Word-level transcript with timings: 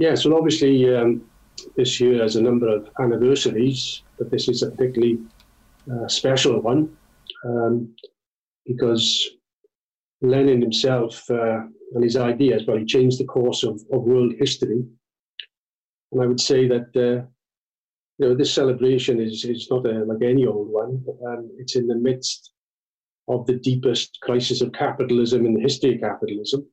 Yes, 0.00 0.24
well, 0.24 0.38
obviously, 0.38 0.96
um, 0.96 1.20
this 1.76 2.00
year 2.00 2.22
has 2.22 2.36
a 2.36 2.40
number 2.40 2.66
of 2.74 2.88
anniversaries, 2.98 4.02
but 4.16 4.30
this 4.30 4.48
is 4.48 4.62
a 4.62 4.70
particularly 4.70 5.18
uh, 5.92 6.08
special 6.08 6.58
one 6.62 6.96
um, 7.44 7.94
because 8.64 9.28
Lenin 10.22 10.62
himself 10.62 11.22
uh, 11.30 11.60
and 11.92 12.02
his 12.02 12.16
ideas, 12.16 12.62
well, 12.66 12.78
he 12.78 12.86
changed 12.86 13.20
the 13.20 13.26
course 13.26 13.62
of, 13.62 13.74
of 13.92 14.04
world 14.04 14.32
history. 14.38 14.82
And 16.12 16.22
I 16.22 16.24
would 16.24 16.40
say 16.40 16.66
that 16.66 16.88
uh, 16.96 17.26
you 18.16 18.28
know 18.28 18.34
this 18.34 18.54
celebration 18.54 19.20
is 19.20 19.44
is 19.44 19.68
not 19.70 19.84
a, 19.84 20.04
like 20.06 20.22
any 20.22 20.46
old 20.46 20.70
one. 20.70 21.04
Um, 21.26 21.50
it's 21.58 21.76
in 21.76 21.86
the 21.86 21.94
midst 21.94 22.52
of 23.28 23.44
the 23.44 23.56
deepest 23.56 24.18
crisis 24.22 24.62
of 24.62 24.72
capitalism 24.72 25.44
in 25.44 25.52
the 25.52 25.60
history 25.60 25.96
of 25.96 26.00
capitalism. 26.00 26.66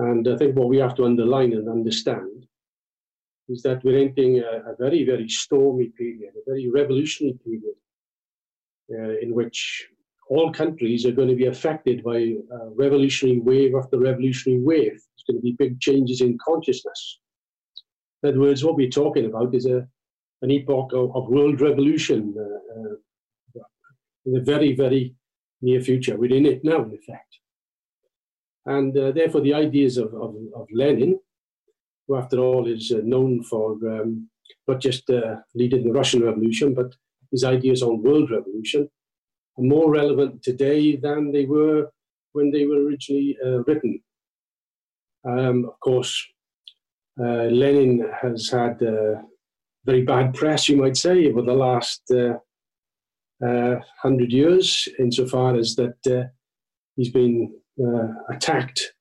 And 0.00 0.26
I 0.26 0.36
think 0.36 0.56
what 0.56 0.68
we 0.68 0.78
have 0.78 0.94
to 0.96 1.04
underline 1.04 1.52
and 1.52 1.68
understand 1.68 2.46
is 3.50 3.60
that 3.62 3.84
we're 3.84 3.98
entering 3.98 4.38
a, 4.38 4.70
a 4.70 4.74
very, 4.78 5.04
very 5.04 5.28
stormy 5.28 5.88
period, 5.88 6.32
a 6.36 6.50
very 6.50 6.70
revolutionary 6.70 7.36
period, 7.44 7.76
uh, 8.94 9.18
in 9.20 9.34
which 9.34 9.86
all 10.30 10.52
countries 10.52 11.04
are 11.04 11.12
going 11.12 11.28
to 11.28 11.34
be 11.34 11.46
affected 11.46 12.02
by 12.02 12.16
a 12.16 12.70
revolutionary 12.76 13.40
wave 13.40 13.74
after 13.74 13.98
revolutionary 13.98 14.62
wave. 14.62 14.92
There's 14.92 15.26
going 15.26 15.36
to 15.36 15.42
be 15.42 15.56
big 15.58 15.80
changes 15.80 16.22
in 16.22 16.38
consciousness. 16.42 17.20
In 18.22 18.30
other 18.30 18.40
words, 18.40 18.64
what 18.64 18.76
we're 18.76 18.88
talking 18.88 19.26
about 19.26 19.54
is 19.54 19.66
a, 19.66 19.86
an 20.40 20.50
epoch 20.50 20.92
of, 20.94 21.14
of 21.14 21.28
world 21.28 21.60
revolution 21.60 22.34
uh, 22.38 22.80
uh, 22.80 23.64
in 24.24 24.32
the 24.32 24.40
very, 24.40 24.74
very 24.74 25.14
near 25.60 25.82
future. 25.82 26.16
We're 26.16 26.34
in 26.34 26.46
it 26.46 26.64
now, 26.64 26.84
in 26.84 26.94
effect. 26.94 27.39
And 28.66 28.96
uh, 28.96 29.12
therefore, 29.12 29.40
the 29.40 29.54
ideas 29.54 29.96
of, 29.96 30.12
of, 30.14 30.34
of, 30.54 30.66
Lenin, 30.72 31.18
who 32.06 32.16
after 32.16 32.38
all 32.38 32.66
is 32.66 32.92
uh, 32.92 33.00
known 33.02 33.42
for 33.42 33.72
um, 33.88 34.28
not 34.68 34.80
just 34.80 35.08
uh, 35.10 35.36
leading 35.54 35.84
the 35.84 35.92
Russian 35.92 36.22
Revolution, 36.22 36.74
but 36.74 36.94
his 37.30 37.44
ideas 37.44 37.82
on 37.82 38.02
world 38.02 38.30
revolution, 38.30 38.88
are 39.58 39.64
more 39.64 39.90
relevant 39.90 40.42
today 40.42 40.96
than 40.96 41.32
they 41.32 41.46
were 41.46 41.90
when 42.32 42.50
they 42.50 42.66
were 42.66 42.84
originally 42.84 43.36
uh, 43.44 43.62
written. 43.64 44.00
Um, 45.26 45.66
of 45.66 45.78
course, 45.80 46.26
uh, 47.20 47.44
Lenin 47.44 48.08
has 48.22 48.48
had 48.48 48.82
uh, 48.82 49.20
very 49.84 50.02
bad 50.02 50.34
press, 50.34 50.68
you 50.68 50.76
might 50.76 50.96
say, 50.96 51.26
over 51.28 51.42
the 51.42 51.52
last 51.52 52.02
hundred 54.02 54.32
years, 54.32 54.88
insofar 54.98 55.56
as 55.56 55.74
that 55.76 56.30
he's 56.96 57.10
been 57.10 57.59
attacked. 58.28 58.92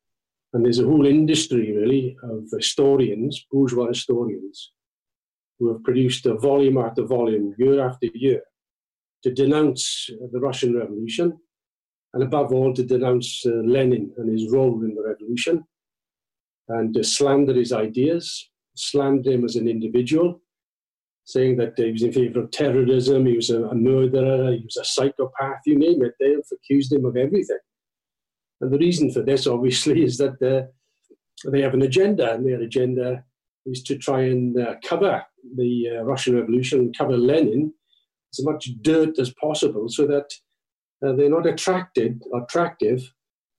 And 0.53 0.66
there's 0.66 0.80
a 0.80 0.86
whole 0.86 1.06
industry, 1.06 1.76
really, 1.76 2.18
of 2.24 2.46
historians, 2.52 3.46
bourgeois 3.52 3.88
historians, 3.88 4.72
who 5.59 5.72
have 5.72 5.84
produced 5.84 6.26
a 6.26 6.36
volume 6.36 6.78
after 6.78 7.03
volume, 7.03 7.53
year 7.58 7.86
after 7.86 8.08
year, 8.14 8.42
to 9.24 9.34
denounce 9.34 10.09
the 10.31 10.40
Russian 10.40 10.76
Revolution, 10.76 11.38
and 12.14 12.24
above 12.24 12.52
all, 12.52 12.74
to 12.74 12.84
denounce 12.84 13.46
uh, 13.46 13.50
Lenin 13.50 14.12
and 14.18 14.31
his 14.31 14.52
role 14.52 14.82
in 14.84 14.96
the 14.96 15.03
revolution, 15.03 15.64
and 16.70 16.94
to 16.94 17.03
slander 17.03 17.53
his 17.53 17.72
ideas, 17.72 18.50
slander 18.76 19.32
him 19.32 19.46
as 19.46 19.56
an 19.56 19.68
individual, 19.68 20.42
saying 21.26 21.58
that 21.58 21.74
he 21.78 21.92
was 21.92 22.02
in 22.02 22.12
favor 22.12 22.42
of 22.42 22.52
terrorism, 22.52 23.28
he 23.28 23.36
was 23.36 23.52
a, 23.52 23.64
a 23.66 23.76
murderer, 23.76 24.52
he 24.52 24.64
was 24.64 24.78
a 24.78 24.86
psychopath, 24.86 25.62
you 25.66 25.78
name 25.78 26.03
it. 26.03 26.14
They 26.20 26.32
have 26.32 26.42
accused 26.52 26.92
him 26.92 27.06
of 27.06 27.16
everything. 27.16 27.59
And 28.62 28.72
the 28.72 28.78
reason 28.78 29.12
for 29.12 29.22
this, 29.22 29.47
obviously, 29.47 30.03
is 30.03 30.18
that 30.18 30.42
uh, 30.42 31.50
they 31.50 31.62
have 31.62 31.74
an 31.74 31.84
agenda, 31.84 32.34
and 32.34 32.46
their 32.46 32.62
agenda 32.62 33.24
is 33.66 33.84
to 33.84 33.97
try 33.97 34.22
and 34.22 34.58
uh, 34.59 34.75
cover 34.84 35.24
the 35.56 35.97
uh, 35.97 36.03
Russian 36.03 36.36
Revolution, 36.36 36.92
cover 36.97 37.18
Lenin, 37.18 37.74
as 38.34 38.44
much 38.44 38.70
dirt 38.81 39.18
as 39.18 39.34
possible, 39.42 39.88
so 39.88 40.06
that 40.08 40.34
uh, 41.06 41.14
they're 41.14 41.30
not 41.30 41.47
attracted, 41.47 42.22
attractive 42.36 43.14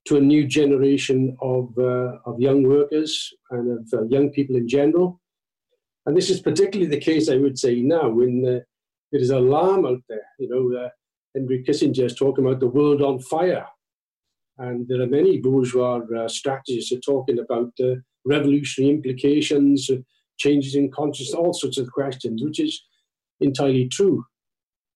to 0.06 0.16
a 0.16 0.20
new 0.20 0.46
generation 0.46 1.36
of, 1.40 1.72
uh, 1.78 2.18
of 2.26 2.38
young 2.38 2.62
workers 2.62 3.32
and 3.50 3.78
of 3.78 3.98
uh, 3.98 4.04
young 4.08 4.30
people 4.30 4.56
in 4.56 4.68
general. 4.68 5.20
And 6.06 6.16
this 6.16 6.30
is 6.30 6.40
particularly 6.40 6.90
the 6.90 7.00
case, 7.00 7.28
I 7.28 7.36
would 7.36 7.58
say, 7.58 7.80
now 7.80 8.08
when 8.08 8.42
there 8.42 8.64
is 9.12 9.30
alarm 9.30 9.86
out 9.86 10.00
there. 10.08 10.26
You 10.38 10.48
know, 10.48 10.90
Henry 11.34 11.62
Kissinger 11.62 12.04
is 12.04 12.14
talking 12.14 12.44
about 12.44 12.60
the 12.60 12.66
world 12.66 13.02
on 13.02 13.18
fire 13.20 13.66
and 14.60 14.86
there 14.88 15.00
are 15.00 15.06
many 15.06 15.38
bourgeois 15.38 16.00
uh, 16.16 16.28
strategists 16.28 16.92
are 16.92 17.00
talking 17.00 17.38
about 17.38 17.72
uh, 17.82 17.94
revolutionary 18.26 18.94
implications, 18.94 19.88
uh, 19.90 19.96
changes 20.38 20.74
in 20.74 20.90
consciousness, 20.90 21.34
all 21.34 21.54
sorts 21.54 21.78
of 21.78 21.90
questions, 21.90 22.42
which 22.42 22.60
is 22.60 22.82
entirely 23.40 23.88
true. 23.88 24.22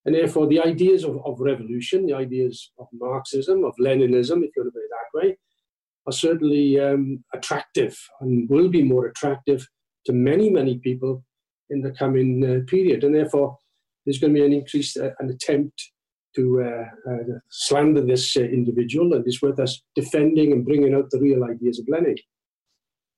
And 0.05 0.15
therefore, 0.15 0.47
the 0.47 0.61
ideas 0.61 1.03
of, 1.03 1.19
of 1.25 1.41
revolution, 1.41 2.05
the 2.05 2.13
ideas 2.13 2.73
of 2.79 2.89
Marxism, 2.93 3.65
of 3.65 3.75
Leninism, 3.81 4.45
if 4.45 4.51
you 4.55 4.63
want 4.63 4.69
to 4.69 4.79
put 4.79 4.85
it 4.85 4.91
that 4.91 5.19
way, 5.19 5.39
are 6.07 6.13
certainly 6.13 6.79
um, 6.79 7.25
attractive 7.33 7.97
and 8.21 8.49
will 8.51 8.69
be 8.69 8.83
more 8.83 9.07
attractive 9.07 9.67
to 10.05 10.13
many, 10.13 10.51
many 10.51 10.79
people 10.79 11.25
in 11.71 11.81
the 11.81 11.91
coming 11.93 12.45
uh, 12.45 12.71
period. 12.71 13.03
And 13.03 13.15
therefore, 13.15 13.57
there's 14.05 14.19
going 14.19 14.35
to 14.35 14.41
be 14.41 14.45
an 14.45 14.53
increased 14.53 14.99
uh, 14.99 15.13
an 15.21 15.31
attempt 15.31 15.91
to 16.37 16.63
uh, 16.63 17.11
uh, 17.11 17.39
slander 17.49 18.03
this 18.03 18.37
uh, 18.37 18.41
individual, 18.41 19.15
and 19.15 19.27
it's 19.27 19.43
worth 19.43 19.59
us 19.61 19.83
defending 19.95 20.53
and 20.53 20.65
bringing 20.65 20.95
out 20.95 21.11
the 21.11 21.21
real 21.21 21.45
ideas 21.45 21.79
of 21.79 21.89
Lenin. 21.89 22.17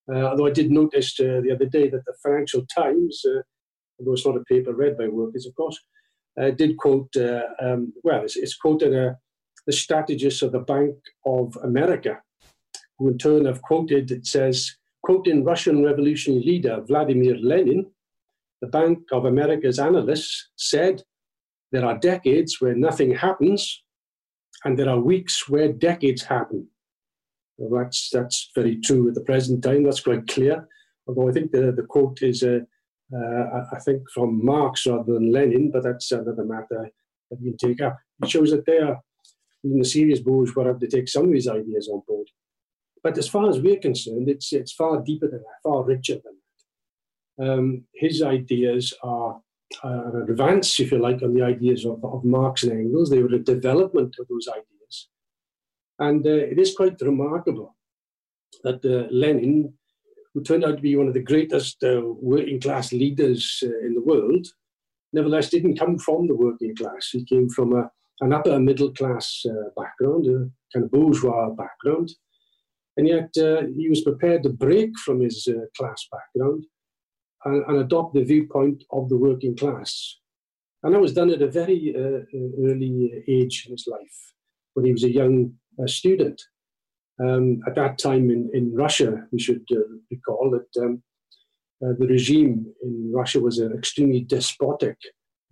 although 0.09 0.47
I 0.47 0.53
did 0.53 0.71
notice 0.71 1.15
the 1.17 1.53
other 1.55 1.67
day 1.67 1.89
that 1.89 2.05
the 2.07 2.15
Financial 2.23 2.65
Times, 2.67 3.23
although 3.99 4.13
it's 4.13 4.27
not 4.27 4.37
a 4.37 4.45
paper 4.45 4.75
read 4.75 4.97
by 4.97 5.09
workers, 5.09 5.47
of 5.47 5.55
course, 5.55 5.79
did 6.57 6.77
quote, 6.77 7.13
um, 7.61 7.93
well, 8.05 8.23
it's, 8.23 8.37
it's 8.37 8.57
quoted 8.57 8.93
the 9.67 9.73
strategist 9.73 10.43
of 10.43 10.53
the 10.53 10.61
Bank 10.61 10.95
of 11.25 11.57
America, 11.63 12.21
who 12.99 13.09
in 13.09 13.19
turn 13.19 13.47
have 13.47 13.63
quoted, 13.63 14.11
it 14.11 14.27
says, 14.27 14.77
quoting 15.03 15.45
Russian 15.45 15.85
revolutionary 15.85 16.45
leader 16.45 16.81
Vladimir 16.87 17.37
Lenin, 17.37 17.87
the 18.61 18.69
Bank 18.69 18.99
of 19.13 19.25
America's 19.25 19.79
analysts 19.79 20.51
said 20.57 21.03
there 21.73 21.85
are 21.85 21.99
decades 21.99 22.61
where 22.61 22.75
nothing 22.75 23.15
happens, 23.15 23.83
and 24.65 24.79
there 24.79 24.89
are 24.89 24.99
weeks 25.01 25.49
where 25.49 25.73
decades 25.73 26.23
happen. 26.23 26.69
Well, 27.59 27.83
that's, 27.83 28.11
that's 28.11 28.51
very 28.55 28.81
true 28.81 29.09
at 29.09 29.15
the 29.15 29.21
present 29.23 29.63
time. 29.63 29.85
That's 29.85 30.01
quite 30.01 30.27
clear. 30.27 30.69
Although 31.07 31.29
I 31.29 31.33
think 31.33 31.53
the, 31.53 31.73
the 31.73 31.85
quote 31.85 32.21
is, 32.23 32.43
uh, 32.43 32.61
uh, 33.15 33.65
I 33.73 33.79
think, 33.85 34.03
from 34.13 34.45
Marx 34.45 34.87
rather 34.87 35.15
than 35.15 35.33
Lenin, 35.33 35.71
but 35.71 35.83
that's 35.83 36.11
another 36.13 36.45
matter 36.45 36.91
that 37.31 37.41
we 37.41 37.51
can 37.51 37.57
take 37.57 37.81
up. 37.81 37.97
It 38.23 38.29
shows 38.29 38.51
that 38.51 38.67
they 38.67 38.79
are, 38.79 39.01
even 39.65 39.79
the 39.79 39.85
serious 39.85 40.21
bourgeois 40.21 40.67
have 40.67 40.81
to 40.81 40.89
take 40.89 41.09
some 41.09 41.27
of 41.27 41.33
these 41.33 41.49
ideas 41.49 41.89
on 41.93 42.03
board. 42.07 42.29
But 43.03 43.19
as 43.19 43.29
far 43.29 43.49
as 43.49 43.61
we're 43.61 43.79
concerned, 43.79 44.29
it's, 44.29 44.53
it's 44.53 44.73
far 44.73 45.03
deeper 45.03 45.29
than 45.29 45.41
that, 45.41 45.63
far 45.63 45.85
richer 45.85 46.15
than 46.15 46.35
that. 47.39 47.53
Um, 47.53 47.85
his 47.95 48.23
ideas 48.23 48.95
are 49.03 49.41
uh, 49.85 50.11
an 50.13 50.27
advance, 50.29 50.79
if 50.81 50.93
you 50.93 50.99
like, 50.99 51.23
on 51.23 51.35
the 51.35 51.43
ideas 51.43 51.85
of, 51.85 52.05
of 52.05 52.25
Marx 52.25 52.63
and 52.63 52.73
Engels. 52.73 53.11
They 53.11 53.23
were 53.23 53.35
a 53.35 53.39
development 53.39 54.17
of 54.19 54.27
those 54.29 54.49
ideas. 54.49 55.09
And 55.99 56.27
uh, 56.27 56.31
it 56.31 56.59
is 56.59 56.75
quite 56.77 57.01
remarkable 57.01 57.75
that 58.65 58.85
uh, 58.85 59.09
Lenin, 59.11 59.75
who 60.35 60.43
turned 60.43 60.65
out 60.65 60.77
to 60.77 60.83
be 60.83 60.97
one 60.97 61.09
of 61.09 61.15
the 61.15 61.23
greatest 61.23 61.83
uh, 61.83 62.03
working 62.05 62.61
class 62.61 62.93
leaders 62.93 63.63
uh, 63.63 63.87
in 63.87 63.95
the 63.95 64.03
world, 64.03 64.47
nevertheless 65.13 65.51
didn't 65.51 65.79
come 65.79 65.99
from 65.99 66.27
the 66.27 66.35
working 66.35 66.75
class. 66.77 67.09
He 67.13 67.25
came 67.25 67.49
from 67.49 67.73
a, 67.75 67.91
an 68.21 68.33
upper 68.33 68.59
middle 68.59 68.93
class 68.93 69.45
uh, 69.49 69.71
background, 69.77 70.27
a 70.27 70.51
kind 70.73 70.85
of 70.85 70.91
bourgeois 70.91 71.51
background. 71.51 72.11
And 72.99 73.07
yet 73.07 73.29
he 73.35 73.91
was 73.91 74.01
prepared 74.01 74.43
to 74.45 74.49
break 74.49 74.89
from 75.05 75.21
his 75.21 75.47
class 75.77 76.09
background 76.11 76.65
and, 77.47 77.65
and 77.69 77.79
adopt 77.79 78.15
the 78.15 78.25
viewpoint 78.33 78.85
of 78.91 79.09
the 79.09 79.17
working 79.17 79.57
class. 79.57 79.91
And 80.83 80.95
that 80.95 81.01
was 81.01 81.15
done 81.15 81.31
at 81.31 81.43
a 81.43 81.51
very 81.63 81.95
uh, 81.97 82.23
uh, 82.39 82.69
early 82.69 83.25
age 83.37 83.65
in 83.67 83.73
his 83.73 83.87
life, 83.97 84.19
when 84.75 84.85
he 84.87 84.93
was 84.93 85.05
a 85.05 85.17
young 85.21 85.37
uh, 85.83 85.87
student. 85.87 86.39
Um, 87.19 87.61
at 87.67 87.75
that 87.77 87.99
time 87.99 88.31
in, 88.31 88.51
in 88.53 88.75
Russia, 88.75 89.27
we 89.33 89.41
should 89.41 89.65
uh, 89.73 89.89
recall 90.11 90.51
that 90.51 90.71
um, 90.85 91.03
uh, 91.83 91.95
the 91.99 92.07
regime 92.07 92.67
in 92.83 93.11
Russia 93.21 93.41
was 93.41 93.59
an 93.59 93.73
extremely 93.73 94.21
despotic, 94.21 94.99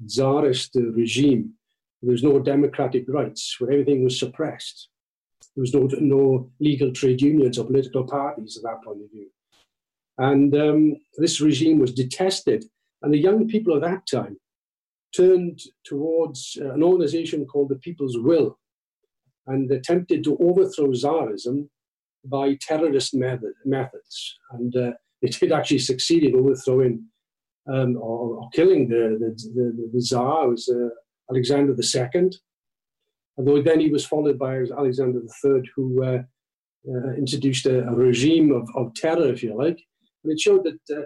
czarist 0.06 0.70
regime. 0.74 1.54
There 2.02 2.12
was 2.12 2.22
no 2.22 2.38
democratic 2.38 3.04
rights, 3.08 3.56
where 3.58 3.72
everything 3.72 4.04
was 4.04 4.18
suppressed. 4.18 4.90
There 5.54 5.62
was 5.62 5.72
no, 5.72 5.88
no 6.00 6.50
legal 6.60 6.92
trade 6.92 7.22
unions 7.22 7.58
or 7.58 7.66
political 7.66 8.04
parties 8.04 8.56
at 8.58 8.64
that 8.64 8.84
point 8.84 9.02
of 9.04 9.10
view. 9.10 9.28
And 10.18 10.54
um, 10.54 10.96
this 11.18 11.40
regime 11.40 11.78
was 11.78 11.92
detested. 11.92 12.64
And 13.02 13.12
the 13.12 13.18
young 13.18 13.48
people 13.48 13.74
of 13.74 13.82
that 13.82 14.06
time 14.10 14.36
turned 15.14 15.60
towards 15.84 16.56
an 16.60 16.82
organization 16.82 17.44
called 17.46 17.68
the 17.68 17.76
People's 17.76 18.16
Will 18.18 18.58
and 19.46 19.70
attempted 19.70 20.24
to 20.24 20.36
overthrow 20.38 20.88
Tsarism 20.88 21.68
by 22.24 22.56
terrorist 22.60 23.14
method, 23.14 23.52
methods. 23.64 24.38
And 24.52 24.74
uh, 24.76 24.92
they 25.20 25.28
did 25.28 25.52
actually 25.52 25.80
succeed 25.80 26.24
in 26.24 26.36
overthrowing 26.36 27.04
um, 27.70 27.96
or, 27.96 28.36
or, 28.36 28.50
killing 28.50 28.88
the, 28.88 29.16
the, 29.18 29.34
the, 29.54 29.90
the 29.92 30.00
Tsar, 30.00 30.48
was 30.48 30.68
uh, 30.68 30.88
Alexander 31.30 31.74
II. 31.74 32.30
Although 33.36 33.62
then 33.62 33.80
he 33.80 33.90
was 33.90 34.06
followed 34.06 34.38
by 34.38 34.58
Alexander 34.76 35.20
III, 35.44 35.62
who 35.74 36.04
uh, 36.04 36.22
uh, 36.88 37.12
introduced 37.16 37.66
a, 37.66 37.86
a, 37.88 37.94
regime 37.94 38.52
of, 38.52 38.68
of 38.76 38.94
terror, 38.94 39.28
if 39.28 39.42
you 39.42 39.56
like. 39.56 39.80
And 40.24 40.32
it 40.32 40.40
showed 40.40 40.64
that 40.64 40.96
uh, 40.96 41.02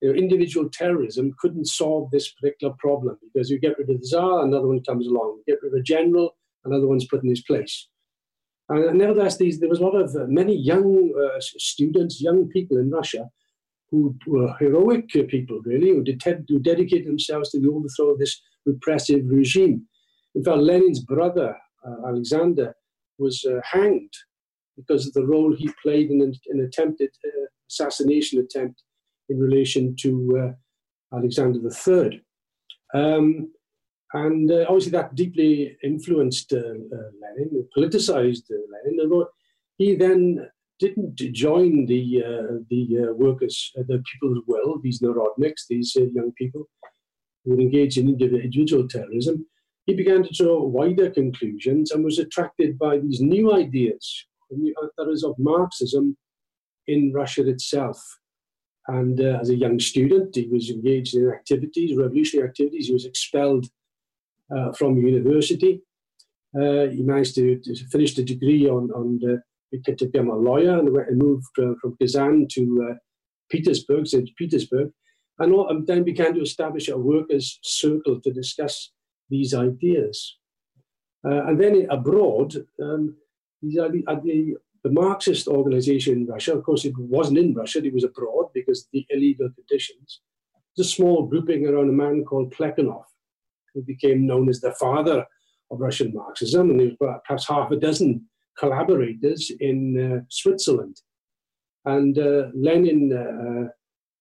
you 0.00 0.08
know, 0.08 0.14
individual 0.14 0.68
terrorism 0.70 1.34
couldn't 1.38 1.66
solve 1.66 2.10
this 2.10 2.32
particular 2.32 2.74
problem 2.78 3.18
because 3.22 3.50
you 3.50 3.58
get 3.58 3.76
rid 3.78 3.90
of 3.90 4.00
the 4.00 4.06
Tsar, 4.06 4.44
another 4.44 4.68
one 4.68 4.82
comes 4.84 5.06
along. 5.06 5.40
You 5.46 5.54
get 5.54 5.62
rid 5.62 5.74
of 5.74 5.78
a 5.78 5.82
general, 5.82 6.36
another 6.64 6.86
one's 6.86 7.06
put 7.06 7.22
in 7.22 7.30
his 7.30 7.42
place. 7.42 7.88
And 8.68 8.98
nevertheless, 8.98 9.36
these, 9.36 9.58
there 9.58 9.68
was 9.68 9.80
a 9.80 9.84
lot 9.84 9.96
of 9.96 10.14
uh, 10.14 10.26
many 10.28 10.56
young 10.56 11.12
uh, 11.20 11.40
students, 11.40 12.20
young 12.20 12.48
people 12.48 12.78
in 12.78 12.90
Russia 12.90 13.28
who 13.90 14.14
were 14.26 14.54
heroic 14.60 15.08
people, 15.08 15.60
really, 15.64 15.90
who, 15.90 16.04
ded- 16.04 16.44
who 16.48 16.60
dedicated 16.60 17.08
themselves 17.08 17.50
to 17.50 17.60
the 17.60 17.68
overthrow 17.68 18.10
of 18.10 18.18
this 18.20 18.40
repressive 18.64 19.22
regime. 19.26 19.84
In 20.36 20.44
fact, 20.44 20.58
Lenin's 20.58 21.00
brother, 21.00 21.56
uh, 21.84 22.08
Alexander, 22.08 22.74
was 23.18 23.44
uh, 23.44 23.60
hanged 23.64 24.12
because 24.76 25.06
of 25.06 25.12
the 25.14 25.26
role 25.26 25.54
he 25.54 25.68
played 25.82 26.10
in 26.10 26.20
an, 26.22 26.32
an 26.50 26.60
attempted 26.60 27.10
uh, 27.26 27.46
assassination 27.70 28.40
attempt 28.40 28.82
in 29.28 29.38
relation 29.38 29.94
to 30.00 30.54
uh, 31.12 31.16
Alexander 31.16 31.60
III. 31.60 32.22
Um, 32.92 33.52
and 34.12 34.50
uh, 34.50 34.64
obviously, 34.68 34.90
that 34.92 35.14
deeply 35.14 35.76
influenced 35.84 36.52
uh, 36.52 36.58
uh, 36.58 37.10
Lenin, 37.22 37.68
politicized 37.76 38.50
Lenin. 38.50 38.98
Although 39.00 39.28
he 39.78 39.94
then 39.94 40.48
didn't 40.80 41.14
join 41.32 41.86
the 41.86 42.24
the 42.70 43.14
workers, 43.16 43.70
the 43.76 44.02
people's 44.10 44.42
will, 44.48 44.80
these 44.82 45.00
narodniks, 45.00 45.66
these 45.68 45.94
young 45.94 46.32
people 46.36 46.68
who 47.44 47.52
would 47.52 47.60
engage 47.60 47.98
in 47.98 48.08
individual 48.08 48.88
terrorism. 48.88 49.46
He 49.86 49.94
began 49.94 50.22
to 50.22 50.30
draw 50.32 50.62
wider 50.62 51.10
conclusions 51.10 51.90
and 51.90 52.04
was 52.04 52.18
attracted 52.18 52.78
by 52.78 52.98
these 52.98 53.20
new 53.20 53.52
ideas, 53.52 54.26
that 54.50 55.08
is 55.10 55.24
of 55.24 55.34
Marxism 55.38 56.16
in 56.92 57.12
Russia 57.12 57.48
itself. 57.48 57.98
And 58.88 59.20
uh, 59.20 59.38
as 59.40 59.50
a 59.50 59.56
young 59.56 59.78
student, 59.78 60.34
he 60.34 60.48
was 60.48 60.70
engaged 60.70 61.14
in 61.14 61.30
activities, 61.30 61.96
revolutionary 61.96 62.48
activities. 62.48 62.86
He 62.86 62.92
was 62.92 63.04
expelled 63.04 63.66
uh, 64.54 64.72
from 64.72 64.96
university. 64.96 65.82
Uh, 66.54 66.86
he 66.88 67.02
managed 67.02 67.36
to, 67.36 67.60
to, 67.60 67.74
finish 67.92 68.14
the 68.14 68.24
degree 68.24 68.68
on, 68.68 68.90
on 68.90 69.20
the, 69.20 69.40
to 69.92 70.06
become 70.06 70.30
a 70.30 70.34
lawyer 70.34 70.78
and, 70.78 70.88
and 70.88 71.18
moved 71.18 71.46
from 71.54 71.96
Kazan 72.00 72.48
to 72.50 72.88
uh, 72.90 72.94
Petersburg, 73.48 74.06
St. 74.06 74.28
Petersburg, 74.36 74.90
and, 75.38 75.52
all, 75.52 75.68
and 75.68 75.86
then 75.86 76.02
began 76.02 76.34
to 76.34 76.40
establish 76.40 76.88
a 76.88 76.98
workers' 76.98 77.60
circle 77.62 78.20
to 78.20 78.32
discuss 78.32 78.90
these 79.28 79.54
ideas. 79.54 80.36
Uh, 81.24 81.44
and 81.46 81.60
then 81.60 81.86
abroad, 81.90 82.54
um, 82.82 83.14
the, 83.62 84.02
the, 84.24 84.56
the 84.82 84.90
Marxist 84.90 85.46
organization 85.46 86.14
in 86.14 86.26
Russia, 86.26 86.54
of 86.54 86.64
course, 86.64 86.84
it 86.84 86.94
wasn't 86.96 87.38
in 87.38 87.54
Russia, 87.54 87.84
it 87.84 87.92
was 87.92 88.04
abroad 88.04 88.46
because 88.54 88.88
the 88.92 89.06
illegal 89.10 89.50
conditions. 89.50 90.20
It's 90.76 90.88
a 90.88 90.90
small 90.90 91.26
grouping 91.26 91.66
around 91.66 91.90
a 91.90 91.92
man 91.92 92.24
called 92.24 92.54
Plekhanov, 92.54 93.04
who 93.74 93.82
became 93.82 94.26
known 94.26 94.48
as 94.48 94.60
the 94.60 94.72
father 94.72 95.26
of 95.70 95.80
Russian 95.80 96.14
Marxism, 96.14 96.70
and 96.70 96.80
there 96.80 96.92
was 96.98 97.20
perhaps 97.26 97.46
half 97.46 97.70
a 97.70 97.76
dozen 97.76 98.26
collaborators 98.58 99.50
in 99.60 99.78
uh, 100.00 100.24
Switzerland. 100.28 101.00
And 101.84 102.18
uh, 102.18 102.48
Lenin 102.54 103.12
uh, 103.12 103.68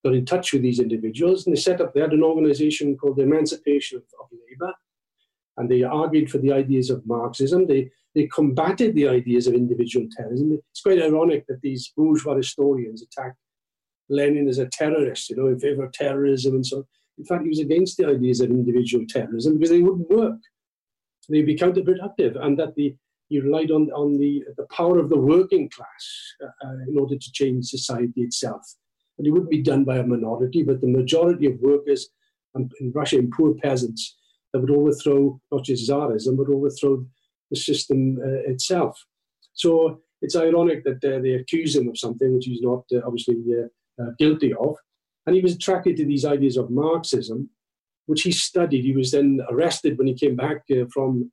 got 0.04 0.16
in 0.16 0.26
touch 0.26 0.54
with 0.54 0.62
these 0.62 0.80
individuals, 0.80 1.46
and 1.46 1.56
they 1.56 1.60
set 1.60 1.82
up, 1.82 1.94
they 1.94 2.02
had 2.02 2.14
an 2.14 2.24
organization 2.24 2.98
called 2.98 3.18
the 3.18 3.24
Emancipation 3.24 3.98
of, 3.98 4.04
of 4.20 4.28
Labor, 4.50 4.74
and 5.58 5.70
they 5.70 5.84
argued 5.84 6.30
for 6.30 6.38
the 6.38 6.52
ideas 6.52 6.90
of 6.90 7.06
Marxism. 7.06 7.68
They, 7.68 7.92
they 8.20 8.28
combated 8.28 8.96
the 8.96 9.08
ideas 9.08 9.48
of 9.48 9.54
individual 9.54 10.06
terrorism. 10.12 10.60
It's 10.72 10.82
quite 10.82 11.02
ironic 11.02 11.48
that 11.48 11.62
these 11.62 11.94
bourgeois 11.96 12.36
historians 12.36 13.02
attacked 13.02 13.38
Lenin 14.10 14.50
as 14.50 14.58
a 14.58 14.68
terrorist, 14.68 15.30
you 15.30 15.38
know, 15.38 15.48
in 15.48 15.58
favor 15.58 15.86
of 15.86 15.94
terrorism 15.94 16.56
and 16.56 16.66
so 16.66 16.78
on. 16.80 16.84
In 17.18 17.24
fact, 17.24 17.44
he 17.44 17.50
was 17.50 17.60
against 17.60 17.96
the 17.96 18.08
ideas 18.08 18.42
of 18.42 18.50
individual 18.50 19.06
terrorism 19.08 19.54
because 19.54 19.70
they 19.70 19.82
wouldn't 19.82 20.10
work. 20.10 20.40
They'd 21.30 21.46
be 21.46 21.56
counterproductive, 21.56 22.36
and 22.44 22.60
that 22.60 22.76
the 22.76 22.94
he 23.30 23.40
relied 23.40 23.72
on, 23.72 23.90
on 23.92 24.18
the, 24.18 24.44
the 24.58 24.66
power 24.76 24.98
of 24.98 25.10
the 25.10 25.20
working 25.20 25.70
class 25.70 26.34
uh, 26.44 26.68
uh, 26.68 26.78
in 26.90 26.98
order 26.98 27.16
to 27.16 27.32
change 27.32 27.66
society 27.66 28.22
itself. 28.22 28.64
And 29.18 29.28
it 29.28 29.30
wouldn't 29.30 29.52
be 29.52 29.62
done 29.62 29.84
by 29.86 29.98
a 29.98 30.04
minority, 30.04 30.64
but 30.64 30.82
the 30.82 30.88
majority 30.88 31.46
of 31.46 31.60
workers 31.62 32.10
in 32.56 32.92
Russia 32.92 33.20
and 33.20 33.32
poor 33.32 33.54
peasants 33.54 34.18
that 34.52 34.60
would 34.60 34.72
overthrow 34.72 35.40
not 35.52 35.64
just 35.64 35.88
Tsarism, 35.88 36.36
but 36.36 36.50
overthrow 36.52 37.06
the 37.50 37.58
system 37.58 38.18
uh, 38.24 38.52
itself. 38.52 39.04
So 39.54 40.02
it's 40.22 40.36
ironic 40.36 40.84
that 40.84 41.04
uh, 41.04 41.22
they 41.22 41.34
accuse 41.34 41.76
him 41.76 41.88
of 41.88 41.98
something 41.98 42.34
which 42.34 42.46
he's 42.46 42.62
not 42.62 42.84
uh, 42.94 43.02
obviously 43.06 43.36
uh, 44.02 44.12
guilty 44.18 44.54
of. 44.54 44.76
And 45.26 45.36
he 45.36 45.42
was 45.42 45.56
attracted 45.56 45.98
to 45.98 46.06
these 46.06 46.26
ideas 46.26 46.58
of 46.58 46.70
Marxism, 46.70 47.50
which 48.06 48.24
he 48.24 48.32
studied. 48.32 48.84
He 48.84 48.96
was 48.96 49.12
then 49.12 49.42
arrested 49.50 49.98
when 49.98 50.08
he 50.08 50.14
came 50.14 50.36
back 50.36 50.64
uh, 50.72 50.86
from 50.94 51.32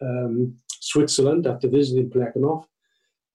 um, 0.00 0.56
Switzerland 0.80 1.46
after 1.46 1.68
visiting 1.68 2.10
Plekhanov 2.10 2.64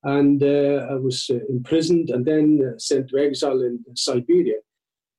and 0.04 0.42
uh, 0.42 0.98
was 1.02 1.30
uh, 1.30 1.40
imprisoned 1.50 2.10
and 2.10 2.26
then 2.26 2.60
uh, 2.64 2.78
sent 2.78 3.10
to 3.10 3.18
exile 3.18 3.62
in 3.62 3.84
Siberia. 3.96 4.56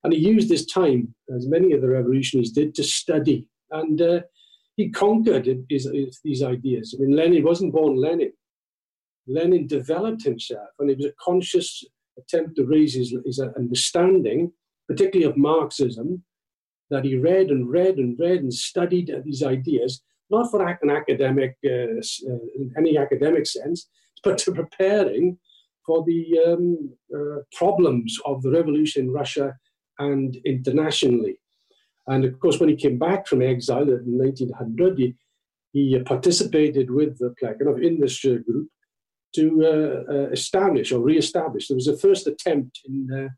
And 0.02 0.12
he 0.12 0.18
used 0.18 0.48
this 0.48 0.64
time, 0.64 1.14
as 1.36 1.46
many 1.46 1.72
of 1.72 1.82
the 1.82 1.88
revolutionaries 1.88 2.52
did, 2.52 2.74
to 2.76 2.82
study. 2.82 3.46
And 3.70 4.00
uh, 4.00 4.20
he 4.80 4.90
conquered 4.90 5.46
his, 5.46 5.84
his, 5.84 6.20
these 6.24 6.42
ideas. 6.42 6.94
I 6.94 7.02
mean, 7.02 7.16
Lenin 7.16 7.44
wasn't 7.44 7.72
born 7.72 7.96
Lenin. 7.96 8.32
Lenin 9.26 9.66
developed 9.66 10.22
himself, 10.22 10.70
and 10.78 10.90
it 10.90 10.96
was 10.98 11.06
a 11.06 11.20
conscious 11.22 11.84
attempt 12.18 12.56
to 12.56 12.64
raise 12.64 12.94
his, 12.94 13.14
his 13.24 13.40
understanding 13.62 14.52
particularly 14.90 15.30
of 15.30 15.36
Marxism, 15.36 16.24
that 16.90 17.04
he 17.04 17.16
read 17.16 17.50
and 17.50 17.70
read 17.70 17.98
and 17.98 18.18
read 18.18 18.40
and 18.40 18.52
studied 18.52 19.08
these 19.24 19.44
ideas, 19.44 20.02
not 20.30 20.50
for 20.50 20.66
an 20.66 20.90
academic, 20.90 21.56
uh, 21.64 21.70
uh, 21.70 22.42
in 22.58 22.74
any 22.76 22.98
academic 22.98 23.46
sense, 23.46 23.88
but 24.24 24.36
to 24.38 24.50
preparing 24.50 25.38
for 25.86 26.04
the 26.04 26.22
um, 26.44 26.90
uh, 27.14 27.38
problems 27.52 28.18
of 28.24 28.42
the 28.42 28.50
revolution 28.50 29.04
in 29.04 29.12
Russia 29.12 29.56
and 30.00 30.36
internationally. 30.44 31.38
And 32.06 32.24
of 32.24 32.38
course, 32.40 32.58
when 32.58 32.68
he 32.68 32.76
came 32.76 32.98
back 32.98 33.26
from 33.26 33.42
exile 33.42 33.82
in 33.82 34.18
1900, 34.18 34.98
he, 34.98 35.14
he 35.72 35.98
participated 36.00 36.90
with 36.90 37.18
the 37.18 37.34
Plekhanov 37.40 37.84
in 37.84 38.00
this 38.00 38.20
group 38.20 38.68
to 39.34 39.64
uh, 39.64 40.12
uh, 40.12 40.30
establish 40.30 40.90
or 40.92 41.00
re-establish. 41.00 41.68
There 41.68 41.76
was 41.76 41.86
a 41.86 41.96
first 41.96 42.26
attempt 42.26 42.80
in 42.86 43.08
uh, 43.12 43.28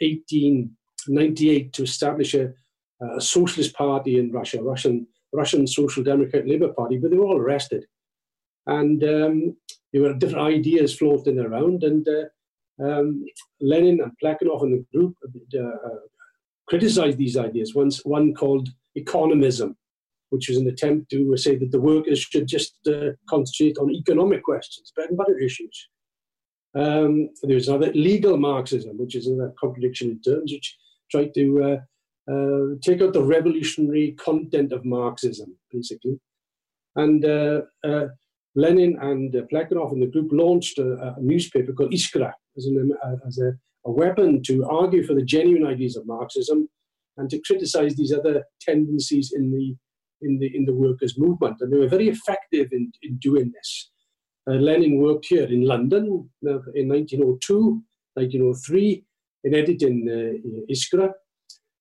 18 0.00 0.76
98 1.08 1.72
to 1.72 1.82
establish 1.82 2.34
a, 2.34 2.52
a 3.00 3.20
socialist 3.20 3.74
party 3.74 4.18
in 4.18 4.32
Russia, 4.32 4.62
Russian 4.62 5.06
Russian 5.32 5.66
Social 5.66 6.02
Democrat 6.02 6.46
Labour 6.46 6.72
Party, 6.72 6.98
but 6.98 7.10
they 7.10 7.16
were 7.16 7.26
all 7.26 7.38
arrested, 7.38 7.86
and 8.66 9.02
um, 9.02 9.56
there 9.92 10.02
were 10.02 10.14
different 10.14 10.46
ideas 10.46 10.96
floating 10.96 11.38
around, 11.38 11.82
and 11.82 12.06
uh, 12.06 12.84
um, 12.84 13.24
Lenin 13.60 14.00
and 14.00 14.12
Plekhanov 14.22 14.62
and 14.62 14.74
the 14.74 14.86
group 14.92 15.16
uh, 15.24 15.96
criticized 16.72 17.18
these 17.18 17.36
ideas. 17.36 17.74
Once 17.74 18.02
one 18.02 18.32
called 18.32 18.66
economism, 18.96 19.74
which 20.30 20.48
was 20.48 20.56
an 20.56 20.66
attempt 20.66 21.10
to 21.10 21.36
say 21.36 21.54
that 21.54 21.70
the 21.70 21.84
workers 21.92 22.20
should 22.20 22.48
just 22.48 22.74
uh, 22.86 23.10
concentrate 23.28 23.76
on 23.76 23.90
economic 23.90 24.42
questions, 24.42 24.90
bread 24.96 25.10
and 25.10 25.18
butter 25.18 25.38
issues. 25.38 25.76
Um, 26.74 27.28
there's 27.42 27.68
another 27.68 27.92
legal 27.92 28.38
Marxism, 28.38 28.96
which 28.96 29.14
is 29.14 29.26
a 29.26 29.52
contradiction 29.60 30.12
in 30.12 30.22
terms, 30.22 30.50
which 30.50 30.74
tried 31.10 31.34
to 31.34 31.46
uh, 31.68 32.32
uh, 32.32 32.76
take 32.82 33.02
out 33.02 33.12
the 33.12 33.22
revolutionary 33.36 34.12
content 34.12 34.72
of 34.72 34.86
Marxism, 34.86 35.54
basically. 35.70 36.18
And 36.96 37.22
uh, 37.22 37.60
Lenin 38.54 38.96
and 39.02 39.36
uh, 39.36 39.42
Plekhanov 39.52 39.92
and 39.92 40.00
the 40.00 40.06
group 40.14 40.30
launched 40.32 40.78
a, 40.78 41.14
a 41.18 41.20
newspaper 41.20 41.74
called 41.74 41.92
Iskra 41.92 42.32
as, 42.56 42.64
an, 42.64 42.92
uh, 43.04 43.16
as 43.26 43.36
a, 43.36 43.52
a, 43.86 43.90
weapon 43.90 44.42
to 44.44 44.64
argue 44.64 45.04
for 45.04 45.14
the 45.14 45.24
genuine 45.24 45.66
ideas 45.66 45.96
of 45.96 46.06
Marxism 46.06 46.68
and 47.16 47.28
to 47.30 47.40
criticize 47.46 47.94
these 47.94 48.12
other 48.12 48.44
tendencies 48.60 49.32
in 49.34 49.50
the 49.50 49.76
in 50.26 50.38
the 50.38 50.54
in 50.56 50.64
the 50.64 50.74
workers' 50.74 51.18
movement. 51.18 51.56
And 51.60 51.72
they 51.72 51.78
were 51.78 51.88
very 51.88 52.08
effective 52.08 52.68
in, 52.72 52.92
in 53.02 53.16
doing 53.18 53.52
this. 53.52 53.90
Uh, 54.48 54.54
Lenin 54.54 54.98
worked 54.98 55.26
here 55.26 55.44
in 55.44 55.64
London 55.64 56.28
uh, 56.46 56.62
in 56.74 56.88
1902, 56.88 57.82
1903, 58.14 59.04
in 59.44 59.54
editing 59.54 60.08
uh, 60.08 60.72
Iskra, 60.72 61.12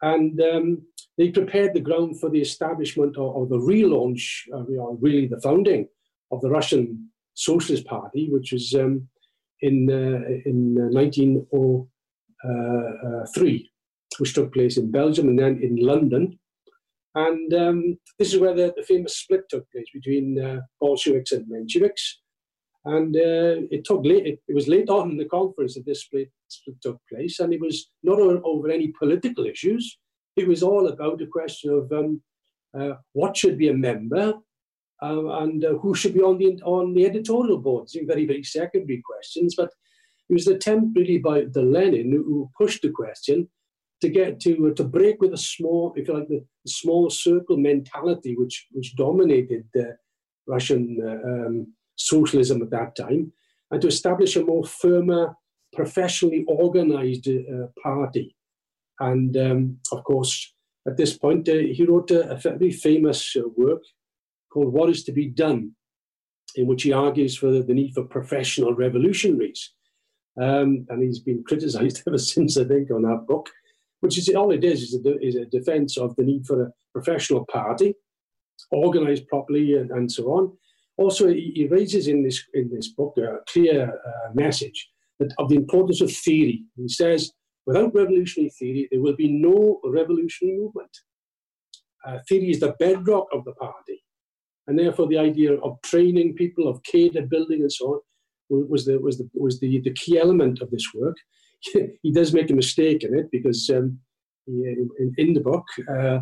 and 0.01 0.39
um, 0.41 0.81
they 1.17 1.29
prepared 1.29 1.73
the 1.73 1.81
ground 1.81 2.19
for 2.19 2.29
the 2.29 2.41
establishment 2.41 3.17
of 3.17 3.49
the 3.49 3.57
relaunch, 3.57 4.41
uh, 4.53 4.63
really 4.99 5.27
the 5.27 5.41
founding 5.41 5.87
of 6.31 6.41
the 6.41 6.49
Russian 6.49 7.09
Socialist 7.33 7.85
Party, 7.85 8.29
which 8.31 8.51
was 8.51 8.73
um, 8.73 9.07
in 9.61 9.89
uh, 9.89 10.49
in 10.49 10.75
1903, 10.75 11.90
uh, 12.47 13.23
uh, 13.23 13.25
which 14.17 14.33
took 14.33 14.53
place 14.53 14.77
in 14.77 14.91
Belgium 14.91 15.27
and 15.27 15.39
then 15.39 15.59
in 15.61 15.75
London. 15.77 16.39
And 17.15 17.53
um, 17.53 17.97
this 18.17 18.33
is 18.33 18.39
where 18.39 18.55
the, 18.55 18.73
the, 18.75 18.83
famous 18.83 19.17
split 19.17 19.41
took 19.49 19.69
place 19.71 19.87
between 19.93 20.41
uh, 20.41 20.61
Bolsheviks 20.79 21.33
and 21.33 21.45
Mensheviks. 21.51 22.01
And 22.85 23.15
uh, 23.15 23.67
it 23.69 23.83
took 23.83 24.05
late. 24.05 24.25
It, 24.25 24.39
it, 24.47 24.55
was 24.55 24.67
late 24.67 24.89
on 24.89 25.11
in 25.11 25.17
the 25.17 25.25
conference 25.25 25.75
that 25.75 25.85
this 25.85 26.01
split, 26.01 26.31
split 26.47 26.77
took 26.81 26.97
place, 27.11 27.39
and 27.39 27.53
it 27.53 27.61
was 27.61 27.89
not 28.01 28.19
over, 28.19 28.41
over, 28.43 28.69
any 28.69 28.93
political 28.97 29.45
issues. 29.45 29.99
It 30.35 30.47
was 30.47 30.63
all 30.63 30.87
about 30.87 31.19
the 31.19 31.27
question 31.27 31.71
of 31.71 31.91
um, 31.91 32.21
uh, 32.77 32.95
what 33.13 33.37
should 33.37 33.57
be 33.57 33.69
a 33.69 33.73
member 33.73 34.33
uh, 35.03 35.27
and 35.41 35.63
who 35.81 35.93
should 35.93 36.13
be 36.13 36.21
on 36.21 36.39
the 36.39 36.59
on 36.63 36.93
the 36.93 37.05
editorial 37.05 37.59
board. 37.59 37.87
Very 38.07 38.25
very 38.25 38.43
secondary 38.43 39.03
questions, 39.05 39.53
but 39.55 39.69
it 40.31 40.35
was 40.35 40.47
an 40.47 40.55
attempt 40.55 40.97
really 40.97 41.17
by 41.17 41.43
the 41.51 41.61
Lenin 41.61 42.11
who 42.11 42.49
pushed 42.57 42.83
the 42.83 42.89
question 42.89 43.49
to 43.99 44.07
get 44.07 44.39
to 44.39 44.69
uh, 44.69 44.73
to 44.75 44.85
break 44.85 45.21
with 45.21 45.33
a 45.33 45.37
small, 45.37 45.93
if 45.97 46.07
you 46.07 46.13
like, 46.13 46.29
the, 46.29 46.45
the 46.63 46.71
small 46.71 47.09
circle 47.09 47.57
mentality 47.57 48.35
which 48.37 48.67
which 48.71 48.95
dominated 48.95 49.65
Russian 50.47 50.83
uh, 51.05 51.29
um, 51.29 51.73
socialism 51.97 52.61
at 52.61 52.69
that 52.69 52.95
time, 52.95 53.33
and 53.71 53.81
to 53.81 53.89
establish 53.89 54.37
a 54.37 54.45
more 54.45 54.63
firmer, 54.63 55.35
professionally 55.73 56.45
organized 56.47 57.27
uh, 57.27 57.67
party. 57.83 58.33
And 59.01 59.35
um, 59.35 59.77
of 59.91 60.03
course, 60.05 60.53
at 60.87 60.95
this 60.95 61.17
point, 61.17 61.49
uh, 61.49 61.53
he 61.75 61.83
wrote 61.83 62.09
a, 62.11 62.31
a 62.31 62.37
very 62.37 62.71
famous 62.71 63.35
work 63.57 63.83
called 64.51 64.71
What 64.71 64.89
is 64.89 65.03
to 65.03 65.11
be 65.11 65.27
Done, 65.27 65.71
in 66.55 66.67
which 66.67 66.83
he 66.83 66.93
argues 66.93 67.37
for 67.37 67.51
the 67.51 67.73
need 67.73 67.93
for 67.93 68.05
professional 68.05 68.73
revolutionaries. 68.73 69.73
Um, 70.39 70.85
and 70.89 71.03
he's 71.03 71.19
been 71.19 71.43
criticized 71.43 72.03
ever 72.07 72.17
since, 72.17 72.57
I 72.57 72.63
think, 72.63 72.91
on 72.91 73.03
that 73.03 73.25
book, 73.27 73.49
which 73.99 74.17
is 74.17 74.29
all 74.29 74.51
it 74.51 74.63
is, 74.63 74.81
is 74.81 75.05
a, 75.05 75.19
is 75.19 75.35
a 75.35 75.45
defense 75.45 75.97
of 75.97 76.15
the 76.15 76.23
need 76.23 76.45
for 76.45 76.63
a 76.63 76.71
professional 76.93 77.45
party, 77.45 77.95
organized 78.71 79.27
properly, 79.27 79.75
and, 79.75 79.91
and 79.91 80.11
so 80.11 80.25
on. 80.27 80.51
Also, 80.97 81.27
he, 81.27 81.51
he, 81.55 81.67
raises 81.67 82.07
in 82.07 82.23
this, 82.23 82.43
in 82.53 82.69
this 82.71 82.89
book 82.89 83.15
a 83.17 83.39
clear 83.51 83.89
uh, 83.89 84.33
message 84.33 84.89
that, 85.19 85.33
of 85.39 85.49
the 85.49 85.55
importance 85.55 86.01
of 86.01 86.11
theory. 86.11 86.63
He 86.75 86.87
says, 86.87 87.31
without 87.65 87.93
revolutionary 87.95 88.51
theory, 88.57 88.87
there 88.91 89.01
will 89.01 89.15
be 89.15 89.29
no 89.29 89.79
revolutionary 89.83 90.57
movement. 90.57 90.95
Uh, 92.05 92.19
theory 92.27 92.49
is 92.49 92.59
the 92.59 92.75
bedrock 92.79 93.27
of 93.33 93.43
the 93.45 93.53
party. 93.53 94.03
And 94.67 94.77
therefore, 94.77 95.07
the 95.07 95.17
idea 95.17 95.55
of 95.55 95.81
training 95.83 96.35
people, 96.35 96.67
of 96.67 96.81
cadre 96.83 97.25
building, 97.25 97.61
and 97.61 97.71
so 97.71 97.85
on, 97.85 97.99
was 98.51 98.85
the 98.85 98.99
was 98.99 99.17
the 99.17 99.29
was 99.33 99.59
the, 99.59 99.79
the 99.81 99.93
key 99.93 100.19
element 100.19 100.61
of 100.61 100.69
this 100.71 100.85
work. 100.93 101.17
he 102.01 102.11
does 102.11 102.33
make 102.33 102.49
a 102.49 102.55
mistake 102.55 103.03
in 103.03 103.17
it 103.17 103.29
because 103.31 103.69
um, 103.69 103.99
in, 104.47 105.13
in, 105.17 105.33
the 105.33 105.39
book, 105.39 105.65
uh, 105.95 106.19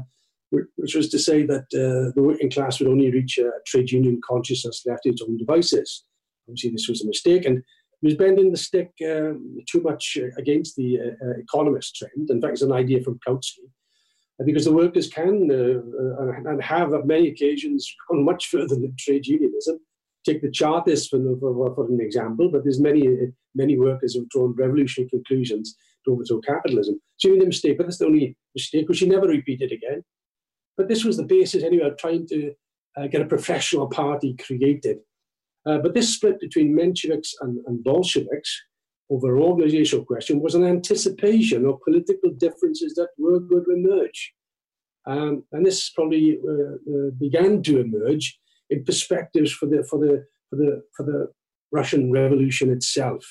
which 0.50 0.96
was 0.96 1.10
to 1.10 1.18
say 1.18 1.44
that 1.44 1.64
uh, 1.74 2.12
the 2.16 2.22
working 2.22 2.52
class 2.52 2.80
would 2.80 2.90
only 2.90 3.10
reach 3.10 3.38
a 3.38 3.50
trade 3.66 3.90
union 3.90 4.20
consciousness 4.28 4.84
left 4.86 5.04
to 5.04 5.10
its 5.10 5.22
own 5.22 5.38
devices. 5.38 6.04
Obviously, 6.48 6.72
this 6.72 6.90
was 6.90 7.04
a 7.04 7.08
mistake, 7.08 7.46
and 7.46 7.64
he 8.02 8.08
was 8.08 8.16
bending 8.16 8.52
the 8.52 8.58
stick 8.58 8.92
um, 9.10 9.58
too 9.70 9.82
much 9.82 10.18
against 10.38 10.76
the 10.76 11.00
uh, 11.00 11.26
uh 11.26 11.38
economist 11.38 11.96
trend. 11.96 12.30
In 12.30 12.42
fact, 12.42 12.54
it's 12.54 12.62
an 12.62 12.74
idea 12.74 13.02
from 13.02 13.20
Kautsky 13.26 13.70
because 14.46 14.66
the 14.66 14.74
workers 14.74 15.10
can 15.10 15.50
uh, 15.52 16.24
uh, 16.24 16.52
and 16.52 16.62
have 16.64 16.94
at 16.94 17.06
many 17.06 17.28
occasions 17.28 17.94
gone 18.10 18.24
much 18.24 18.48
further 18.48 18.76
than 18.76 18.96
trade 18.98 19.28
unionism. 19.28 19.80
Take 20.26 20.42
the 20.42 20.52
Chartists 20.52 21.08
for, 21.08 21.20
for, 21.40 21.76
for, 21.76 21.88
an 21.88 22.02
example, 22.02 22.50
but 22.52 22.64
there's 22.64 22.80
many 22.80 23.08
many 23.56 23.78
workers 23.78 24.14
who've 24.14 24.30
drawn 24.30 24.54
revolutionary 24.54 25.10
conclusions 25.10 25.76
to 26.06 26.12
overthrow 26.12 26.40
capitalism. 26.42 27.00
So 27.18 27.30
he 27.30 27.36
made 27.36 27.44
a 27.44 27.48
mistake, 27.48 27.78
but 27.78 27.86
that's 27.86 27.98
the 27.98 28.06
only 28.06 28.38
mistake, 28.56 28.88
which 28.88 29.00
he 29.00 29.08
never 29.08 29.28
repeated 29.28 29.72
again. 29.72 30.04
But 30.78 30.88
this 30.88 31.04
was 31.04 31.18
the 31.18 31.24
basis, 31.24 31.64
anyway, 31.64 31.88
of 31.88 31.98
trying 31.98 32.28
to 32.28 32.54
uh, 32.98 33.08
get 33.08 33.22
a 33.22 33.26
professional 33.26 33.88
party 33.88 34.36
created. 34.36 35.00
Uh, 35.66 35.78
but 35.78 35.94
this 35.94 36.16
split 36.16 36.40
between 36.40 36.76
Mensheviks 36.76 37.34
and, 37.42 37.60
and 37.68 37.84
Bolsheviks 37.84 38.62
over 39.10 39.36
an 39.36 39.42
organizational 39.42 40.06
question 40.06 40.40
was 40.40 40.56
an 40.56 40.64
anticipation 40.64 41.66
of 41.66 41.82
political 41.82 42.32
differences 42.32 42.94
that 42.96 43.10
were 43.18 43.40
going 43.40 43.66
to 43.66 43.72
emerge. 43.72 44.34
Um, 45.06 45.44
and 45.52 45.66
this 45.66 45.90
probably 45.90 46.40
uh, 46.48 46.76
uh, 46.76 47.10
began 47.20 47.64
to 47.64 47.82
emerge 47.82 48.40
in 48.70 48.84
perspectives 48.84 49.52
for 49.52 49.66
the, 49.66 49.84
for, 49.84 50.00
the, 50.00 50.26
for, 50.50 50.56
the, 50.56 50.82
for 50.96 51.04
the 51.04 51.32
Russian 51.72 52.12
Revolution 52.12 52.72
itself. 52.72 53.26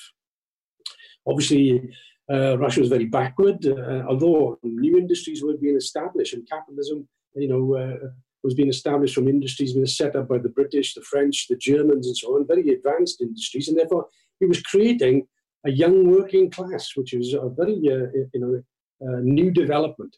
Obviously, 1.27 1.89
uh, 2.31 2.57
Russia 2.57 2.81
was 2.81 2.89
very 2.89 3.05
backward, 3.05 3.65
uh, 3.65 4.03
although 4.07 4.59
new 4.63 4.97
industries 4.97 5.43
were 5.43 5.57
being 5.57 5.75
established 5.75 6.33
and 6.33 6.47
capitalism, 6.47 7.07
you 7.35 7.47
know, 7.47 7.75
uh, 7.75 8.07
was 8.43 8.53
being 8.53 8.69
established 8.69 9.15
from 9.15 9.27
industries 9.27 9.73
being 9.73 9.85
set 9.85 10.15
up 10.15 10.27
by 10.27 10.37
the 10.37 10.49
British, 10.49 10.93
the 10.93 11.01
French, 11.01 11.47
the 11.49 11.57
Germans, 11.57 12.07
and 12.07 12.15
so 12.15 12.35
on, 12.35 12.47
very 12.47 12.69
advanced 12.69 13.21
industries, 13.21 13.67
and 13.67 13.77
therefore 13.77 14.07
it 14.39 14.47
was 14.47 14.61
creating 14.61 15.27
a 15.65 15.71
young 15.71 16.09
working 16.09 16.49
class, 16.49 16.91
which 16.95 17.13
was 17.13 17.33
a 17.33 17.49
very 17.49 17.75
uh, 17.75 18.07
you 18.33 18.39
know 18.39 18.63
uh, 19.05 19.19
new 19.21 19.51
development. 19.51 20.15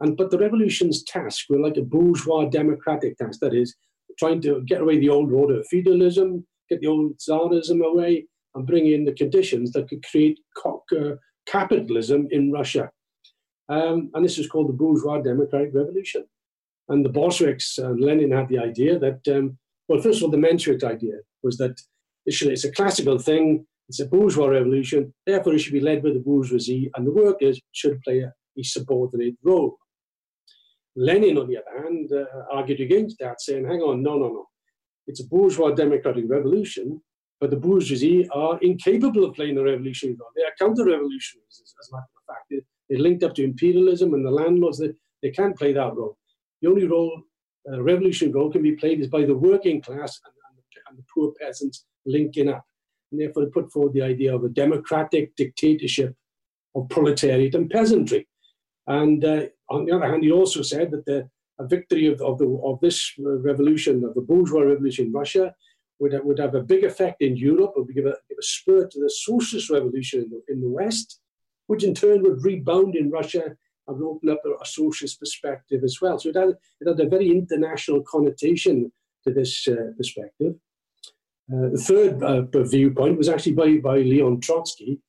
And 0.00 0.16
but 0.16 0.30
the 0.30 0.38
revolution's 0.38 1.04
task 1.04 1.46
were 1.48 1.60
like 1.60 1.76
a 1.76 1.82
bourgeois 1.82 2.46
democratic 2.46 3.16
task, 3.16 3.38
that 3.40 3.54
is, 3.54 3.76
trying 4.18 4.40
to 4.42 4.62
get 4.66 4.80
away 4.80 4.98
the 4.98 5.08
old 5.08 5.32
order 5.32 5.60
of 5.60 5.66
feudalism, 5.66 6.46
get 6.68 6.80
the 6.80 6.86
old 6.86 7.18
czarism 7.18 7.84
away, 7.84 8.26
and 8.54 8.66
bring 8.66 8.86
in 8.86 9.04
the 9.04 9.12
conditions 9.12 9.72
that 9.72 9.88
could 9.88 10.04
create 10.10 10.38
uh, 10.64 11.16
capitalism 11.46 12.28
in 12.30 12.52
Russia. 12.52 12.90
Um, 13.68 14.10
and 14.14 14.24
this 14.24 14.38
is 14.38 14.48
called 14.48 14.68
the 14.68 14.74
bourgeois 14.74 15.20
democratic 15.22 15.70
revolution. 15.72 16.24
And 16.88 17.04
the 17.04 17.08
Bolsheviks 17.08 17.78
and 17.78 18.00
Lenin 18.00 18.32
had 18.32 18.48
the 18.48 18.58
idea 18.58 18.98
that, 18.98 19.20
um, 19.28 19.58
well, 19.88 20.00
first 20.00 20.18
of 20.18 20.24
all, 20.24 20.30
the 20.30 20.36
Menshevik 20.36 20.84
idea 20.84 21.14
was 21.42 21.56
that 21.58 21.80
it's 22.26 22.64
a 22.64 22.72
classical 22.72 23.18
thing 23.18 23.66
it's 23.92 24.00
a 24.00 24.06
bourgeois 24.06 24.46
revolution, 24.46 25.12
therefore 25.26 25.52
it 25.52 25.58
should 25.58 25.74
be 25.74 25.80
led 25.80 26.02
by 26.02 26.10
the 26.10 26.18
bourgeoisie, 26.18 26.90
and 26.94 27.06
the 27.06 27.12
workers 27.12 27.60
should 27.72 28.00
play 28.00 28.20
a, 28.20 28.32
a 28.58 28.62
subordinate 28.62 29.34
role. 29.42 29.76
Lenin, 30.96 31.38
on 31.38 31.48
the 31.48 31.58
other 31.58 31.82
hand, 31.82 32.10
uh, 32.12 32.24
argued 32.52 32.80
against 32.80 33.18
that, 33.18 33.40
saying, 33.40 33.64
hang 33.64 33.80
on, 33.80 34.02
no, 34.02 34.18
no, 34.18 34.28
no. 34.28 34.46
It's 35.06 35.20
a 35.20 35.26
bourgeois 35.26 35.70
democratic 35.70 36.24
revolution, 36.28 37.00
but 37.40 37.50
the 37.50 37.56
bourgeoisie 37.56 38.28
are 38.30 38.58
incapable 38.60 39.24
of 39.24 39.34
playing 39.34 39.58
a 39.58 39.62
revolutionary 39.62 40.16
role. 40.20 40.30
They 40.36 40.42
are 40.42 40.54
counter 40.58 40.84
revolutionaries, 40.84 41.60
as, 41.62 41.74
as, 41.80 41.88
a 41.90 41.96
matter 41.96 42.06
of 42.16 42.34
fact. 42.34 42.46
They, 42.50 42.60
they're 42.88 43.02
linked 43.02 43.24
up 43.24 43.34
to 43.36 43.44
imperialism 43.44 44.14
and 44.14 44.24
the 44.24 44.30
landlords. 44.30 44.78
They, 44.78 44.90
they 45.22 45.30
can't 45.30 45.56
play 45.56 45.72
that 45.72 45.94
role. 45.94 46.18
The 46.60 46.68
only 46.68 46.86
role, 46.86 47.22
uh, 47.70 47.82
revolutionary 47.82 48.34
role, 48.34 48.52
can 48.52 48.62
be 48.62 48.76
played 48.76 49.00
is 49.00 49.08
by 49.08 49.24
the 49.24 49.34
working 49.34 49.80
class 49.80 50.20
and, 50.24 50.34
and, 50.48 50.58
the, 50.58 50.80
and 50.90 50.98
the 50.98 51.04
poor 51.12 51.32
peasants 51.40 51.84
linking 52.04 52.48
up 52.48 52.64
and 53.12 53.20
therefore 53.20 53.44
they 53.44 53.50
put 53.50 53.70
forward 53.70 53.92
the 53.92 54.02
idea 54.02 54.34
of 54.34 54.42
a 54.42 54.48
democratic 54.48 55.36
dictatorship 55.36 56.16
of 56.74 56.88
proletariat 56.88 57.54
and 57.54 57.70
peasantry. 57.70 58.26
And 58.86 59.24
uh, 59.24 59.42
on 59.72 59.84
the 59.84 59.92
other 59.92 60.08
hand, 60.10 60.22
he 60.22 60.30
also 60.30 60.62
said 60.62 60.90
that 60.92 61.04
the 61.06 61.28
victory 61.76 62.06
of, 62.06 62.20
of, 62.20 62.38
the, 62.38 62.48
of 62.64 62.80
this 62.80 62.98
revolution, 63.18 64.04
of 64.04 64.14
the 64.14 64.20
bourgeois 64.20 64.62
revolution 64.62 65.06
in 65.06 65.12
Russia, 65.12 65.54
would, 66.00 66.18
would 66.24 66.38
have 66.38 66.54
a 66.54 66.62
big 66.62 66.84
effect 66.84 67.22
in 67.22 67.36
Europe, 67.36 67.72
would 67.76 67.94
give 67.94 68.06
a, 68.06 68.16
give 68.28 68.38
a 68.38 68.42
spur 68.42 68.86
to 68.88 69.00
the 69.00 69.10
socialist 69.10 69.70
revolution 69.70 70.22
in 70.24 70.30
the, 70.30 70.40
in 70.52 70.60
the 70.60 70.68
West, 70.68 71.20
which 71.68 71.84
in 71.84 71.94
turn 71.94 72.22
would 72.22 72.44
rebound 72.44 72.96
in 72.96 73.10
Russia 73.10 73.44
and 73.88 74.02
open 74.02 74.28
up 74.30 74.40
a, 74.44 74.50
a 74.62 74.66
socialist 74.66 75.20
perspective 75.20 75.82
as 75.84 75.98
well. 76.00 76.18
So 76.18 76.30
it 76.30 76.36
had, 76.36 76.50
it 76.80 76.88
had 76.88 77.00
a 77.00 77.08
very 77.08 77.30
international 77.30 78.02
connotation 78.02 78.92
to 79.24 79.32
this 79.32 79.68
uh, 79.68 79.92
perspective. 79.96 80.54
Uh, 81.52 81.68
the 81.74 81.84
third 81.88 82.22
uh, 82.22 82.62
viewpoint 82.64 83.18
was 83.18 83.28
actually 83.28 83.52
by, 83.52 83.76
by 83.76 83.98
Leon 83.98 84.40
Trotsky, 84.40 85.00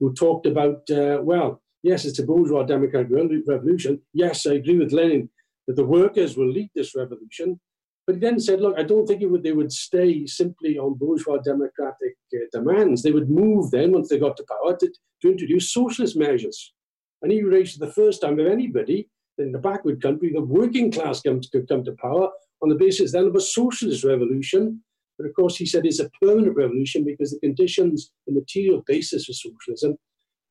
who 0.00 0.12
talked 0.12 0.46
about, 0.46 0.88
uh, 0.90 1.20
well, 1.22 1.62
yes, 1.84 2.04
it's 2.04 2.18
a 2.18 2.26
bourgeois 2.26 2.64
democratic 2.64 3.12
revolution. 3.46 4.00
Yes, 4.12 4.46
I 4.46 4.54
agree 4.54 4.78
with 4.78 4.92
Lenin 4.92 5.28
that 5.68 5.76
the 5.76 5.84
workers 5.84 6.36
will 6.36 6.50
lead 6.50 6.70
this 6.74 6.94
revolution, 6.96 7.60
But 8.06 8.16
he 8.16 8.20
then 8.20 8.40
said, 8.40 8.60
look, 8.60 8.76
I 8.78 8.82
don't 8.82 9.06
think 9.06 9.22
would, 9.22 9.42
they 9.42 9.52
would 9.52 9.72
stay 9.72 10.26
simply 10.26 10.78
on 10.78 10.98
bourgeois 10.98 11.38
democratic 11.38 12.16
uh, 12.34 12.38
demands. 12.52 13.02
They 13.02 13.12
would 13.12 13.30
move 13.30 13.70
then, 13.70 13.92
once 13.92 14.08
they 14.08 14.18
got 14.18 14.36
to 14.38 14.44
power, 14.48 14.76
to, 14.76 14.92
to 15.22 15.30
introduce 15.30 15.72
socialist 15.72 16.16
measures. 16.16 16.74
And 17.22 17.32
he 17.32 17.42
raised 17.42 17.80
the 17.80 17.92
first 17.92 18.20
time 18.20 18.38
of 18.38 18.46
anybody 18.46 19.08
in 19.38 19.52
the 19.52 19.58
backward 19.58 20.02
country, 20.02 20.32
the 20.32 20.42
working 20.42 20.92
class 20.92 21.20
come 21.20 21.40
to, 21.40 21.48
could 21.50 21.68
come 21.68 21.84
to 21.84 21.92
power 21.92 22.28
on 22.62 22.68
the 22.68 22.74
basis 22.74 23.12
then 23.12 23.26
of 23.26 23.34
a 23.34 23.40
socialist 23.40 24.04
revolution. 24.04 24.82
But 25.18 25.26
of 25.26 25.34
course, 25.34 25.56
he 25.56 25.66
said 25.66 25.86
it's 25.86 26.00
a 26.00 26.10
permanent 26.20 26.56
revolution 26.56 27.04
because 27.04 27.30
the 27.30 27.40
conditions, 27.40 28.12
the 28.26 28.34
material 28.34 28.82
basis 28.86 29.24
for 29.24 29.32
socialism 29.32 29.96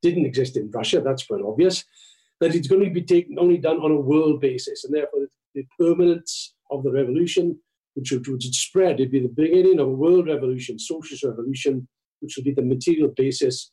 didn't 0.03 0.25
exist 0.25 0.57
in 0.57 0.69
Russia. 0.69 1.01
That's 1.01 1.25
quite 1.25 1.41
obvious. 1.41 1.83
That 2.39 2.53
it's 2.53 2.67
going 2.67 2.83
to 2.83 2.89
be 2.91 3.01
taken 3.01 3.39
only 3.39 3.57
done 3.57 3.77
on 3.77 3.91
a 3.91 3.99
world 4.11 4.41
basis, 4.41 4.83
and 4.83 4.93
therefore 4.93 5.27
the 5.55 5.65
permanence 5.79 6.53
of 6.69 6.83
the 6.83 6.91
revolution, 6.91 7.59
which 7.95 8.11
would, 8.11 8.27
would 8.27 8.43
spread, 8.43 8.99
it'd 8.99 9.11
be 9.11 9.21
the 9.21 9.29
beginning 9.29 9.79
of 9.79 9.87
a 9.87 9.91
world 9.91 10.27
revolution, 10.27 10.77
socialist 10.77 11.23
revolution, 11.23 11.87
which 12.19 12.35
would 12.35 12.45
be 12.45 12.53
the 12.53 12.61
material 12.61 13.11
basis 13.15 13.71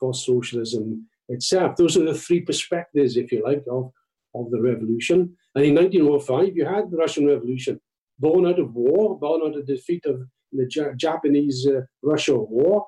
for 0.00 0.14
socialism 0.14 1.06
itself. 1.28 1.76
Those 1.76 1.96
are 1.96 2.04
the 2.04 2.14
three 2.14 2.40
perspectives, 2.40 3.16
if 3.16 3.30
you 3.30 3.42
like, 3.44 3.64
of, 3.70 3.92
of 4.34 4.50
the 4.50 4.60
revolution. 4.60 5.36
And 5.54 5.64
in 5.64 5.74
1905, 5.74 6.56
you 6.56 6.64
had 6.64 6.90
the 6.90 6.96
Russian 6.96 7.26
Revolution, 7.26 7.80
born 8.18 8.46
out 8.46 8.58
of 8.58 8.74
war, 8.74 9.18
born 9.18 9.42
out 9.44 9.58
of 9.58 9.66
defeat 9.66 10.04
of 10.06 10.20
the 10.52 10.94
Japanese 10.96 11.66
uh, 11.66 11.80
Russia 12.02 12.36
war. 12.36 12.86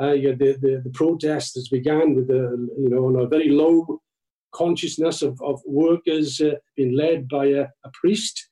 Uh, 0.00 0.12
you 0.12 0.34
the, 0.36 0.56
the, 0.60 0.80
the 0.84 0.90
protests 0.90 1.54
that 1.54 1.68
began 1.72 2.14
with 2.14 2.28
the, 2.28 2.68
you 2.78 2.88
know, 2.88 3.06
on 3.06 3.16
a 3.16 3.26
very 3.26 3.48
low 3.48 4.00
consciousness 4.54 5.22
of, 5.22 5.40
of 5.42 5.60
workers 5.66 6.40
uh, 6.40 6.54
being 6.76 6.96
led 6.96 7.28
by 7.28 7.46
a, 7.46 7.62
a 7.84 7.90
priest. 7.92 8.48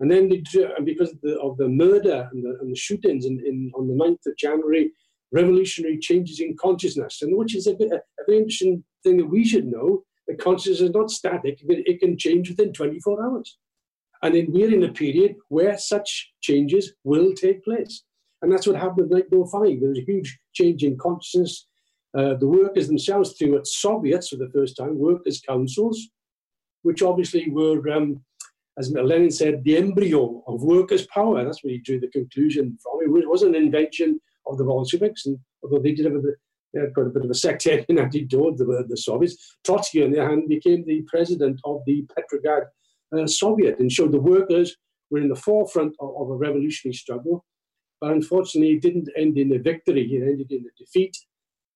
And 0.00 0.10
then 0.10 0.28
they, 0.28 0.42
because 0.84 1.12
of 1.12 1.20
the, 1.22 1.38
of 1.40 1.56
the 1.56 1.68
murder 1.68 2.28
and 2.32 2.44
the, 2.44 2.58
and 2.60 2.70
the 2.72 2.76
shootings 2.76 3.24
in, 3.24 3.40
in, 3.46 3.70
on 3.74 3.88
the 3.88 3.94
9th 3.94 4.26
of 4.26 4.36
January, 4.36 4.92
revolutionary 5.32 5.98
changes 5.98 6.40
in 6.40 6.56
consciousness, 6.56 7.22
and 7.22 7.36
which 7.36 7.54
is 7.54 7.66
a, 7.66 7.72
a, 7.72 7.96
a 7.96 8.24
very 8.26 8.38
interesting 8.38 8.84
thing 9.02 9.16
that 9.16 9.26
we 9.26 9.44
should 9.44 9.66
know 9.66 10.02
that 10.26 10.38
consciousness 10.38 10.80
is 10.80 10.90
not 10.90 11.10
static, 11.10 11.58
it 11.62 12.00
can 12.00 12.18
change 12.18 12.50
within 12.50 12.72
24 12.72 13.24
hours. 13.24 13.58
And 14.22 14.34
then 14.34 14.46
we're 14.48 14.72
in 14.72 14.84
a 14.84 14.92
period 14.92 15.36
where 15.48 15.76
such 15.76 16.32
changes 16.40 16.92
will 17.02 17.32
take 17.34 17.64
place. 17.64 18.04
And 18.42 18.52
that's 18.52 18.66
what 18.66 18.76
happened 18.76 19.10
in 19.10 19.18
1905. 19.18 19.80
There 19.80 19.88
was 19.88 19.98
a 19.98 20.04
huge 20.04 20.38
change 20.52 20.82
in 20.82 20.98
consciousness. 20.98 21.66
Uh, 22.16 22.34
the 22.34 22.48
workers 22.48 22.88
themselves, 22.88 23.32
through 23.32 23.56
its 23.56 23.80
Soviets 23.80 24.28
for 24.28 24.36
the 24.36 24.50
first 24.52 24.76
time, 24.76 24.98
workers' 24.98 25.40
councils, 25.40 26.08
which 26.82 27.02
obviously 27.02 27.48
were, 27.48 27.88
um, 27.90 28.22
as 28.78 28.90
Lenin 28.90 29.30
said, 29.30 29.62
the 29.64 29.76
embryo 29.76 30.42
of 30.46 30.62
workers' 30.62 31.06
power. 31.06 31.44
That's 31.44 31.64
where 31.64 31.72
he 31.72 31.78
drew 31.78 32.00
the 32.00 32.08
conclusion 32.08 32.76
from. 32.82 33.00
It 33.02 33.28
was 33.28 33.42
an 33.42 33.54
invention 33.54 34.20
of 34.46 34.58
the 34.58 34.64
Bolsheviks, 34.64 35.24
and 35.26 35.38
although 35.62 35.80
they 35.80 35.92
did 35.92 36.04
have 36.04 36.16
a 36.16 36.18
bit, 36.18 36.34
they 36.74 36.80
had 36.80 36.94
quite 36.94 37.06
a 37.06 37.10
bit 37.10 37.24
of 37.24 37.30
a 37.30 37.34
sectarian 37.34 37.86
attitude 37.98 38.30
toward 38.30 38.58
the, 38.58 38.84
the 38.88 38.96
Soviets, 38.96 39.56
Trotsky, 39.64 40.02
on 40.02 40.10
the 40.10 40.20
other 40.20 40.30
hand, 40.30 40.48
became 40.48 40.84
the 40.84 41.02
president 41.06 41.60
of 41.64 41.80
the 41.86 42.04
Petrograd 42.14 42.64
uh, 43.16 43.26
Soviet 43.26 43.78
and 43.78 43.92
showed 43.92 44.12
the 44.12 44.20
workers 44.20 44.76
were 45.10 45.20
in 45.20 45.28
the 45.28 45.36
forefront 45.36 45.94
of, 46.00 46.10
of 46.18 46.30
a 46.30 46.34
revolutionary 46.34 46.94
struggle. 46.94 47.44
But 48.02 48.10
unfortunately, 48.10 48.74
it 48.74 48.82
didn't 48.82 49.08
end 49.16 49.38
in 49.38 49.54
a 49.54 49.60
victory, 49.60 50.02
it 50.02 50.28
ended 50.28 50.50
in 50.50 50.66
a 50.66 50.76
defeat. 50.76 51.16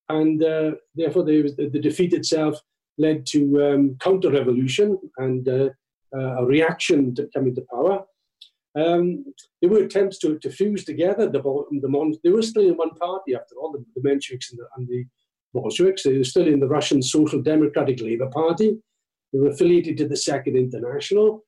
And 0.09 0.43
uh, 0.43 0.73
therefore, 0.97 1.23
the, 1.23 1.55
the, 1.57 1.79
defeat 1.79 2.13
itself 2.13 2.61
led 2.99 3.25
to 3.27 3.41
um, 3.65 3.97
counter 4.01 4.33
revolution 4.33 4.99
and 5.19 5.49
uh, 5.49 5.69
uh, 6.17 6.43
a 6.43 6.45
reaction 6.45 7.15
to 7.15 7.29
coming 7.33 7.55
to 7.55 7.65
power. 7.73 8.05
Um, 8.77 9.25
there 9.61 9.71
were 9.71 9.85
attempts 9.85 10.19
to, 10.19 10.37
to 10.41 10.51
fuse 10.51 10.85
together 10.85 11.29
the, 11.29 11.41
the 11.81 11.89
Mon- 11.89 12.15
they 12.25 12.31
were 12.31 12.43
still 12.43 12.69
in 12.69 12.77
one 12.77 12.95
party 12.95 13.37
after 13.37 13.55
all, 13.55 13.71
the, 13.71 13.85
the 13.95 14.09
Mensheviks 14.09 14.51
and 14.51 14.59
the, 14.59 14.67
and 14.77 14.89
the 14.89 15.05
Bolsheviks. 15.55 16.03
They 16.03 16.19
were 16.19 16.25
still 16.25 16.49
in 16.49 16.59
the 16.59 16.69
Russian 16.69 17.03
Social 17.03 17.41
Democratic 17.41 18.01
Labour 18.01 18.31
Party. 18.31 18.77
They 19.33 19.39
were 19.39 19.51
affiliated 19.51 19.97
to 19.99 20.09
the 20.09 20.17
Second 20.17 20.57
International. 20.57 21.45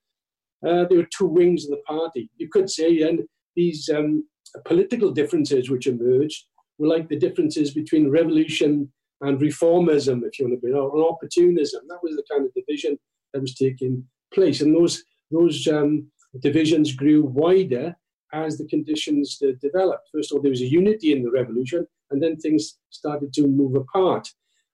Uh, 0.65 0.85
there 0.85 0.99
were 0.99 1.09
two 1.17 1.27
wings 1.27 1.65
of 1.65 1.71
the 1.71 1.83
party. 1.85 2.31
You 2.37 2.49
could 2.49 2.71
say, 2.71 3.03
and 3.03 3.23
these 3.57 3.89
um, 3.89 4.25
political 4.65 5.11
differences 5.11 5.71
which 5.71 5.87
emerged 5.87 6.45
were 6.79 6.89
like 6.89 7.09
the 7.09 7.19
differences 7.19 7.73
between 7.73 8.11
revolution 8.11 8.91
and 9.21 9.41
reformism, 9.41 10.23
if 10.25 10.39
you 10.39 10.47
want 10.47 10.61
to 10.61 10.67
be, 10.67 10.73
or 10.73 11.09
opportunism. 11.11 11.83
That 11.89 12.03
was 12.03 12.15
the 12.15 12.23
kind 12.31 12.47
of 12.47 12.55
division 12.55 12.99
that 13.33 13.41
was 13.41 13.55
taking 13.55 14.05
place, 14.33 14.61
and 14.61 14.75
those 14.75 15.03
those 15.31 15.67
um, 15.69 16.11
divisions 16.41 16.95
grew 16.95 17.23
wider 17.25 17.97
as 18.33 18.59
the 18.59 18.67
conditions 18.67 19.41
developed. 19.61 20.09
First 20.13 20.31
of 20.31 20.37
all, 20.37 20.43
there 20.43 20.51
was 20.51 20.61
a 20.61 20.67
unity 20.67 21.13
in 21.13 21.23
the 21.23 21.31
revolution, 21.31 21.87
and 22.11 22.23
then 22.23 22.37
things 22.37 22.79
started 22.91 23.33
to 23.35 23.47
move 23.47 23.75
apart. 23.75 24.29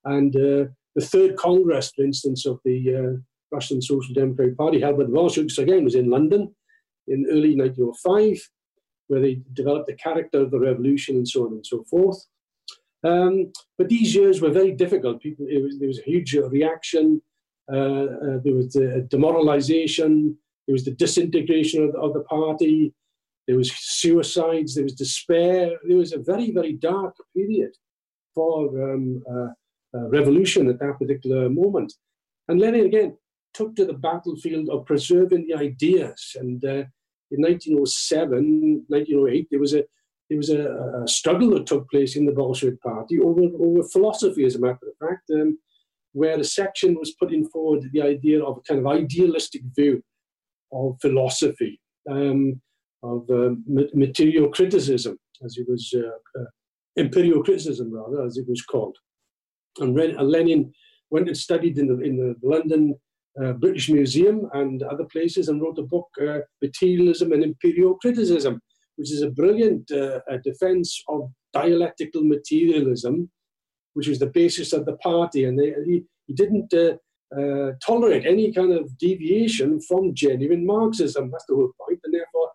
And 0.04 0.34
uh, 0.36 0.70
the 0.94 1.04
third 1.04 1.36
Congress, 1.36 1.92
for 1.94 2.04
instance, 2.04 2.46
of 2.46 2.60
the 2.64 2.94
uh, 2.94 3.20
Russian 3.52 3.80
Social 3.80 4.14
Democratic 4.14 4.56
Party, 4.56 4.80
held 4.80 4.98
by 4.98 5.04
the 5.04 5.10
Bolsheviks 5.10 5.58
again, 5.58 5.84
was 5.84 5.94
in 5.94 6.10
London 6.10 6.54
in 7.06 7.26
early 7.30 7.56
1905, 7.56 8.50
where 9.14 9.22
they 9.22 9.40
developed 9.52 9.86
the 9.86 9.94
character 9.94 10.40
of 10.40 10.50
the 10.50 10.58
revolution 10.58 11.14
and 11.14 11.28
so 11.28 11.46
on 11.46 11.52
and 11.52 11.64
so 11.64 11.84
forth. 11.84 12.20
Um, 13.04 13.52
but 13.78 13.88
these 13.88 14.12
years 14.12 14.40
were 14.40 14.50
very 14.50 14.72
difficult. 14.72 15.22
People, 15.22 15.46
was, 15.46 15.78
there 15.78 15.86
was 15.86 16.00
a 16.00 16.10
huge 16.10 16.34
reaction. 16.34 17.22
Uh, 17.72 18.06
uh, 18.26 18.38
there 18.42 18.54
was 18.54 18.72
the 18.72 19.06
demoralization. 19.08 20.36
There 20.66 20.72
was 20.72 20.84
the 20.84 20.96
disintegration 21.04 21.84
of 21.84 21.92
the, 21.92 21.98
of 21.98 22.12
the 22.12 22.24
party. 22.24 22.92
There 23.46 23.56
was 23.56 23.70
suicides. 23.72 24.74
There 24.74 24.84
was 24.84 24.94
despair. 24.94 25.78
There 25.86 25.98
was 25.98 26.12
a 26.12 26.18
very, 26.18 26.50
very 26.50 26.72
dark 26.72 27.14
period 27.36 27.72
for 28.34 28.54
um, 28.86 29.22
uh, 29.30 29.50
uh, 29.96 30.08
revolution 30.08 30.68
at 30.68 30.80
that 30.80 30.98
particular 30.98 31.48
moment. 31.48 31.92
And 32.48 32.60
Lenin 32.60 32.86
again 32.86 33.16
took 33.52 33.76
to 33.76 33.84
the 33.84 34.00
battlefield 34.08 34.68
of 34.70 34.86
preserving 34.86 35.46
the 35.46 35.54
ideas. 35.54 36.36
And 36.40 36.64
uh, 36.64 36.84
in 37.30 37.42
1907, 37.42 38.84
1908, 38.88 39.48
there 39.50 39.60
was 39.60 39.74
a 39.74 39.84
there 40.30 40.38
was 40.38 40.50
a, 40.50 41.02
a, 41.02 41.06
struggle 41.06 41.50
that 41.50 41.66
took 41.66 41.88
place 41.90 42.16
in 42.16 42.24
the 42.24 42.32
Bolshevik 42.32 42.80
Party 42.80 43.20
over, 43.20 43.42
over 43.60 43.82
philosophy, 43.82 44.46
as 44.46 44.54
a 44.54 44.58
matter 44.58 44.78
of 44.88 45.08
fact, 45.08 45.30
um, 45.30 45.58
where 46.12 46.38
a 46.38 46.44
section 46.44 46.94
was 46.94 47.14
putting 47.20 47.46
forward 47.50 47.82
the 47.92 48.00
idea 48.00 48.42
of 48.42 48.56
a 48.56 48.60
kind 48.62 48.80
of 48.80 48.86
idealistic 48.86 49.60
view 49.76 50.02
of 50.72 50.96
philosophy, 51.02 51.78
um, 52.10 52.60
of 53.02 53.28
uh, 53.30 53.50
material 53.66 54.48
criticism, 54.48 55.18
as 55.44 55.58
it 55.58 55.66
was, 55.68 55.94
uh, 55.94 56.40
uh, 56.40 56.44
empirio-criticism, 56.98 57.92
rather, 57.92 58.24
as 58.24 58.38
it 58.38 58.48
was 58.48 58.62
called. 58.62 58.96
And 59.78 59.94
Lenin 59.94 60.72
went 61.10 61.28
and 61.28 61.36
studied 61.36 61.78
in 61.78 61.88
the, 61.88 62.00
in 62.00 62.16
the 62.16 62.34
London 62.42 62.94
uh, 63.42 63.52
British 63.52 63.88
Museum 63.90 64.48
and 64.52 64.82
other 64.82 65.04
places 65.04 65.48
and 65.48 65.60
wrote 65.60 65.78
a 65.78 65.82
book, 65.82 66.08
uh, 66.20 66.38
Materialism 66.62 67.32
and 67.32 67.44
Empirio-criticism, 67.44 68.60
which 68.96 69.12
is 69.12 69.22
a 69.22 69.30
brilliant 69.30 69.90
uh, 69.90 70.20
defense 70.44 71.02
of 71.08 71.30
dialectical 71.52 72.22
materialism, 72.24 73.30
which 73.94 74.08
was 74.08 74.18
the 74.18 74.26
basis 74.26 74.72
of 74.72 74.84
the 74.84 74.96
party. 74.96 75.44
And 75.44 75.58
they, 75.58 75.74
he, 75.84 76.04
he 76.26 76.34
didn't 76.34 76.72
uh, 76.72 76.96
uh, 77.38 77.72
tolerate 77.84 78.26
any 78.26 78.52
kind 78.52 78.72
of 78.72 78.96
deviation 78.98 79.80
from 79.80 80.14
genuine 80.14 80.64
Marxism. 80.64 81.30
That's 81.30 81.46
the 81.46 81.56
whole 81.56 81.72
point. 81.80 82.00
And 82.04 82.14
therefore, 82.14 82.50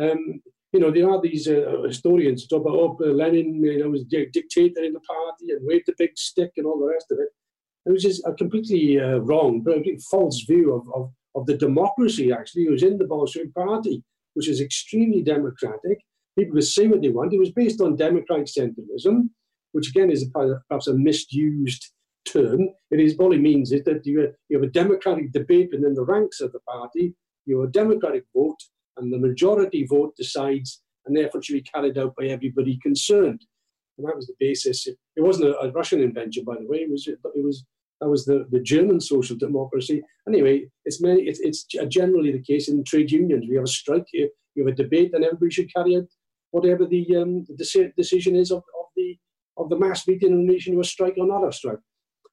um, 0.00 0.42
you 0.72 0.80
know, 0.80 0.90
there 0.90 1.10
are 1.10 1.20
these 1.20 1.48
uh, 1.48 1.82
historians 1.86 2.46
talk 2.46 2.62
about 2.62 2.76
oh, 2.76 2.96
Lenin, 3.00 3.62
you 3.62 3.78
know, 3.78 3.90
was 3.90 4.02
a 4.02 4.26
dictator 4.26 4.82
in 4.82 4.92
the 4.92 5.00
party 5.00 5.50
and 5.50 5.60
waved 5.62 5.86
the 5.86 5.94
big 5.98 6.16
stick 6.16 6.52
and 6.56 6.66
all 6.66 6.78
the 6.78 6.86
rest 6.86 7.06
of 7.10 7.18
it. 7.18 7.28
It 7.86 7.92
was 7.92 8.02
just 8.02 8.22
a 8.26 8.34
completely 8.34 9.00
uh, 9.00 9.18
wrong, 9.18 9.64
false 10.10 10.44
view 10.44 10.74
of, 10.74 10.86
of, 10.94 11.12
of 11.34 11.46
the 11.46 11.56
democracy, 11.56 12.32
actually, 12.32 12.64
it 12.64 12.70
was 12.70 12.82
in 12.82 12.98
the 12.98 13.06
Bolshevik 13.06 13.54
Party, 13.54 14.02
which 14.34 14.48
is 14.48 14.60
extremely 14.60 15.22
democratic. 15.22 15.98
People 16.38 16.54
could 16.54 16.64
say 16.64 16.86
what 16.86 17.02
they 17.02 17.08
want. 17.08 17.32
It 17.32 17.38
was 17.38 17.50
based 17.50 17.80
on 17.80 17.96
democratic 17.96 18.46
centralism, 18.46 19.30
which 19.72 19.88
again 19.88 20.10
is 20.10 20.28
perhaps 20.32 20.88
a 20.88 20.94
misused 20.94 21.92
term. 22.26 22.68
It 22.90 23.00
is 23.00 23.16
all 23.18 23.32
it 23.32 23.40
means 23.40 23.72
is 23.72 23.82
that 23.84 24.04
you, 24.06 24.32
you 24.48 24.58
have 24.58 24.68
a 24.68 24.72
democratic 24.72 25.32
debate 25.32 25.70
within 25.72 25.94
the 25.94 26.04
ranks 26.04 26.40
of 26.40 26.52
the 26.52 26.60
party, 26.60 27.14
you 27.46 27.60
have 27.60 27.70
a 27.70 27.72
democratic 27.72 28.24
vote, 28.34 28.58
and 28.96 29.12
the 29.12 29.18
majority 29.18 29.86
vote 29.86 30.14
decides, 30.16 30.82
and 31.06 31.16
therefore 31.16 31.42
should 31.42 31.54
be 31.54 31.62
carried 31.62 31.98
out 31.98 32.14
by 32.16 32.26
everybody 32.26 32.78
concerned. 32.82 33.44
And 34.00 34.08
that 34.08 34.16
was 34.16 34.26
the 34.26 34.34
basis. 34.40 34.86
It, 34.86 34.96
it 35.16 35.22
wasn't 35.22 35.50
a, 35.50 35.58
a, 35.60 35.70
Russian 35.70 36.00
invention, 36.02 36.44
by 36.44 36.56
the 36.58 36.66
way. 36.66 36.78
It 36.78 36.90
was 36.90 37.06
it 37.06 37.18
was 37.34 37.64
that 38.00 38.08
was 38.08 38.24
the, 38.24 38.46
the 38.50 38.60
German 38.60 39.00
social 39.00 39.36
democracy. 39.36 40.02
Anyway, 40.26 40.64
it's 40.84 41.02
many. 41.02 41.22
It's, 41.22 41.40
it's 41.40 41.64
generally 41.88 42.32
the 42.32 42.42
case 42.42 42.68
in 42.68 42.82
trade 42.84 43.10
unions. 43.10 43.46
We 43.48 43.56
have 43.56 43.64
a 43.64 43.68
strike, 43.68 44.06
you, 44.12 44.30
you 44.54 44.66
have 44.66 44.72
a 44.72 44.82
debate, 44.82 45.12
and 45.12 45.22
everybody 45.22 45.50
should 45.50 45.72
carry 45.72 45.96
out 45.96 46.08
whatever 46.50 46.86
the 46.86 47.16
um, 47.16 47.46
decision 47.96 48.36
is 48.36 48.50
of, 48.50 48.58
of 48.58 48.86
the 48.96 49.18
of 49.58 49.68
the 49.68 49.78
mass 49.78 50.08
meeting 50.08 50.32
in 50.32 50.46
relation 50.46 50.72
to 50.72 50.80
a 50.80 50.84
strike 50.84 51.14
or 51.18 51.26
not 51.26 51.46
a 51.46 51.52
strike. 51.52 51.78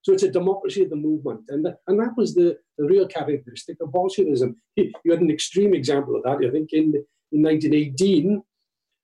So 0.07 0.13
it's 0.13 0.23
a 0.23 0.31
democracy 0.31 0.83
of 0.83 0.89
the 0.89 0.95
movement. 0.95 1.41
And, 1.49 1.65
the, 1.65 1.77
and 1.87 1.99
that 1.99 2.15
was 2.15 2.33
the, 2.33 2.57
the 2.77 2.85
real 2.85 3.07
characteristic 3.07 3.75
of 3.81 3.91
Bolshevism. 3.91 4.55
You 4.77 5.11
had 5.11 5.19
an 5.21 5.31
extreme 5.31 5.73
example 5.73 6.15
of 6.15 6.23
that, 6.23 6.47
I 6.47 6.51
think, 6.51 6.69
in, 6.71 6.93
in 7.31 7.41
1918. 7.43 8.41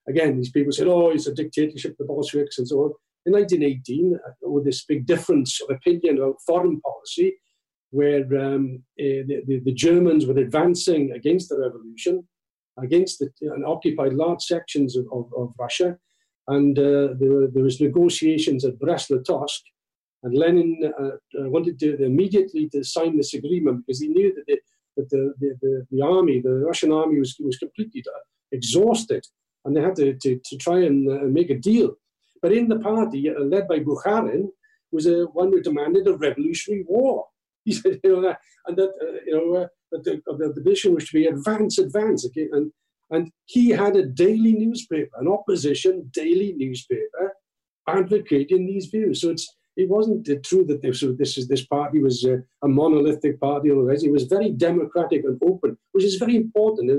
Again, 0.08 0.38
these 0.38 0.52
people 0.52 0.72
said, 0.72 0.88
oh, 0.88 1.10
it's 1.10 1.28
a 1.28 1.34
dictatorship, 1.34 1.96
the 1.98 2.06
Bolsheviks, 2.06 2.58
and 2.58 2.68
so 2.68 2.78
on. 2.80 2.92
In 3.26 3.34
1918, 3.34 4.16
uh, 4.16 4.50
with 4.50 4.66
this 4.66 4.84
big 4.84 5.06
difference 5.06 5.62
of 5.62 5.76
opinion 5.76 6.18
about 6.18 6.42
foreign 6.46 6.82
policy, 6.82 7.36
where 7.92 8.26
um, 8.38 8.84
uh, 9.00 9.24
the, 9.28 9.44
the, 9.48 9.62
the, 9.64 9.74
Germans 9.74 10.26
were 10.26 10.38
advancing 10.38 11.12
against 11.12 11.50
the 11.50 11.60
revolution, 11.60 12.28
against 12.82 13.20
the, 13.20 13.30
and 13.42 13.64
occupied 13.66 14.14
large 14.14 14.42
sections 14.42 14.98
of, 14.98 15.06
of, 15.14 15.32
of 15.38 15.54
Russia. 15.60 15.98
And 16.48 16.78
uh, 16.78 17.10
there, 17.20 17.32
were, 17.32 17.48
there 17.54 17.64
was 17.64 17.80
negotiations 17.80 18.66
at 18.66 18.80
Brest-Litovsk, 18.80 19.62
and 20.24 20.36
Lenin 20.36 20.92
uh, 21.00 21.04
uh, 21.04 21.50
wanted 21.50 21.80
to 21.80 22.04
immediately 22.04 22.68
to 22.70 22.84
sign 22.84 23.16
this 23.16 23.34
agreement 23.34 23.86
because 23.86 24.02
he 24.02 24.08
knew 24.08 24.34
that 24.34 24.46
the, 24.48 24.60
that 24.98 25.10
the, 25.10 25.34
the, 25.40 25.86
the, 25.92 26.02
army, 26.02 26.42
the 26.42 26.64
Russian 26.66 26.92
army, 26.92 27.20
was, 27.20 27.36
was 27.40 27.58
completely 27.58 28.04
uh, 28.08 28.20
exhausted, 28.52 29.26
and 29.66 29.76
they 29.76 29.82
had 29.82 29.96
to, 29.96 30.14
to, 30.14 30.40
to 30.44 30.58
try 30.58 30.80
and 30.80 31.10
uh, 31.10 31.24
make 31.24 31.50
a 31.50 31.58
deal. 31.58 31.96
But 32.42 32.52
in 32.52 32.68
the 32.68 32.80
party, 32.80 33.30
uh, 33.30 33.40
led 33.40 33.68
by 33.68 33.80
Bukharin, 33.80 34.50
was 34.92 35.08
a, 35.08 35.24
one 35.34 35.52
who 35.52 35.62
demanded 35.62 36.08
a 36.08 36.14
revolutionary 36.14 36.84
war. 36.88 37.26
He 37.66 37.72
said, 37.72 38.02
you 38.04 38.12
know, 38.14 38.22
that, 38.22 38.40
and 38.68 38.76
that, 38.76 38.90
uh, 39.02 39.20
you 39.26 39.38
know, 39.38 39.56
uh, 39.56 39.68
that 39.94 40.04
the, 40.04 40.22
the, 40.26 40.62
position 40.62 40.94
was 40.94 41.08
to 41.08 41.14
be 41.14 41.28
advance, 41.28 41.78
advance. 41.78 42.26
Okay? 42.26 42.50
And, 42.52 42.74
and 43.10 43.32
he 43.46 43.70
had 43.70 43.96
a 43.96 44.06
daily 44.06 44.52
newspaper, 44.52 45.12
an 45.18 45.30
opposition 45.30 46.10
daily 46.12 46.54
newspaper, 46.58 47.34
advocating 47.88 48.66
these 48.66 48.88
views. 48.88 49.22
So 49.22 49.30
it's, 49.30 49.48
it 49.78 49.90
wasn't 49.90 50.28
true 50.44 50.66
that 50.66 50.82
this, 50.82 51.06
this, 51.18 51.38
is, 51.38 51.48
this 51.48 51.66
party 51.66 52.00
was 52.00 52.26
a, 52.26 52.44
a 52.64 52.68
monolithic 52.68 53.40
party 53.40 53.70
or 53.70 53.90
It 53.92 54.12
was 54.12 54.24
very 54.24 54.52
democratic 54.52 55.24
and 55.24 55.42
open, 55.42 55.78
which 55.94 56.04
is 56.04 56.16
very 56.16 56.36
important. 56.36 56.92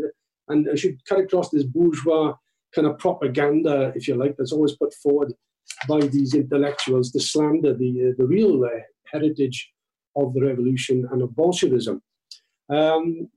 And, 0.49 0.67
and 0.67 0.79
should 0.79 1.05
cut 1.05 1.21
across 1.21 1.51
this 1.51 1.65
bourgeois 1.65 2.35
kind 2.75 2.87
of 2.87 2.99
propaganda, 2.99 3.93
if 3.95 4.09
you 4.09 4.15
like, 4.15 4.37
that's 4.37 4.53
always 4.53 4.77
put 4.77 4.93
forward 4.95 5.33
by 5.89 6.01
these 6.01 6.35
intellectuals 6.35 7.11
to 7.13 7.21
slander 7.21 7.75
the, 7.75 8.09
uh, 8.09 8.15
the 8.19 8.27
real 8.27 8.65
uh, 8.65 8.69
heritage 9.11 9.73
of 10.17 10.35
the 10.35 10.43
revolution 10.43 11.09
and 11.11 11.23
of 11.23 11.35
Bolshevism. 11.35 12.03
Um, 12.69 13.29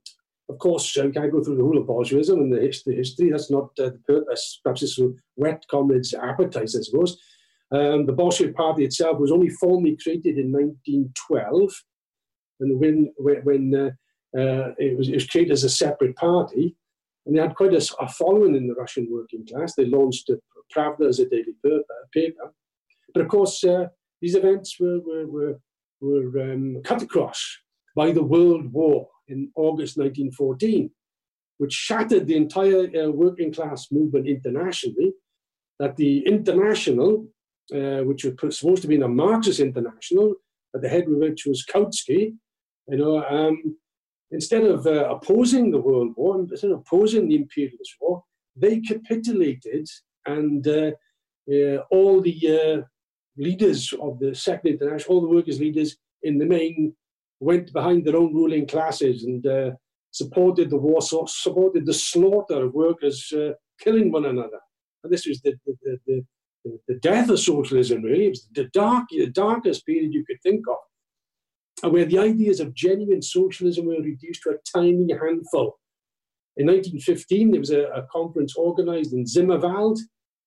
of 0.48 0.58
course, 0.58 0.96
I 0.96 1.10
can't 1.10 1.32
go 1.32 1.42
through 1.42 1.56
the 1.56 1.62
whole 1.62 1.78
of 1.78 1.86
Bolshevism 1.86 2.40
and 2.40 2.52
the 2.52 2.60
history. 2.60 2.96
history. 2.96 3.30
That's 3.30 3.50
not 3.50 3.70
uh, 3.78 3.90
the 3.90 4.00
purpose. 4.06 4.60
Perhaps 4.62 4.82
it's 4.82 4.96
to 4.96 5.14
whet 5.34 5.62
comrades' 5.70 6.14
appetites, 6.14 6.76
I 6.76 6.80
suppose. 6.80 7.18
Um, 7.70 8.06
the 8.06 8.12
Bolshevik 8.12 8.56
Party 8.56 8.84
itself 8.84 9.18
was 9.18 9.30
only 9.30 9.50
formally 9.50 9.98
created 10.02 10.38
in 10.38 10.50
1912, 10.50 11.70
and 12.60 12.80
when 12.80 13.12
when 13.18 13.74
uh, 13.74 13.90
uh, 14.38 14.72
it, 14.78 14.96
was, 14.96 15.08
it 15.10 15.14
was 15.14 15.26
created 15.26 15.52
as 15.52 15.64
a 15.64 15.68
separate 15.68 16.16
party, 16.16 16.74
and 17.28 17.36
they 17.36 17.42
had 17.42 17.54
quite 17.54 17.74
a, 17.74 17.94
a 18.00 18.08
following 18.08 18.56
in 18.56 18.66
the 18.66 18.74
Russian 18.74 19.06
working 19.10 19.46
class. 19.46 19.74
They 19.74 19.84
launched 19.84 20.30
Pravda 20.74 21.06
as 21.06 21.20
a 21.20 21.28
daily 21.28 21.54
paper. 22.10 22.54
But 23.12 23.22
of 23.22 23.28
course, 23.28 23.62
uh, 23.62 23.88
these 24.22 24.34
events 24.34 24.80
were, 24.80 25.00
were, 25.00 25.26
were, 25.26 25.58
were 26.00 26.52
um, 26.52 26.80
cut 26.84 27.02
across 27.02 27.58
by 27.94 28.12
the 28.12 28.22
World 28.22 28.72
War 28.72 29.08
in 29.28 29.50
August 29.56 29.98
1914, 29.98 30.90
which 31.58 31.74
shattered 31.74 32.26
the 32.26 32.36
entire 32.36 32.88
uh, 32.96 33.10
working 33.10 33.52
class 33.52 33.88
movement 33.92 34.26
internationally. 34.26 35.12
That 35.78 35.96
the 35.96 36.26
international, 36.26 37.28
uh, 37.74 38.04
which 38.04 38.24
was 38.24 38.58
supposed 38.58 38.82
to 38.82 38.88
be 38.88 38.96
a 38.96 39.06
Marxist 39.06 39.60
international, 39.60 40.34
at 40.74 40.80
the 40.80 40.88
head 40.88 41.04
of 41.04 41.10
which 41.10 41.44
was 41.44 41.64
Kautsky, 41.64 42.34
you 42.88 42.96
know, 42.96 43.22
um, 43.26 43.76
instead 44.30 44.64
of 44.64 44.86
uh, 44.86 45.08
opposing 45.10 45.70
the 45.70 45.80
World 45.80 46.12
War, 46.16 46.38
instead 46.40 46.70
of 46.70 46.80
opposing 46.80 47.28
the 47.28 47.36
imperialist 47.36 47.96
war, 48.00 48.22
they 48.56 48.80
capitulated, 48.80 49.88
and 50.26 50.66
uh, 50.66 50.90
uh, 51.52 51.78
all 51.90 52.20
the 52.20 52.38
uh, 52.48 52.82
leaders 53.36 53.92
of 54.00 54.18
the 54.18 54.34
Second 54.34 54.72
International, 54.72 55.16
all 55.16 55.22
the 55.22 55.34
workers' 55.34 55.60
leaders 55.60 55.96
in 56.22 56.38
the 56.38 56.46
main, 56.46 56.94
went 57.40 57.72
behind 57.72 58.04
their 58.04 58.16
own 58.16 58.34
ruling 58.34 58.66
classes 58.66 59.22
and 59.22 59.46
uh, 59.46 59.70
supported 60.10 60.70
the 60.70 60.76
war, 60.76 61.00
supported 61.00 61.86
the 61.86 61.94
slaughter 61.94 62.64
of 62.64 62.74
workers 62.74 63.32
killing 63.80 64.10
one 64.10 64.26
another. 64.26 64.58
And 65.04 65.12
this 65.12 65.26
was 65.26 65.40
the, 65.42 65.54
the, 65.64 65.98
the, 66.06 66.24
the, 66.88 66.94
death 66.96 67.30
of 67.30 67.38
socialism, 67.38 68.02
really. 68.02 68.26
It 68.26 68.30
was 68.30 68.48
the, 68.52 68.64
dark, 68.72 69.04
the 69.10 69.28
darkest 69.28 69.86
period 69.86 70.12
you 70.12 70.24
could 70.26 70.42
think 70.42 70.66
of 70.68 70.76
where 71.82 72.04
the 72.04 72.18
ideas 72.18 72.60
of 72.60 72.74
genuine 72.74 73.22
socialism 73.22 73.86
were 73.86 74.02
reduced 74.02 74.42
to 74.42 74.50
a 74.50 74.78
tiny 74.78 75.12
handful. 75.12 75.78
In 76.56 76.66
1915, 76.66 77.52
there 77.52 77.60
was 77.60 77.70
a, 77.70 77.82
a 77.94 78.06
conference 78.10 78.56
organized 78.56 79.12
in 79.12 79.24
Zimmerwald 79.24 79.98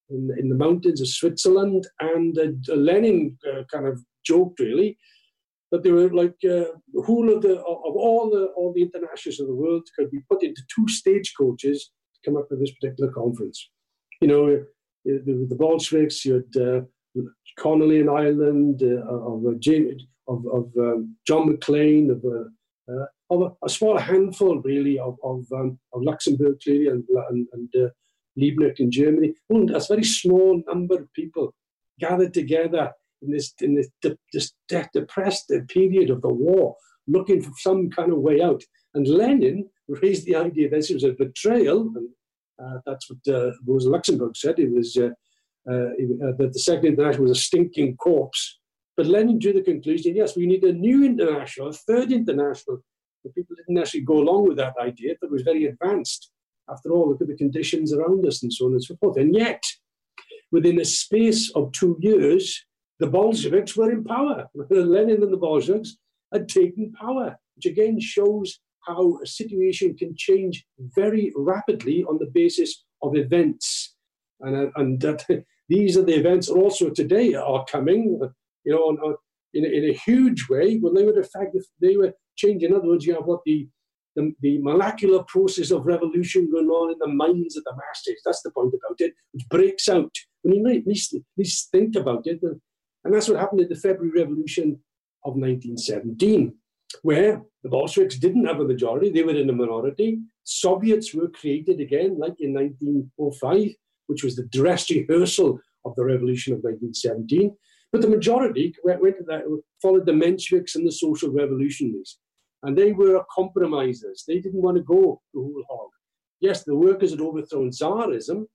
in, 0.10 0.30
in, 0.38 0.50
the 0.50 0.56
mountains 0.56 1.00
of 1.00 1.08
Switzerland, 1.08 1.88
and 2.02 2.38
Lenin 2.68 3.38
uh, 3.50 3.64
kind 3.72 3.88
of 3.88 4.04
joked 4.26 4.60
really 4.60 4.98
that 5.72 5.84
they 5.84 5.92
were 5.92 6.10
like 6.10 6.36
uh, 6.44 6.66
whole 7.06 7.34
of 7.34 7.42
the 7.42 7.56
of 7.60 7.96
all 7.96 8.30
the 8.30 8.48
all 8.58 8.74
the 8.74 8.82
internationals 8.82 9.40
of 9.40 9.48
the 9.48 9.56
world 9.56 9.88
could 9.98 10.12
be 10.12 10.20
put 10.30 10.44
into 10.44 10.62
two 10.76 10.86
stagecoaches 10.88 11.92
to 12.14 12.30
come 12.30 12.38
up 12.38 12.48
with 12.50 12.60
this 12.60 12.74
particular 12.74 13.10
conference. 13.12 13.70
You 14.20 14.28
know, 14.28 14.48
uh, 14.48 14.64
the, 15.04 15.48
the 15.50 15.56
Bolsheviks, 15.56 16.26
you 16.26 16.34
had 16.34 16.62
uh, 16.62 16.82
Connolly 17.58 18.00
in 18.00 18.10
Ireland, 18.10 18.84
uh, 18.84 19.02
of 19.08 19.46
uh, 19.46 19.54
James, 19.60 20.06
of, 20.28 20.46
of 20.48 20.72
um, 20.78 21.16
John 21.28 21.48
Maclean, 21.48 22.12
of, 22.12 22.24
uh, 22.26 22.92
uh, 22.92 23.06
of 23.30 23.42
a, 23.42 23.66
a, 23.66 23.70
small 23.70 23.98
handful 23.98 24.62
really 24.62 25.00
of, 25.00 25.18
of, 25.24 25.46
um, 25.54 25.80
of 25.94 26.04
Luxemburg 26.04 26.60
clearly 26.64 26.88
and, 26.88 27.04
and, 27.30 27.48
and 27.54 27.70
uh, 27.76 27.90
Liebknecht 28.40 28.80
in 28.80 28.92
Germany. 28.92 29.34
Well, 29.50 29.76
a 29.76 29.80
very 29.88 30.04
small 30.04 30.62
number 30.68 30.96
of 30.96 31.14
people 31.14 31.54
gathered 32.00 32.34
together 32.34 32.92
in 33.22 33.32
this 33.32 33.54
in 33.62 33.76
this, 33.76 33.90
de- 34.02 34.18
this 34.34 34.52
de- 34.68 34.90
depressed 34.94 35.52
period 35.70 36.10
of 36.10 36.22
the 36.22 36.34
war, 36.34 36.76
looking 37.08 37.42
for 37.42 37.52
some 37.58 37.90
kind 37.90 38.12
of 38.12 38.20
way 38.20 38.42
out. 38.42 38.64
And 38.94 39.08
Lenin 39.08 39.70
raised 39.88 40.26
the 40.26 40.36
idea 40.36 40.70
that 40.70 40.78
this 40.78 40.90
was 40.90 41.04
a 41.04 41.12
betrayal, 41.12 41.92
and 41.96 42.10
uh, 42.64 42.80
that's 42.86 43.10
what 43.10 43.36
uh, 43.36 43.52
Rosa 43.66 43.90
Luxemburg 43.90 44.36
said. 44.36 44.60
It 44.60 44.72
was 44.74 44.98
uh, 44.98 45.10
uh, 45.70 45.92
uh 45.92 46.34
that 46.38 46.52
the 46.54 46.60
Second 46.60 46.86
International 46.86 47.24
was 47.24 47.38
a 47.38 47.42
stinking 47.42 47.98
corpse 47.98 48.60
but 49.02 49.10
Lenin 49.10 49.40
drew 49.40 49.52
the 49.52 49.64
conclusion 49.64 50.16
yes, 50.16 50.36
we 50.36 50.46
need 50.46 50.64
a 50.64 50.72
new 50.72 51.04
international, 51.04 51.70
a 51.70 51.74
third 51.74 52.12
international. 52.12 52.84
But 53.24 53.34
people 53.34 53.56
didn't 53.56 53.80
actually 53.80 54.02
go 54.02 54.20
along 54.20 54.48
with 54.48 54.58
that 54.58 54.76
idea, 54.80 55.16
that 55.20 55.32
was 55.32 55.42
very 55.42 55.66
advanced. 55.66 56.30
After 56.70 56.92
all, 56.92 57.10
look 57.10 57.20
at 57.20 57.28
the 57.28 57.36
conditions 57.36 57.92
around 57.94 58.28
us 58.28 58.44
and 58.44 58.54
so 58.54 58.68
on 58.68 58.74
and 58.74 58.84
so 58.84 58.96
forth. 58.98 59.18
And 59.18 59.34
yet, 59.34 59.64
within 60.52 60.80
a 60.80 60.86
space 60.86 61.50
of 61.56 61.72
two 61.72 61.98
years, 62.00 62.64
the 63.00 63.08
Bolsheviks 63.08 63.76
were 63.76 63.92
in 63.92 64.04
power. 64.04 64.46
Lenin 64.70 65.24
and 65.24 65.34
the 65.34 65.38
Bolsheviks 65.38 65.98
had 66.32 66.48
taken 66.48 66.94
power, 66.94 67.40
which 67.56 67.66
again 67.66 68.00
shows 68.00 68.60
how 68.82 69.18
a 69.24 69.26
situation 69.26 69.98
can 69.98 70.14
change 70.16 70.64
very 70.78 71.34
rapidly 71.36 72.04
on 72.04 72.20
the 72.20 72.30
basis 72.32 72.84
of 73.02 73.16
events. 73.16 73.96
And, 74.42 74.72
and 74.76 75.02
that 75.02 75.26
these 75.70 75.98
are 75.98 76.06
the 76.06 76.20
events 76.20 76.50
that 76.50 76.54
also 76.54 76.92
today 76.92 77.34
are 77.34 77.66
coming 77.66 78.20
you 78.64 78.74
know, 78.74 78.80
on, 78.80 78.98
on, 78.98 79.16
in, 79.54 79.66
a, 79.66 79.68
in 79.68 79.90
a 79.90 79.94
huge 79.94 80.48
way, 80.50 80.78
when 80.78 80.94
they 80.94 81.04
would 81.04 81.18
affect, 81.18 81.56
if 81.56 81.66
they 81.82 81.98
were 81.98 82.14
changing. 82.36 82.70
In 82.70 82.76
other 82.76 82.88
words, 82.88 83.06
you 83.06 83.14
have 83.14 83.26
what 83.26 83.42
the, 83.46 83.68
the, 84.16 84.34
the 84.42 84.60
molecular 84.62 85.24
process 85.24 85.72
of 85.72 85.86
revolution 85.86 86.50
going 86.52 86.68
on 86.68 86.92
in 86.92 87.00
the 87.00 87.08
minds 87.08 87.58
of 87.58 87.64
the 87.64 87.74
masses. 87.76 88.22
That's 88.26 88.42
the 88.42 88.52
point 88.52 88.74
about 88.74 89.00
it, 89.00 89.14
which 89.34 89.48
breaks 89.50 89.90
out. 89.90 90.14
When 90.44 90.56
you 90.56 90.78
at 90.78 90.88
least, 90.88 91.14
at 91.14 91.22
least 91.38 91.72
think 91.72 91.96
about 91.96 92.28
it. 92.28 92.40
And 93.04 93.14
that's 93.14 93.28
what 93.28 93.40
happened 93.40 93.62
in 93.62 93.70
the 93.70 93.76
February 93.76 94.22
Revolution 94.22 94.80
of 95.24 95.36
1917, 95.36 96.54
where 97.04 97.42
the 97.64 97.70
Bolsheviks 97.70 98.18
didn't 98.18 98.46
have 98.46 98.60
a 98.60 98.66
majority, 98.66 99.12
they 99.12 99.24
were 99.24 99.36
in 99.36 99.50
a 99.50 99.54
minority. 99.54 100.20
Soviets 100.44 101.14
were 101.14 101.30
created 101.30 101.80
again, 101.80 102.18
like 102.18 102.36
in 102.40 102.54
1905, 102.54 103.70
which 104.08 104.24
was 104.24 104.36
the 104.36 104.48
dress 104.48 104.90
rehearsal 104.90 105.60
of 105.86 105.96
the 105.96 106.04
revolution 106.04 106.54
of 106.54 106.60
1917. 106.60 107.56
But 107.92 108.02
the 108.02 108.10
majority 108.10 108.74
went, 108.84 109.02
went 109.02 109.26
that, 109.28 109.44
followed 109.82 110.06
the 110.06 110.14
Mensheviks 110.14 110.76
and 110.76 110.88
the 110.88 110.92
social 110.92 111.30
revolutionaries. 111.30 112.18
And 112.64 112.78
they 112.78 112.94
were 112.94 113.24
compromisers. 113.34 114.24
They 114.28 114.40
didn't 114.40 114.62
want 114.62 114.78
to 114.78 114.84
go 114.84 115.22
the 115.34 115.42
whole 115.42 115.64
hog. 115.70 115.90
Yes, 116.40 116.64
the 116.64 116.76
workers 116.76 117.12
had 117.12 117.22
overthrown 117.22 117.70
Tsarism. 117.72 118.46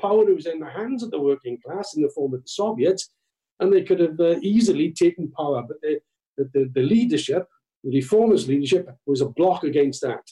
Power 0.00 0.24
was 0.24 0.46
in 0.46 0.60
the 0.60 0.70
hands 0.70 1.02
of 1.02 1.10
the 1.10 1.20
working 1.20 1.58
class 1.64 1.94
in 1.96 2.02
the 2.02 2.10
form 2.14 2.34
of 2.34 2.42
the 2.42 2.48
Soviets, 2.48 3.10
and 3.60 3.72
they 3.72 3.82
could 3.82 4.00
have 4.00 4.20
uh, 4.20 4.36
easily 4.42 4.92
taken 4.92 5.30
power. 5.32 5.62
But 5.66 5.80
the, 5.80 6.00
the, 6.36 6.70
the, 6.74 6.82
leadership, 6.82 7.46
the 7.82 7.94
reformers' 7.96 8.48
leadership, 8.48 8.88
was 9.06 9.20
a 9.20 9.28
block 9.28 9.64
against 9.64 10.02
that. 10.02 10.22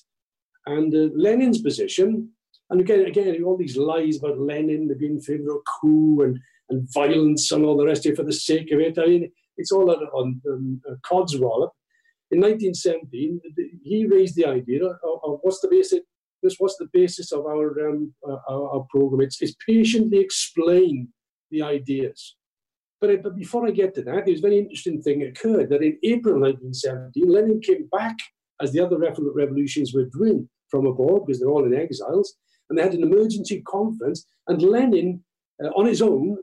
And 0.67 0.95
uh, 0.95 1.15
Lenin's 1.15 1.61
position, 1.61 2.31
and 2.71 2.81
again, 2.81 3.07
again, 3.07 3.43
all 3.45 3.57
these 3.57 3.77
lies 3.77 4.19
about 4.19 4.39
Lenin, 4.39 4.95
being 4.99 5.15
in 5.15 5.21
favor 5.21 5.55
of 5.55 5.63
coup 5.81 6.23
and 6.23 6.39
and 6.71 6.89
violence 6.93 7.51
and 7.53 7.65
all 7.65 7.77
the 7.77 7.87
rest 7.87 8.07
of 8.07 8.13
it 8.13 8.17
for 8.17 8.25
the 8.25 8.33
sake 8.33 8.71
of 8.73 8.81
it. 8.81 8.99
I 8.99 9.07
mean, 9.07 9.33
it's 9.57 9.73
all 9.73 9.91
on 9.91 10.41
Codswallop. 11.05 11.71
In 12.31 12.41
1917, 12.41 13.41
he 13.83 14.07
raised 14.07 14.35
the 14.35 14.47
idea 14.47 14.85
of, 14.85 15.21
of 15.23 15.39
what's 15.43 15.61
the 15.61 15.69
basic 15.69 16.03
this 16.43 16.57
what's 16.59 16.77
the 16.77 16.89
basis 16.93 17.33
of 17.33 17.47
our 17.47 17.89
um, 17.89 18.15
uh, 18.29 18.37
our, 18.49 18.69
our, 18.75 18.87
program. 18.91 19.23
It's, 19.23 19.41
it's 19.41 19.57
patiently 19.67 20.19
explain 20.19 21.09
the 21.51 21.63
ideas. 21.63 22.37
But, 23.01 23.23
but 23.23 23.35
before 23.35 23.67
I 23.67 23.71
get 23.71 23.95
to 23.95 24.03
that, 24.03 24.25
there's 24.25 24.39
a 24.39 24.43
very 24.43 24.59
interesting 24.59 25.03
thing 25.03 25.23
occurred 25.23 25.71
that 25.71 25.83
in 25.83 25.99
April 26.05 26.41
1917, 26.41 27.29
Lenin 27.29 27.61
came 27.61 27.89
back 27.91 28.17
as 28.61 28.73
the 28.73 28.81
other 28.81 28.99
revolutions 28.99 29.93
were 29.93 30.05
doing 30.07 30.49
from 30.69 30.87
abroad 30.87 31.27
because 31.27 31.41
they're 31.41 31.51
all 31.51 31.65
in 31.65 31.75
exiles, 31.75 32.35
and 32.69 32.79
they 32.79 32.83
had 32.83 32.95
an 32.95 33.03
emergency 33.03 33.63
conference. 33.67 34.27
And 34.47 34.63
Lenin, 34.63 35.25
uh, 35.63 35.69
on 35.69 35.87
his 35.87 36.03
own, 36.03 36.39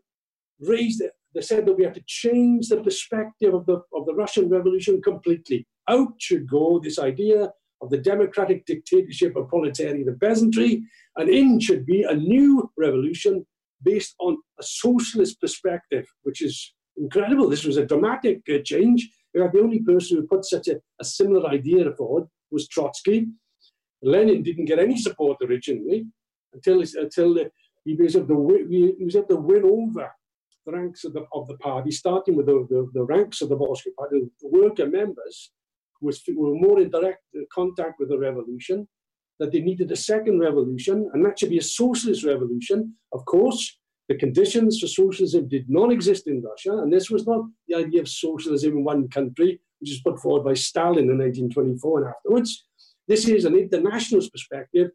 raised 0.61 1.01
it. 1.01 1.11
They 1.33 1.41
said 1.41 1.65
that 1.65 1.77
we 1.77 1.83
have 1.83 1.93
to 1.93 2.03
change 2.07 2.67
the 2.67 2.77
perspective 2.77 3.53
of 3.53 3.65
the 3.65 3.81
of 3.93 4.05
the 4.05 4.13
Russian 4.13 4.49
Revolution 4.49 5.01
completely. 5.01 5.65
Out 5.87 6.13
should 6.19 6.47
go 6.49 6.79
this 6.79 6.99
idea 6.99 7.51
of 7.81 7.89
the 7.89 7.97
democratic 7.97 8.65
dictatorship 8.65 9.35
of 9.35 9.47
proletariat 9.47 10.07
and 10.07 10.19
peasantry, 10.19 10.83
and 11.17 11.29
in 11.29 11.59
should 11.59 11.85
be 11.85 12.03
a 12.03 12.15
new 12.15 12.69
revolution 12.77 13.45
based 13.83 14.13
on 14.19 14.37
a 14.59 14.63
socialist 14.63 15.41
perspective, 15.41 16.05
which 16.21 16.41
is 16.41 16.73
incredible. 16.97 17.49
This 17.49 17.65
was 17.65 17.77
a 17.77 17.85
dramatic 17.85 18.41
uh, 18.53 18.59
change. 18.63 19.09
In 19.33 19.41
fact, 19.41 19.53
the 19.53 19.61
only 19.61 19.79
person 19.79 20.17
who 20.17 20.27
put 20.27 20.45
such 20.45 20.67
a, 20.67 20.75
a 20.99 21.05
similar 21.05 21.49
idea 21.49 21.91
forward 21.93 22.25
was 22.51 22.67
Trotsky. 22.67 23.27
Lenin 24.03 24.43
didn't 24.43 24.65
get 24.65 24.79
any 24.79 24.97
support 24.97 25.37
originally 25.41 26.05
until, 26.53 26.81
until 26.81 27.35
he, 27.85 27.95
was 27.95 28.13
he 28.13 29.05
was 29.05 29.15
able 29.15 29.27
to 29.27 29.35
win 29.35 29.63
over 29.63 30.11
the 30.65 30.71
ranks 30.71 31.03
of 31.03 31.13
the, 31.13 31.25
of 31.33 31.47
the 31.47 31.57
party, 31.57 31.91
starting 31.91 32.35
with 32.35 32.45
the, 32.45 32.65
the, 32.69 32.89
the 32.93 33.03
ranks 33.03 33.41
of 33.41 33.49
the 33.49 33.55
Bolshevik 33.55 33.95
Party, 33.95 34.21
the 34.41 34.47
worker 34.47 34.85
members, 34.85 35.51
was, 36.01 36.21
were 36.35 36.53
more 36.53 36.79
in 36.79 36.89
direct 36.89 37.23
contact 37.53 37.99
with 37.99 38.09
the 38.09 38.17
revolution, 38.17 38.87
that 39.39 39.51
they 39.51 39.59
needed 39.59 39.91
a 39.91 39.95
second 39.95 40.39
revolution, 40.39 41.09
and 41.13 41.25
that 41.25 41.39
should 41.39 41.49
be 41.49 41.57
a 41.57 41.63
socialist 41.63 42.23
revolution. 42.23 42.95
Of 43.11 43.25
course, 43.25 43.77
the 44.07 44.15
conditions 44.15 44.79
for 44.79 44.87
socialism 44.87 45.47
did 45.47 45.69
not 45.69 45.91
exist 45.91 46.27
in 46.27 46.43
Russia, 46.43 46.73
and 46.73 46.91
this 46.91 47.09
was 47.09 47.25
not 47.25 47.45
the 47.67 47.75
idea 47.75 48.01
of 48.01 48.09
socialism 48.09 48.77
in 48.77 48.83
one 48.83 49.07
country, 49.07 49.59
which 49.79 49.89
was 49.89 50.01
put 50.01 50.19
forward 50.19 50.43
by 50.43 50.53
Stalin 50.53 51.09
in 51.09 51.17
1924 51.17 51.99
and 51.99 52.07
afterwards. 52.09 52.65
This 53.07 53.27
is 53.27 53.45
an 53.45 53.55
internationalist 53.55 54.31
perspective 54.31 54.91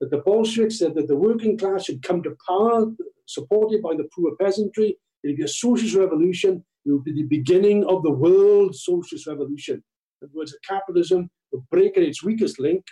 that 0.00 0.10
the 0.10 0.18
Bolsheviks 0.18 0.78
said 0.78 0.94
that 0.96 1.08
the 1.08 1.16
working 1.16 1.56
class 1.56 1.84
should 1.84 2.02
come 2.02 2.22
to 2.22 2.36
power, 2.46 2.86
supported 3.26 3.82
by 3.82 3.94
the 3.94 4.08
poor 4.14 4.34
peasantry. 4.40 4.96
It 5.22 5.28
would 5.28 5.36
be 5.36 5.44
a 5.44 5.48
socialist 5.48 5.96
revolution. 5.96 6.64
It 6.84 6.92
would 6.92 7.04
be 7.04 7.12
the 7.12 7.24
beginning 7.24 7.84
of 7.84 8.02
the 8.02 8.10
world 8.10 8.74
socialist 8.74 9.26
revolution. 9.26 9.82
In 10.20 10.28
other 10.28 10.34
words, 10.34 10.56
capitalism 10.68 11.30
would 11.52 11.62
break 11.70 11.96
at 11.96 12.02
its 12.02 12.22
weakest 12.22 12.58
link, 12.60 12.84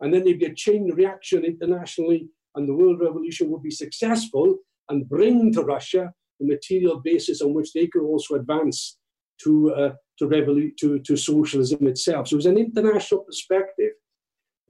and 0.00 0.12
then 0.12 0.24
there'd 0.24 0.38
be 0.38 0.46
a 0.46 0.54
chain 0.54 0.90
reaction 0.94 1.44
internationally, 1.44 2.28
and 2.54 2.68
the 2.68 2.74
world 2.74 3.00
revolution 3.00 3.50
would 3.50 3.62
be 3.62 3.70
successful 3.70 4.56
and 4.88 5.08
bring 5.08 5.52
to 5.52 5.62
Russia 5.62 6.12
the 6.40 6.46
material 6.46 7.00
basis 7.04 7.40
on 7.42 7.54
which 7.54 7.72
they 7.72 7.86
could 7.86 8.02
also 8.02 8.34
advance 8.34 8.96
to, 9.42 9.72
uh, 9.74 9.92
to, 10.18 10.26
revolu- 10.26 10.76
to, 10.78 10.98
to 11.00 11.16
socialism 11.16 11.86
itself. 11.86 12.28
So 12.28 12.34
it 12.34 12.38
was 12.38 12.46
an 12.46 12.58
international 12.58 13.20
perspective, 13.20 13.92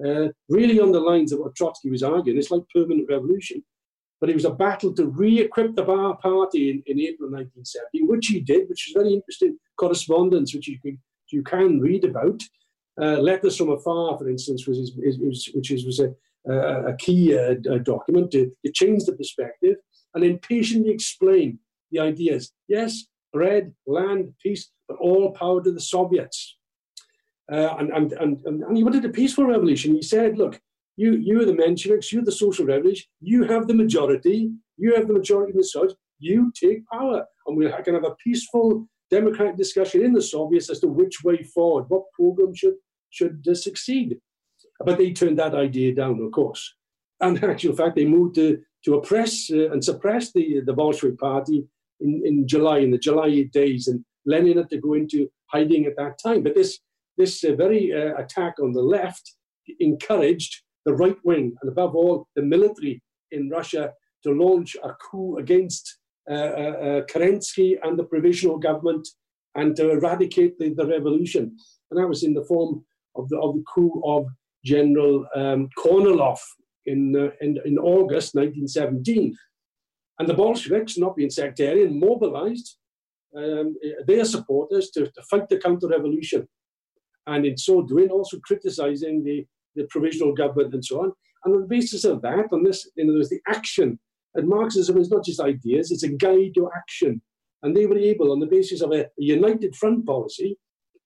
uh, 0.04 0.28
really 0.48 0.80
on 0.80 0.92
the 0.92 1.00
lines 1.00 1.32
of 1.32 1.40
what 1.40 1.54
Trotsky 1.56 1.90
was 1.90 2.02
arguing. 2.02 2.38
It's 2.38 2.50
like 2.50 2.62
permanent 2.74 3.08
revolution. 3.08 3.64
But 4.20 4.30
it 4.30 4.34
was 4.34 4.44
a 4.44 4.50
battle 4.50 4.92
to 4.94 5.06
re-equip 5.06 5.76
the 5.76 5.84
Bar 5.84 6.16
Party 6.16 6.70
in, 6.70 6.82
in 6.86 7.00
April 7.00 7.30
1970, 7.30 8.02
which 8.04 8.26
he 8.26 8.40
did, 8.40 8.68
which 8.68 8.88
is 8.88 8.94
very 8.94 9.12
interesting 9.12 9.56
correspondence, 9.78 10.54
which 10.54 10.68
you 10.68 10.78
can, 10.80 10.98
you 11.30 11.42
can 11.42 11.80
read 11.80 12.04
about. 12.04 12.42
Uh, 13.00 13.18
Letters 13.18 13.56
from 13.56 13.70
Afar, 13.70 14.18
for 14.18 14.28
instance, 14.28 14.66
was, 14.66 14.78
his, 14.78 15.18
his, 15.18 15.50
which 15.54 15.70
is, 15.70 15.86
was 15.86 16.00
a, 16.00 16.12
a 16.50 16.96
key 16.96 17.38
uh, 17.38 17.54
document 17.82 18.32
to, 18.32 18.50
to 18.64 18.72
change 18.72 19.04
the 19.04 19.12
perspective 19.12 19.76
and 20.14 20.24
then 20.24 20.38
patiently 20.38 20.90
explain 20.90 21.58
the 21.92 22.00
ideas. 22.00 22.52
Yes, 22.66 23.04
bread, 23.32 23.72
land, 23.86 24.34
peace, 24.42 24.70
but 24.88 24.98
all 24.98 25.32
power 25.32 25.62
to 25.62 25.70
the 25.70 25.80
Soviets. 25.80 26.56
Uh, 27.50 27.76
and, 27.78 27.90
and, 27.90 28.12
and, 28.12 28.44
and 28.44 28.76
he 28.76 28.84
wanted 28.84 29.04
a 29.04 29.10
peaceful 29.10 29.46
revolution. 29.46 29.94
He 29.94 30.02
said, 30.02 30.36
look, 30.36 30.60
you, 30.98 31.14
you 31.14 31.40
are 31.40 31.44
the 31.44 31.52
Mensheviks, 31.52 32.10
you're 32.10 32.24
the 32.24 32.32
social 32.32 32.66
revolution, 32.66 33.06
you 33.20 33.44
have 33.44 33.68
the 33.68 33.74
majority, 33.74 34.50
you 34.76 34.94
have 34.94 35.06
the 35.06 35.14
majority 35.14 35.52
in 35.52 35.58
the 35.58 35.64
Soviets, 35.64 35.94
you 36.18 36.52
take 36.60 36.86
power. 36.88 37.24
And 37.46 37.56
we 37.56 37.70
can 37.84 37.94
have 37.94 38.04
a 38.04 38.16
peaceful 38.22 38.88
democratic 39.08 39.56
discussion 39.56 40.04
in 40.04 40.12
the 40.12 40.20
Soviets 40.22 40.68
as 40.70 40.80
to 40.80 40.88
which 40.88 41.22
way 41.22 41.42
forward, 41.42 41.84
what 41.88 42.10
program 42.12 42.52
should, 42.54 42.74
should 43.10 43.46
uh, 43.48 43.54
succeed. 43.54 44.18
But 44.84 44.98
they 44.98 45.12
turned 45.12 45.38
that 45.38 45.54
idea 45.54 45.94
down, 45.94 46.20
of 46.20 46.32
course. 46.32 46.74
And 47.20 47.36
in 47.38 47.50
actual 47.50 47.76
fact, 47.76 47.94
they 47.94 48.04
moved 48.04 48.34
to 48.34 48.60
to 48.84 48.94
oppress 48.94 49.50
uh, 49.52 49.70
and 49.70 49.84
suppress 49.84 50.32
the, 50.32 50.60
the 50.64 50.72
Bolshevik 50.72 51.18
Party 51.18 51.66
in, 52.00 52.22
in 52.24 52.46
July, 52.46 52.78
in 52.78 52.92
the 52.92 52.98
July 52.98 53.42
days. 53.52 53.88
And 53.88 54.04
Lenin 54.24 54.58
had 54.58 54.70
to 54.70 54.78
go 54.78 54.94
into 54.94 55.28
hiding 55.46 55.86
at 55.86 55.96
that 55.96 56.18
time. 56.22 56.42
But 56.42 56.54
this, 56.54 56.78
this 57.16 57.42
uh, 57.44 57.54
very 57.54 57.92
uh, 57.92 58.16
attack 58.16 58.54
on 58.62 58.72
the 58.72 58.82
left 58.82 59.34
encouraged 59.80 60.62
the 60.88 60.94
right 61.04 61.20
wing, 61.22 61.46
and 61.60 61.70
above 61.70 61.94
all, 61.94 62.26
the 62.36 62.46
military 62.54 62.94
in 63.30 63.42
Russia, 63.58 63.84
to 64.24 64.30
launch 64.44 64.70
a 64.82 64.90
coup 65.04 65.36
against 65.38 65.84
uh, 66.30 66.52
uh, 66.64 66.76
uh, 66.86 67.00
Kerensky 67.10 67.70
and 67.82 67.98
the 67.98 68.08
provisional 68.12 68.58
government 68.58 69.06
and 69.54 69.76
to 69.76 69.90
eradicate 69.90 70.58
the, 70.58 70.68
the 70.74 70.86
revolution. 70.86 71.44
And 71.90 71.98
that 71.98 72.08
was 72.08 72.22
in 72.22 72.34
the 72.34 72.44
form 72.44 72.84
of 73.16 73.28
the, 73.28 73.38
of 73.38 73.54
the 73.56 73.64
coup 73.72 74.00
of 74.14 74.26
General 74.64 75.26
um, 75.34 75.68
Kornilov, 75.78 76.38
in, 76.86 77.00
uh, 77.14 77.30
in, 77.44 77.58
in 77.64 77.78
August 77.78 78.34
1917. 78.34 79.36
And 80.18 80.28
the 80.28 80.34
Bolsheviks, 80.34 80.98
not 80.98 81.16
being 81.16 81.30
sectarian, 81.30 82.00
mobilized 82.00 82.76
um, 83.36 83.76
their 84.06 84.24
supporters 84.24 84.90
to, 84.94 85.06
to 85.06 85.22
fight 85.30 85.48
the 85.48 85.58
counter 85.58 85.88
revolution. 85.88 86.48
And 87.26 87.44
in 87.44 87.58
so 87.58 87.82
doing, 87.82 88.08
also 88.08 88.38
criticizing 88.40 89.22
the, 89.22 89.46
the 89.78 89.86
provisional 89.90 90.34
government 90.34 90.74
and 90.74 90.84
so 90.84 91.02
on. 91.02 91.12
And 91.44 91.54
on 91.54 91.60
the 91.62 91.66
basis 91.66 92.04
of 92.04 92.20
that, 92.22 92.46
on 92.52 92.62
this, 92.64 92.88
in 92.96 93.08
other 93.08 93.18
words, 93.18 93.30
the 93.30 93.40
action, 93.48 93.98
and 94.34 94.48
Marxism 94.48 94.98
is 94.98 95.10
not 95.10 95.24
just 95.24 95.40
ideas, 95.40 95.90
it's 95.90 96.02
a 96.02 96.08
guide 96.08 96.52
to 96.54 96.70
action. 96.76 97.22
And 97.62 97.76
they 97.76 97.86
were 97.86 97.98
able, 97.98 98.32
on 98.32 98.40
the 98.40 98.46
basis 98.46 98.82
of 98.82 98.92
a, 98.92 99.00
a 99.00 99.08
united 99.16 99.74
front 99.74 100.06
policy, 100.06 100.58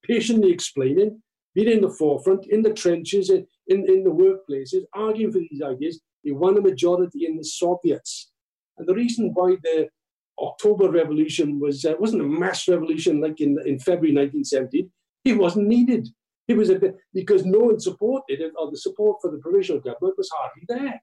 patiently 0.05 0.51
explaining 0.53 1.23
being 1.55 1.71
in 1.71 1.81
the 1.81 1.91
forefront, 1.91 2.47
in 2.47 2.63
the 2.63 2.73
trenches, 2.73 3.31
in, 3.31 3.47
in, 3.69 4.05
the 4.05 4.11
workplaces, 4.11 4.85
arguing 4.95 5.33
for 5.33 5.39
these 5.39 5.63
ideas. 5.63 6.01
They 6.25 6.33
won 6.33 6.57
a 6.57 6.61
majority 6.61 7.27
in 7.27 7.37
the 7.37 7.45
Soviets. 7.45 8.31
And 8.79 8.89
the 8.89 8.95
reason 8.95 9.33
why 9.35 9.57
the 9.63 9.89
October 10.41 10.91
Revolution 10.91 11.61
was 11.61 11.85
uh, 11.85 11.95
wasn't 11.99 12.23
a 12.23 12.27
mass 12.27 12.67
revolution 12.69 13.21
like 13.21 13.41
in, 13.41 13.59
in 13.67 13.79
February 13.79 14.15
1917, 14.15 14.91
it 15.25 15.39
wasn't 15.39 15.69
needed. 15.69 16.09
It 16.49 16.57
was 16.57 16.71
a 16.71 16.79
bit 16.79 16.97
because 17.15 17.45
no 17.45 17.61
one 17.61 17.81
supported 17.81 18.41
it, 18.41 18.53
or 18.59 18.71
the 18.71 18.77
support 18.77 19.19
for 19.23 19.31
the 19.31 19.39
provisional 19.39 19.81
government 19.81 20.19
was 20.19 20.31
hardly 20.35 20.65
there. 20.69 21.01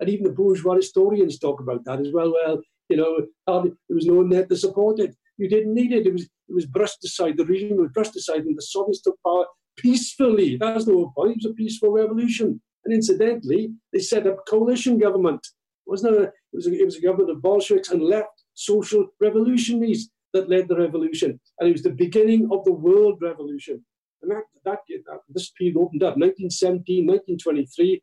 And 0.00 0.08
even 0.08 0.24
the 0.24 0.32
bourgeois 0.32 0.76
historians 0.76 1.38
talk 1.38 1.60
about 1.60 1.84
that 1.84 2.00
as 2.00 2.12
well. 2.12 2.32
Well, 2.32 2.60
you 2.88 2.96
know, 2.96 3.26
there 3.46 3.72
was 3.90 4.06
no 4.06 4.14
one 4.14 4.28
there 4.28 4.46
to 4.46 4.56
support 4.56 4.98
it. 5.00 5.14
You 5.36 5.48
didn't 5.48 5.74
need 5.74 5.92
it. 5.92 6.06
It 6.06 6.12
was 6.12 6.22
it 6.22 6.54
was 6.54 6.66
brushed 6.66 7.04
aside. 7.04 7.36
The 7.36 7.44
regime 7.44 7.76
was 7.76 7.90
brushed 7.92 8.16
aside, 8.16 8.44
and 8.44 8.56
the 8.56 8.62
Soviets 8.62 9.02
took 9.02 9.16
power 9.24 9.44
peacefully. 9.76 10.56
That's 10.56 10.86
the 10.86 10.92
whole 10.92 11.12
point. 11.16 11.32
It 11.32 11.42
was 11.42 11.52
a 11.52 11.54
peaceful 11.54 11.92
revolution. 11.92 12.60
And 12.84 12.94
incidentally, 12.94 13.72
they 13.92 13.98
set 13.98 14.26
up 14.26 14.46
coalition 14.48 14.98
government. 14.98 15.40
It 15.44 15.90
wasn't 15.90 16.16
a, 16.16 16.22
it 16.22 16.32
was 16.52 16.66
a, 16.66 16.72
it 16.72 16.84
was 16.84 16.96
a 16.96 17.02
government 17.02 17.30
of 17.30 17.42
Bolsheviks 17.42 17.90
and 17.90 18.02
left 18.02 18.28
social 18.54 19.06
revolutionaries 19.20 20.10
that 20.32 20.48
led 20.48 20.68
the 20.68 20.76
revolution. 20.76 21.38
And 21.58 21.68
it 21.68 21.72
was 21.72 21.82
the 21.82 21.90
beginning 21.90 22.48
of 22.50 22.64
the 22.64 22.72
world 22.72 23.18
revolution. 23.20 23.84
And 24.22 24.30
that, 24.30 24.44
that, 24.64 24.78
that 24.88 25.20
this 25.28 25.50
period 25.50 25.76
opened 25.76 26.02
up 26.02 26.16
1917, 26.16 27.06
1923, 27.06 28.02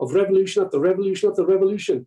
of 0.00 0.12
revolution 0.12 0.64
after 0.64 0.80
revolution 0.80 1.30
after 1.30 1.46
revolution. 1.46 2.06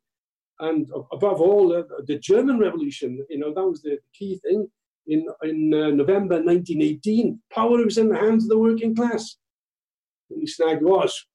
And 0.60 0.90
above 1.12 1.40
all, 1.40 1.76
uh, 1.76 1.84
the 2.06 2.18
German 2.20 2.60
Revolution, 2.60 3.24
you 3.30 3.38
know, 3.38 3.54
that 3.54 3.64
was 3.64 3.82
the 3.82 4.00
key 4.14 4.40
thing 4.44 4.68
in, 5.08 5.28
in 5.44 5.74
uh, 5.74 5.90
November 5.92 6.36
1918, 6.36 7.40
power 7.54 7.84
was 7.84 7.98
in 7.98 8.10
the 8.10 8.18
hands 8.18 8.44
of 8.44 8.50
the 8.50 8.58
working 8.58 8.96
class. 8.96 9.38
The 10.30 10.46
snag 10.46 10.82
was 10.82 11.26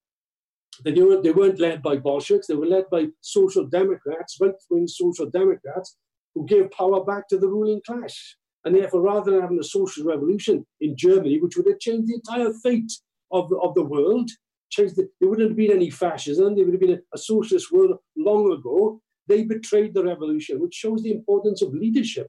they, 0.85 0.93
were, 1.01 1.23
they 1.23 1.31
weren't 1.31 1.61
led 1.61 1.83
by 1.83 1.97
Bolsheviks, 1.97 2.47
they 2.47 2.55
were 2.55 2.67
led 2.67 2.85
by 2.91 3.07
social 3.21 3.67
democrats, 3.67 4.39
right 4.41 4.53
wing 4.71 4.87
social 4.87 5.27
democrats, 5.27 5.97
who 6.35 6.47
gave 6.47 6.71
power 6.71 7.05
back 7.05 7.29
to 7.29 7.39
the 7.39 7.49
ruling 7.49 7.81
class. 7.87 8.37
And 8.65 8.75
therefore, 8.77 9.03
rather 9.03 9.33
than 9.33 9.41
having 9.41 9.61
a 9.61 9.65
social 9.65 10.05
revolution 10.05 10.67
in 10.81 10.97
Germany, 10.97 11.41
which 11.41 11.57
would 11.57 11.69
have 11.69 11.81
changed 11.81 12.09
the 12.09 12.15
entire 12.15 12.53
fate 12.63 12.93
of 13.33 13.49
the, 13.51 13.57
of 13.59 13.75
the 13.75 13.85
world, 13.85 14.31
changed 14.71 14.97
the, 14.97 15.09
there 15.21 15.29
wouldn't 15.29 15.51
have 15.51 15.57
been 15.57 15.73
any 15.73 15.91
fascism, 15.91 16.55
there 16.55 16.65
would 16.65 16.75
have 16.75 16.81
been 16.81 16.99
a, 16.99 17.03
a 17.15 17.19
socialist 17.19 17.73
world 17.73 17.99
long 18.17 18.53
ago. 18.53 19.01
They 19.29 19.45
betrayed 19.45 19.95
the 19.95 20.05
revolution, 20.05 20.61
which 20.61 20.75
shows 20.75 21.03
the 21.03 21.13
importance 21.13 21.63
of 21.63 21.75
leadership 21.75 22.29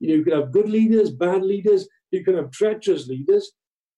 You, 0.00 0.08
know, 0.08 0.14
you 0.16 0.24
could 0.24 0.32
have 0.34 0.52
good 0.52 0.68
leaders, 0.68 1.10
bad 1.10 1.42
leaders. 1.44 1.88
You 2.10 2.24
could 2.24 2.36
have 2.36 2.50
treacherous 2.50 3.08
leaders. 3.08 3.52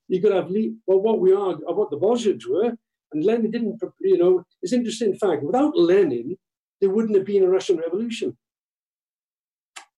You 0.09 0.20
could 0.23 0.33
have, 0.33 0.51
le- 0.51 0.75
well, 0.87 1.01
what 1.01 1.20
we 1.20 1.33
are, 1.33 1.53
uh, 1.55 1.75
what 1.75 1.90
the 1.90 1.96
Bolsheviks 1.96 2.49
were. 2.49 2.73
And 3.12 3.25
Lenin 3.25 3.51
didn't, 3.51 3.83
you 4.01 4.18
know, 4.18 4.44
it's 4.62 4.73
interesting 4.73 5.14
fact. 5.16 5.42
Without 5.42 5.77
Lenin, 5.77 6.37
there 6.81 6.90
wouldn't 6.90 7.16
have 7.16 7.27
been 7.27 7.44
a 7.44 7.49
Russian 7.49 7.79
Revolution 7.79 8.37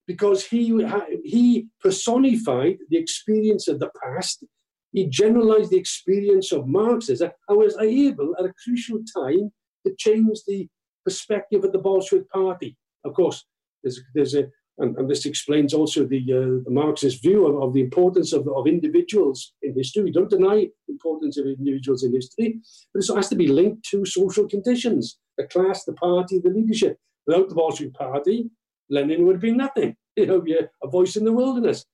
because 0.06 0.44
he, 0.44 0.84
he 1.24 1.66
personified 1.80 2.78
the 2.90 2.96
experience 2.96 3.68
of 3.68 3.78
the 3.78 3.90
past. 4.02 4.44
He 4.92 5.06
generalized 5.06 5.70
the 5.70 5.78
experience 5.78 6.52
of 6.52 6.66
Marxism 6.66 7.30
and 7.48 7.58
was 7.58 7.76
able 7.78 8.34
at 8.38 8.44
a 8.44 8.52
crucial 8.64 9.00
time 9.16 9.50
to 9.86 9.94
change 9.98 10.40
the 10.46 10.68
perspective 11.04 11.64
of 11.64 11.72
the 11.72 11.78
Bolshevik 11.78 12.28
Party. 12.30 12.76
Of 13.04 13.14
course, 13.14 13.44
there's, 13.82 14.00
there's 14.14 14.34
a, 14.34 14.44
and, 14.78 14.96
and 14.96 15.10
this 15.10 15.26
explains 15.26 15.74
also 15.74 16.04
the, 16.04 16.22
uh, 16.32 16.62
the 16.64 16.70
Marxist 16.70 17.22
view 17.22 17.46
of, 17.46 17.62
of 17.62 17.74
the 17.74 17.80
importance 17.80 18.32
of, 18.32 18.48
of 18.48 18.66
individuals 18.66 19.52
in 19.62 19.74
history. 19.74 20.04
We 20.04 20.12
don't 20.12 20.30
deny 20.30 20.66
the 20.86 20.92
importance 20.92 21.36
of 21.38 21.46
individuals 21.46 22.04
in 22.04 22.14
history, 22.14 22.60
but 22.92 23.04
it 23.04 23.14
has 23.14 23.28
to 23.28 23.36
be 23.36 23.48
linked 23.48 23.84
to 23.90 24.04
social 24.04 24.48
conditions, 24.48 25.18
the 25.36 25.44
class, 25.44 25.84
the 25.84 25.92
party, 25.92 26.38
the 26.38 26.50
leadership. 26.50 26.98
Without 27.26 27.48
the 27.48 27.54
Bolshevik 27.54 27.94
Party, 27.94 28.50
Lenin 28.92 29.26
would 29.26 29.40
been 29.40 29.57
nothing. 29.57 29.96
You 30.14 30.26
know, 30.26 30.44
a 30.83 30.88
voice 30.88 31.16
in 31.16 31.24
the 31.24 31.33
wilderness. 31.33 31.87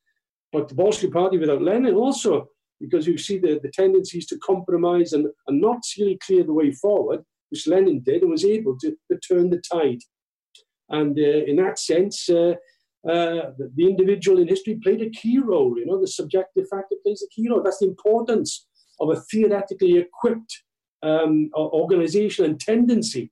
But 0.53 0.67
the 0.67 0.75
Bolshevik 0.75 1.13
Party 1.13 1.39
without 1.39 1.63
Lenin 1.63 1.95
also, 1.95 2.49
because 2.81 3.07
you 3.07 3.17
see 3.17 3.39
the, 3.39 3.61
the 3.63 3.71
tendencies 3.71 4.27
to 4.27 4.39
compromise 4.39 5.13
and, 5.13 5.29
and 5.47 5.61
not 5.61 5.79
really 5.97 6.19
clear 6.27 6.43
the 6.43 6.53
way 6.53 6.73
forward, 6.73 7.21
which 7.51 7.69
Lenin 7.69 8.01
did 8.01 8.23
and 8.23 8.31
was 8.33 8.45
able 8.45 8.77
to, 8.81 8.91
to 9.09 9.19
turn 9.21 9.51
the 9.51 9.63
tide. 9.73 10.01
And 10.89 11.17
uh, 11.17 11.45
in 11.47 11.57
that 11.57 11.79
sense, 11.79 12.29
uh, 12.29 12.55
uh, 13.09 13.55
the, 13.57 13.71
the, 13.77 13.87
individual 13.87 14.41
in 14.41 14.49
history 14.49 14.81
played 14.83 15.03
a 15.03 15.11
key 15.11 15.39
role. 15.39 15.79
You 15.79 15.87
know, 15.87 16.01
the 16.01 16.09
subjective 16.09 16.67
factor 16.69 16.97
plays 17.05 17.23
a 17.23 17.33
key 17.33 17.49
role. 17.49 17.63
That's 17.63 17.79
the 17.79 17.87
importance 17.87 18.67
of 18.99 19.11
a 19.11 19.21
theoretically 19.31 19.97
equipped 19.97 20.65
um, 21.05 21.51
organization 21.55 22.45
and 22.47 22.59
tendency 22.59 23.31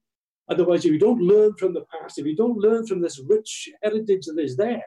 Otherwise, 0.49 0.85
if 0.85 0.93
you 0.93 0.99
don't 0.99 1.21
learn 1.21 1.53
from 1.55 1.75
the 1.75 1.85
past, 1.93 2.19
if 2.19 2.27
you 2.27 2.37
don't 2.37 2.59
learn 2.59 2.87
from 2.87 3.01
this 3.01 3.21
rich 3.27 3.69
heritage 3.83 4.27
that 4.27 4.39
is 4.39 4.57
there, 4.57 4.85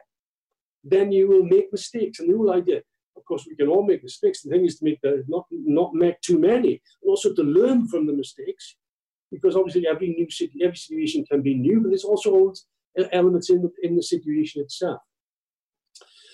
then 0.82 1.12
you 1.12 1.28
will 1.28 1.44
make 1.44 1.70
mistakes. 1.70 2.18
And 2.18 2.30
the 2.30 2.36
whole 2.36 2.52
idea, 2.52 2.80
of 3.16 3.24
course, 3.26 3.46
we 3.46 3.56
can 3.56 3.68
all 3.68 3.86
make 3.86 4.02
mistakes. 4.02 4.42
The 4.42 4.50
thing 4.50 4.64
is 4.64 4.78
to 4.78 4.84
make 4.84 5.00
the, 5.02 5.24
not 5.28 5.46
not 5.50 5.94
make 5.94 6.20
too 6.22 6.38
many, 6.38 6.80
and 7.02 7.08
also 7.10 7.34
to 7.34 7.42
learn 7.42 7.88
from 7.88 8.06
the 8.06 8.14
mistakes, 8.14 8.76
because 9.30 9.54
obviously 9.56 9.86
every 9.86 10.08
new 10.08 10.26
every 10.64 10.76
situation 10.76 11.24
can 11.30 11.42
be 11.42 11.54
new, 11.54 11.80
but 11.80 11.88
there's 11.90 12.04
also 12.04 12.30
old 12.30 12.58
elements 13.12 13.50
in 13.50 13.62
the, 13.62 13.70
in 13.82 13.96
the 13.96 14.02
situation 14.02 14.62
itself. 14.62 15.00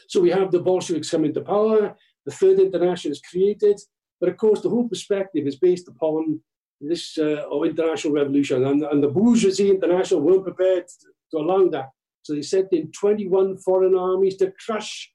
So 0.09 0.21
we 0.21 0.31
have 0.31 0.53
the 0.53 0.61
Bolsheviks 0.61 1.11
coming 1.11 1.35
to 1.35 1.41
power. 1.41 1.97
The 2.25 2.33
Third 2.33 2.61
International 2.61 3.13
is 3.13 3.21
created, 3.21 3.81
but 4.21 4.29
of 4.29 4.37
course 4.37 4.61
the 4.61 4.71
whole 4.71 4.89
perspective 4.89 5.47
is 5.47 5.57
based 5.57 5.89
upon 5.89 6.41
this 6.81 7.17
uh, 7.19 7.43
international 7.65 8.15
revolution. 8.15 8.67
And, 8.67 8.83
and 8.83 9.03
the 9.03 9.09
bourgeoisie 9.09 9.71
international 9.71 10.21
weren't 10.21 10.45
prepared 10.45 10.85
to 11.33 11.39
allow 11.39 11.69
that. 11.69 11.91
So 12.23 12.35
they 12.35 12.43
sent 12.43 12.73
in 12.73 12.91
21 12.93 13.59
foreign 13.59 13.97
armies 13.97 14.37
to 14.39 14.53
crush 14.65 15.13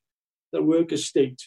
the 0.54 0.62
worker 0.62 0.98
state. 0.98 1.42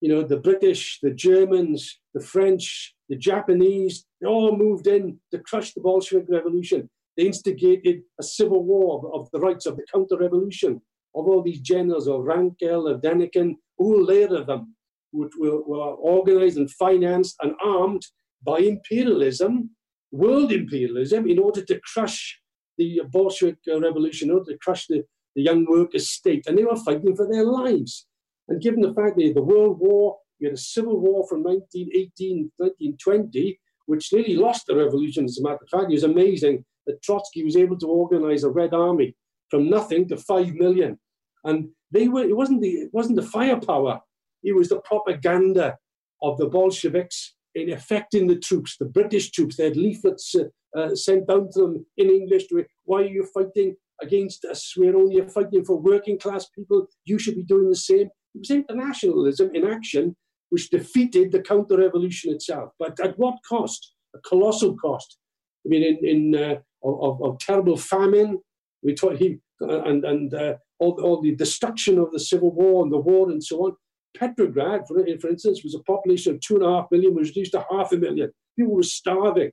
You 0.00 0.10
know, 0.10 0.22
the 0.22 0.38
British, 0.38 0.98
the 1.02 1.12
Germans, 1.12 2.00
the 2.14 2.20
French, 2.20 2.94
the 3.08 3.16
Japanese, 3.16 4.04
they 4.20 4.26
all 4.26 4.56
moved 4.56 4.86
in 4.86 5.18
to 5.30 5.38
crush 5.38 5.72
the 5.72 5.80
Bolshevik 5.80 6.26
Revolution. 6.28 6.90
They 7.16 7.24
instigated 7.24 8.02
a 8.20 8.22
civil 8.22 8.62
war 8.62 9.10
of, 9.14 9.30
the 9.32 9.40
rights 9.40 9.64
of 9.64 9.76
the 9.76 9.86
counter 9.92 10.18
revolution 10.18 10.82
of 11.14 11.26
all 11.26 11.42
these 11.42 11.60
generals 11.60 12.08
of 12.08 12.24
Wrangel, 12.24 12.88
of 12.88 13.00
Denikin, 13.00 13.54
all 13.78 14.04
later 14.04 14.36
of 14.36 14.46
them, 14.46 14.74
were, 15.12 15.30
were, 15.38 15.62
were 15.62 15.94
organized 15.94 16.58
and 16.58 16.70
financed 16.70 17.36
and 17.40 17.54
armed 17.64 18.02
by 18.46 18.58
imperialism, 18.60 19.70
world 20.12 20.52
imperialism, 20.52 21.28
in 21.28 21.38
order 21.38 21.62
to 21.62 21.80
crush 21.92 22.40
the 22.78 23.02
Bolshevik 23.10 23.58
revolution, 23.66 24.28
in 24.28 24.36
order 24.36 24.52
to 24.52 24.58
crush 24.58 24.86
the, 24.86 25.02
the 25.34 25.42
young 25.42 25.66
workers' 25.68 26.10
state. 26.10 26.46
And 26.46 26.56
they 26.56 26.64
were 26.64 26.76
fighting 26.76 27.16
for 27.16 27.28
their 27.30 27.44
lives. 27.44 28.06
And 28.48 28.62
given 28.62 28.80
the 28.80 28.94
fact 28.94 29.16
that 29.16 29.32
the 29.34 29.42
World 29.42 29.78
War, 29.80 30.18
you 30.38 30.48
had 30.48 30.54
a 30.54 30.60
civil 30.60 31.00
war 31.00 31.26
from 31.28 31.42
1918 31.42 32.52
1920, 32.58 33.58
which 33.86 34.12
nearly 34.12 34.36
lost 34.36 34.66
the 34.66 34.76
revolution, 34.76 35.24
as 35.24 35.38
a 35.38 35.42
matter 35.42 35.58
of 35.62 35.68
fact. 35.68 35.90
It 35.90 35.94
was 35.94 36.02
amazing 36.04 36.64
that 36.86 37.02
Trotsky 37.02 37.42
was 37.42 37.56
able 37.56 37.78
to 37.78 37.86
organize 37.86 38.44
a 38.44 38.50
Red 38.50 38.74
Army 38.74 39.16
from 39.50 39.70
nothing 39.70 40.08
to 40.08 40.16
five 40.16 40.52
million. 40.54 40.98
And 41.44 41.68
they 41.90 42.08
were, 42.08 42.24
it 42.24 42.36
wasn't 42.36 42.62
the, 42.62 42.70
it 42.70 42.90
wasn't 42.92 43.16
the 43.16 43.22
firepower, 43.22 44.00
it 44.42 44.54
was 44.54 44.68
the 44.68 44.80
propaganda 44.80 45.76
of 46.22 46.36
the 46.38 46.46
Bolsheviks 46.46 47.35
in 47.56 47.70
affecting 47.72 48.26
the 48.26 48.36
troops, 48.36 48.76
the 48.76 48.84
British 48.84 49.30
troops. 49.30 49.56
They 49.56 49.64
had 49.64 49.76
leaflets 49.76 50.34
uh, 50.34 50.44
uh, 50.78 50.94
sent 50.94 51.26
down 51.26 51.48
to 51.54 51.60
them 51.62 51.86
in 51.96 52.10
English 52.10 52.46
to 52.48 52.64
why 52.84 53.02
are 53.02 53.14
you 53.18 53.26
fighting 53.32 53.76
against 54.02 54.44
us? 54.44 54.74
We're 54.76 54.96
only 54.96 55.26
fighting 55.28 55.64
for 55.64 55.80
working 55.80 56.18
class 56.18 56.46
people. 56.50 56.86
You 57.06 57.18
should 57.18 57.34
be 57.34 57.42
doing 57.42 57.70
the 57.70 57.76
same. 57.90 58.08
It 58.34 58.40
was 58.40 58.50
internationalism 58.50 59.50
in 59.54 59.66
action 59.66 60.14
which 60.50 60.70
defeated 60.70 61.32
the 61.32 61.40
counter 61.40 61.78
revolution 61.78 62.32
itself. 62.32 62.72
But 62.78 63.00
at 63.00 63.18
what 63.18 63.36
cost? 63.48 63.94
A 64.14 64.18
colossal 64.20 64.76
cost. 64.76 65.16
I 65.64 65.68
mean, 65.70 65.82
in, 65.82 66.06
in 66.06 66.40
uh, 66.40 66.56
of, 66.84 67.22
of, 67.22 67.38
terrible 67.40 67.76
famine, 67.76 68.38
we 68.82 68.94
taught 68.94 69.20
him, 69.20 69.40
and, 69.60 70.04
and 70.04 70.32
uh, 70.32 70.54
all, 70.78 71.00
all 71.02 71.20
the 71.20 71.34
destruction 71.34 71.98
of 71.98 72.12
the 72.12 72.20
civil 72.20 72.52
war 72.52 72.84
and 72.84 72.92
the 72.92 72.98
war 72.98 73.30
and 73.30 73.42
so 73.42 73.56
on. 73.64 73.76
Petrograd, 74.18 74.86
for, 74.86 75.04
for 75.20 75.28
instance, 75.28 75.62
was 75.62 75.74
a 75.74 75.80
population 75.80 76.34
of 76.34 76.40
two 76.40 76.56
and 76.56 76.64
a 76.64 76.70
half 76.70 76.86
million, 76.90 77.14
was 77.14 77.28
reduced 77.28 77.52
to 77.52 77.64
half 77.70 77.92
a 77.92 77.96
million. 77.96 78.30
People 78.58 78.74
were 78.74 78.82
starving. 78.82 79.50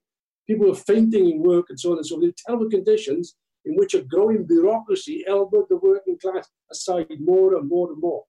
People 0.47 0.67
were 0.67 0.75
fainting 0.75 1.29
in 1.29 1.41
work 1.41 1.65
and 1.69 1.79
so 1.79 1.91
on 1.91 1.97
and 1.97 2.05
so 2.05 2.15
on. 2.15 2.21
The 2.21 2.33
terrible 2.45 2.69
conditions 2.69 3.35
in 3.65 3.75
which 3.75 3.93
a 3.93 4.01
growing 4.01 4.45
bureaucracy 4.45 5.23
elbowed 5.27 5.69
the 5.69 5.77
working 5.77 6.17
class 6.19 6.49
aside 6.71 7.07
more 7.19 7.55
and 7.55 7.69
more 7.69 7.91
and 7.91 8.01
more. 8.01 8.23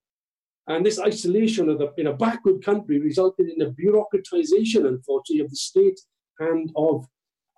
And 0.67 0.87
this 0.87 0.99
isolation 0.99 1.69
of 1.69 1.79
the, 1.79 1.93
in 1.99 2.07
a 2.07 2.13
backward 2.13 2.65
country 2.65 2.99
resulted 3.01 3.49
in 3.49 3.63
a 3.63 3.71
bureaucratization, 3.71 4.87
unfortunately, 4.87 5.45
of 5.45 5.51
the 5.51 5.57
state 5.57 6.01
and 6.39 6.71
of, 6.77 7.07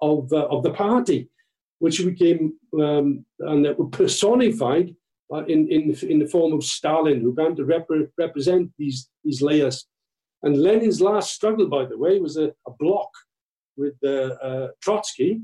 of, 0.03 0.33
uh, 0.33 0.47
of 0.47 0.63
the 0.63 0.73
party, 0.73 1.31
which 1.79 2.05
became 2.05 2.55
um, 2.81 3.25
and 3.41 3.65
that 3.65 3.79
were 3.79 3.87
personified 3.87 4.95
uh, 5.33 5.45
in, 5.45 5.69
in, 5.69 5.95
in 6.09 6.19
the 6.19 6.27
form 6.27 6.53
of 6.53 6.65
Stalin, 6.65 7.21
who 7.21 7.33
began 7.33 7.57
to 7.57 7.65
rep- 7.65 7.89
represent 8.17 8.71
these, 8.79 9.09
these 9.25 9.43
layers. 9.43 9.87
And 10.43 10.63
Lenin's 10.63 11.01
last 11.01 11.35
struggle, 11.35 11.67
by 11.69 11.85
the 11.87 11.99
way, 11.99 12.21
was 12.21 12.37
a, 12.37 12.53
a 12.67 12.71
bloc 12.79 13.09
with 13.77 13.95
uh, 14.05 14.35
uh, 14.43 14.69
Trotsky 14.81 15.41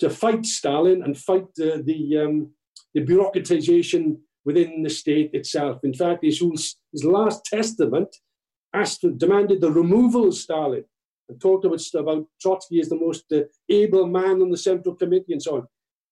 to 0.00 0.10
fight 0.10 0.44
Stalin 0.44 1.02
and 1.02 1.16
fight 1.16 1.46
the, 1.56 1.82
the, 1.84 2.18
um, 2.18 2.50
the 2.94 3.04
bureaucratization 3.04 4.16
within 4.44 4.82
the 4.82 4.90
state 4.90 5.30
itself. 5.32 5.84
In 5.84 5.94
fact, 5.94 6.24
his, 6.24 6.42
his 6.92 7.04
last 7.04 7.44
testament 7.44 8.08
asked, 8.74 9.06
demanded 9.18 9.60
the 9.60 9.70
removal 9.70 10.28
of 10.28 10.34
Stalin 10.34 10.84
and 11.28 11.40
talked 11.40 11.64
about, 11.64 11.80
about 11.94 12.26
Trotsky 12.40 12.80
as 12.80 12.88
the 12.88 12.98
most 12.98 13.24
uh, 13.32 13.42
able 13.68 14.06
man 14.06 14.42
on 14.42 14.50
the 14.50 14.56
Central 14.56 14.94
Committee 14.96 15.32
and 15.32 15.42
so 15.42 15.56
on. 15.58 15.66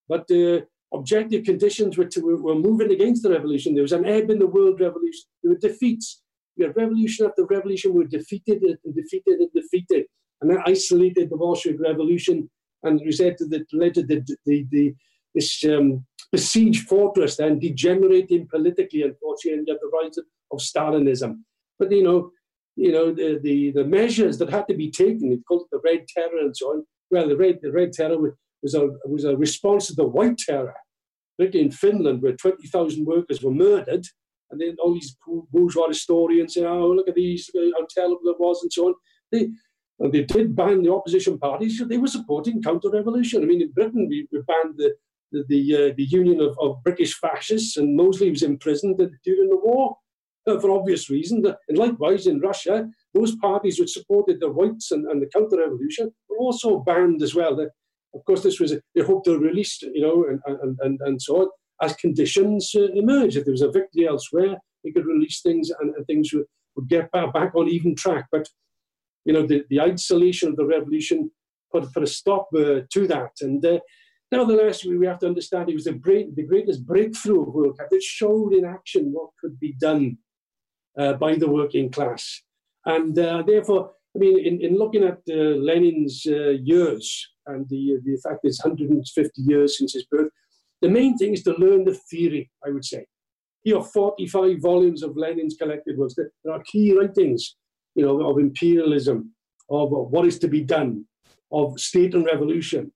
But 0.09 0.31
uh, 0.31 0.61
objective 0.93 1.45
conditions 1.45 1.97
were, 1.97 2.07
to, 2.07 2.21
were 2.21 2.55
moving 2.55 2.91
against 2.91 3.23
the 3.23 3.31
revolution. 3.31 3.75
There 3.75 3.83
was 3.83 3.93
an 3.93 4.07
ebb 4.07 4.31
in 4.31 4.39
the 4.39 4.47
world 4.47 4.81
revolution. 4.81 5.25
There 5.43 5.53
were 5.53 5.59
defeats. 5.59 6.23
We 6.57 6.65
had 6.65 6.77
revolution 6.77 7.27
after 7.27 7.45
revolution 7.45 7.93
We 7.93 8.05
were 8.05 8.11
defeated 8.11 8.63
and 8.63 8.95
defeated 8.95 9.39
and 9.41 9.53
defeated. 9.55 10.07
And 10.41 10.51
that 10.51 10.65
isolated 10.67 11.31
the 11.31 11.37
Bolshevik 11.37 11.81
Revolution 11.81 12.51
and 12.83 13.01
resulted 13.05 13.51
that 13.51 13.67
led 13.73 13.95
to 13.95 14.03
the, 14.03 14.25
the, 14.47 14.67
the, 14.71 14.95
this 15.35 15.63
um, 15.65 16.05
besieged 16.33 16.89
fortress 16.89 17.37
then 17.37 17.59
degenerating 17.59 18.49
politically, 18.49 19.03
unfortunately, 19.03 19.59
and 19.59 19.67
the 19.67 19.91
rise 19.93 20.19
of 20.19 20.59
Stalinism. 20.59 21.41
But 21.79 21.93
you 21.93 22.03
know, 22.03 22.31
you 22.77 22.93
know 22.93 23.13
the, 23.13 23.39
the, 23.43 23.73
the 23.73 23.85
measures 23.85 24.39
that 24.39 24.51
had 24.51 24.67
to 24.69 24.75
be 24.75 24.91
taken, 24.91 25.33
it's 25.33 25.43
called 25.47 25.67
the 25.71 25.81
Red 25.85 26.07
Terror 26.09 26.39
and 26.41 26.57
so 26.57 26.69
on. 26.69 26.87
Well, 27.11 27.29
the 27.29 27.37
Red, 27.37 27.59
the 27.63 27.73
Red 27.73 27.93
Terror 27.93 28.37
was 28.63 28.75
a, 28.75 28.89
was 29.05 29.25
a 29.25 29.37
response 29.37 29.89
to 29.89 29.95
the 29.95 30.07
White 30.07 30.39
Terror, 30.39 30.75
in 31.41 31.71
Finland, 31.71 32.23
where 32.23 32.37
20,000 32.37 33.07
workers 33.07 33.43
were 33.43 33.53
murdered. 33.53 34.07
And 34.51 34.61
then 34.61 34.77
all 34.83 34.95
these 34.95 35.17
bourgeois 35.53 35.89
historians 35.89 36.55
say, 36.55 36.65
oh, 36.65 36.89
look 36.89 37.09
at 37.09 37.15
these, 37.15 37.49
how 37.55 37.87
terrible 37.89 38.21
it 38.25 38.41
was, 38.41 38.63
and 38.63 38.73
so 38.73 38.89
on. 38.89 38.95
They, 39.31 39.51
and 40.01 40.13
they 40.13 40.25
did 40.25 40.57
ban 40.57 40.83
the 40.83 40.93
opposition 40.93 41.39
parties. 41.39 41.81
They 41.87 41.99
were 41.99 42.09
supporting 42.09 42.63
counter-revolution. 42.63 43.43
I 43.43 43.47
mean, 43.47 43.63
in 43.63 43.73
Britain, 43.73 44.07
we, 44.09 44.27
we 44.33 44.41
banned 44.47 44.75
the 44.77 44.95
the 45.33 45.45
the, 45.49 45.77
uh, 45.77 45.95
the 45.97 46.05
union 46.05 46.41
of, 46.41 46.57
of 46.61 46.83
British 46.83 47.15
fascists, 47.15 47.77
and 47.77 47.97
Mosley 47.97 48.31
was 48.31 48.43
imprisoned 48.43 48.97
during 49.25 49.49
the 49.49 49.61
war 49.63 49.97
uh, 50.47 50.59
for 50.59 50.71
obvious 50.71 51.11
reasons. 51.11 51.47
And 51.69 51.79
likewise, 51.79 52.27
in 52.27 52.41
Russia, 52.41 52.89
those 53.15 53.37
parties 53.37 53.79
which 53.79 53.91
supported 53.91 54.41
the 54.41 54.51
whites 54.51 54.91
and, 54.91 55.07
and 55.07 55.23
the 55.23 55.31
counter-revolution 55.33 56.11
were 56.29 56.39
also 56.39 56.81
banned 56.81 57.23
as 57.23 57.35
well. 57.35 57.57
Of 58.15 58.25
course, 58.25 58.43
this 58.43 58.59
was, 58.59 58.75
they 58.95 59.03
hoped 59.03 59.27
to 59.27 59.39
release, 59.39 59.81
you 59.83 60.03
know, 60.03 60.25
and, 60.29 60.41
and, 60.47 60.79
and, 60.81 61.01
and 61.07 61.23
so 61.23 61.43
on, 61.43 61.49
as 61.81 61.95
conditions 61.95 62.73
uh, 62.75 62.89
emerged. 62.95 63.37
If 63.37 63.45
there 63.45 63.53
was 63.53 63.63
a 63.63 63.71
victory 63.71 64.07
elsewhere, 64.07 64.59
they 64.83 64.91
could 64.91 65.07
release 65.07 65.41
things 65.43 65.71
and, 65.79 65.95
and 65.95 66.07
things 66.07 66.33
would, 66.33 66.45
would 66.75 66.89
get 66.89 67.11
back, 67.13 67.33
back 67.33 67.55
on 67.55 67.69
even 67.69 67.95
track. 67.95 68.27
But, 68.33 68.49
you 69.25 69.33
know, 69.33 69.47
the, 69.47 69.65
the 69.71 69.81
isolation 69.81 70.49
of 70.49 70.57
the 70.57 70.67
revolution 70.67 71.31
put, 71.71 71.93
put 71.93 72.03
a 72.03 72.07
stop 72.07 72.49
uh, 72.57 72.81
to 72.93 73.07
that. 73.07 73.33
And 73.41 73.65
uh, 73.65 73.79
nevertheless, 74.33 74.85
we, 74.85 74.99
we 74.99 75.07
have 75.07 75.21
to 75.21 75.27
understand 75.27 75.69
it 75.69 75.75
was 75.75 75.85
the, 75.85 75.93
great, 75.93 76.35
the 76.35 76.47
greatest 76.47 76.85
breakthrough 76.85 77.43
of 77.43 77.55
World 77.55 77.79
Cup 77.79 77.91
that 77.91 78.03
showed 78.03 78.55
in 78.55 78.65
action 78.65 79.13
what 79.13 79.31
could 79.41 79.59
be 79.61 79.75
done 79.81 80.19
uh, 80.99 81.13
by 81.15 81.37
the 81.37 81.49
working 81.49 81.91
class. 81.91 82.43
And 82.85 83.17
uh, 83.19 83.43
therefore, 83.47 83.93
I 84.15 84.19
mean, 84.19 84.39
in, 84.45 84.61
in 84.61 84.77
looking 84.77 85.05
at 85.05 85.19
uh, 85.31 85.35
Lenin's 85.35 86.27
uh, 86.27 86.51
years 86.63 87.29
and 87.47 87.69
the, 87.69 87.99
the 88.05 88.19
fact 88.23 88.43
that 88.43 88.49
it's 88.49 88.65
150 88.65 89.43
years 89.43 89.79
since 89.79 89.95
his 89.95 90.05
birth, 90.11 90.31
the 90.83 90.89
main 90.89 91.17
thing 91.17 91.33
is 91.33 91.43
to 91.45 91.53
learn 91.53 91.85
the 91.85 91.95
theory, 92.11 92.51
I 92.67 92.71
would 92.71 92.85
say. 92.85 93.07
Here 93.63 93.77
are 93.77 93.85
45 93.85 94.59
volumes 94.61 95.03
of 95.03 95.17
Lenin's 95.17 95.57
collected 95.57 95.99
works. 95.99 96.15
There 96.17 96.53
are 96.53 96.63
key 96.63 96.97
writings, 96.97 97.57
you 97.95 98.05
know, 98.05 98.29
of 98.29 98.39
imperialism, 98.39 99.33
of 99.69 99.91
what 99.91 100.27
is 100.27 100.39
to 100.41 100.49
be 100.49 100.63
done, 100.63 101.05
of 101.53 101.79
state 101.79 102.15
and 102.15 102.25
revolution, 102.25 102.91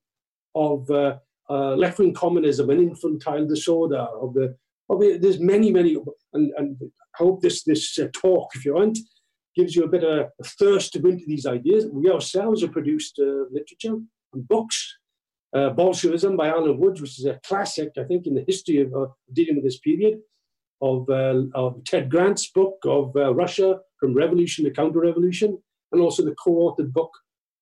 of 0.55 0.89
uh, 0.89 1.17
uh, 1.49 1.75
left-wing 1.75 2.13
communism 2.13 2.69
and 2.71 2.81
infantile 2.81 3.45
disorder, 3.45 4.07
of 4.19 4.33
the, 4.33 4.55
of 4.89 4.99
the, 4.99 5.17
there's 5.21 5.39
many, 5.39 5.71
many, 5.71 5.95
and, 6.33 6.51
and 6.57 6.77
I 6.81 7.23
hope 7.23 7.41
this, 7.41 7.63
this 7.63 7.97
uh, 7.99 8.07
talk, 8.13 8.49
if 8.55 8.65
you 8.65 8.73
want, 8.73 8.97
gives 9.55 9.75
you 9.75 9.83
a 9.83 9.87
bit 9.87 10.03
of 10.03 10.27
a 10.39 10.43
thirst 10.43 10.93
to 10.93 10.99
go 10.99 11.09
into 11.09 11.25
these 11.27 11.45
ideas. 11.45 11.85
We 11.91 12.09
ourselves 12.09 12.61
have 12.61 12.71
produced 12.71 13.19
uh, 13.19 13.45
literature 13.51 13.97
and 14.33 14.47
books. 14.47 14.97
Uh, 15.55 15.69
Bolshevism 15.69 16.35
by 16.35 16.49
Alan 16.49 16.77
Woods, 16.77 16.99
which 17.01 17.17
is 17.17 17.25
a 17.25 17.39
classic, 17.47 17.91
I 17.97 18.03
think, 18.03 18.27
in 18.27 18.35
the 18.35 18.43
history 18.45 18.81
of 18.81 18.93
uh, 18.93 19.05
dealing 19.31 19.55
with 19.55 19.63
this 19.63 19.79
period, 19.79 20.19
of, 20.81 21.09
uh, 21.09 21.43
of 21.53 21.81
Ted 21.85 22.09
Grant's 22.09 22.51
book 22.51 22.77
of 22.83 23.15
uh, 23.15 23.33
Russia 23.33 23.79
from 23.97 24.13
Revolution 24.13 24.65
to 24.65 24.71
Counter-Revolution, 24.71 25.57
and 25.91 26.01
also 26.01 26.25
the 26.25 26.35
co-authored 26.43 26.91
book 26.91 27.11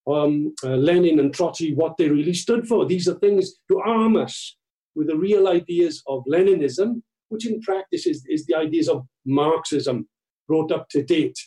um, 0.07 0.55
uh, 0.63 0.69
Lenin 0.69 1.19
and 1.19 1.33
Trotsky, 1.33 1.75
what 1.75 1.95
they 1.97 2.09
really 2.09 2.33
stood 2.33 2.67
for. 2.67 2.85
These 2.85 3.07
are 3.07 3.19
things 3.19 3.59
to 3.69 3.79
arm 3.79 4.15
us 4.15 4.57
with 4.95 5.07
the 5.07 5.15
real 5.15 5.47
ideas 5.47 6.01
of 6.07 6.23
Leninism, 6.27 7.03
which 7.29 7.45
in 7.47 7.61
practice 7.61 8.07
is, 8.07 8.25
is 8.27 8.45
the 8.47 8.55
ideas 8.55 8.89
of 8.89 9.05
Marxism 9.25 10.07
brought 10.47 10.71
up 10.71 10.89
to 10.89 11.03
date. 11.03 11.37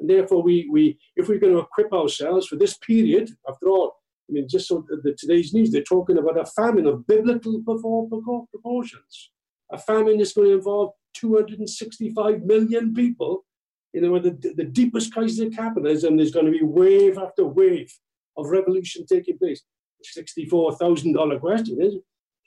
And 0.00 0.10
therefore, 0.10 0.42
we, 0.42 0.68
we, 0.70 0.98
if 1.16 1.28
we're 1.28 1.38
going 1.38 1.52
to 1.52 1.60
equip 1.60 1.92
ourselves 1.92 2.46
for 2.46 2.56
this 2.56 2.76
period, 2.78 3.30
after 3.48 3.68
all, 3.68 3.94
I 4.28 4.32
mean, 4.32 4.48
just 4.48 4.68
so 4.68 4.84
the, 4.88 5.14
today's 5.18 5.52
news, 5.52 5.70
they're 5.70 5.82
talking 5.82 6.18
about 6.18 6.38
a 6.38 6.46
famine 6.46 6.86
of 6.86 7.06
biblical 7.06 7.62
proportions. 8.50 9.30
A 9.70 9.78
famine 9.78 10.20
is 10.20 10.32
going 10.32 10.48
to 10.48 10.54
involve 10.54 10.92
265 11.14 12.42
million 12.42 12.94
people. 12.94 13.44
You 13.92 14.00
know, 14.00 14.18
the, 14.18 14.30
the 14.56 14.64
deepest 14.64 15.12
crisis 15.12 15.40
of 15.40 15.52
capitalism, 15.54 16.16
there's 16.16 16.32
going 16.32 16.46
to 16.46 16.52
be 16.52 16.64
wave 16.64 17.18
after 17.18 17.44
wave 17.44 17.92
of 18.36 18.48
revolution 18.48 19.06
taking 19.06 19.38
place. 19.38 19.62
$64,000 20.16 21.40
question 21.40 21.80
is, 21.80 21.94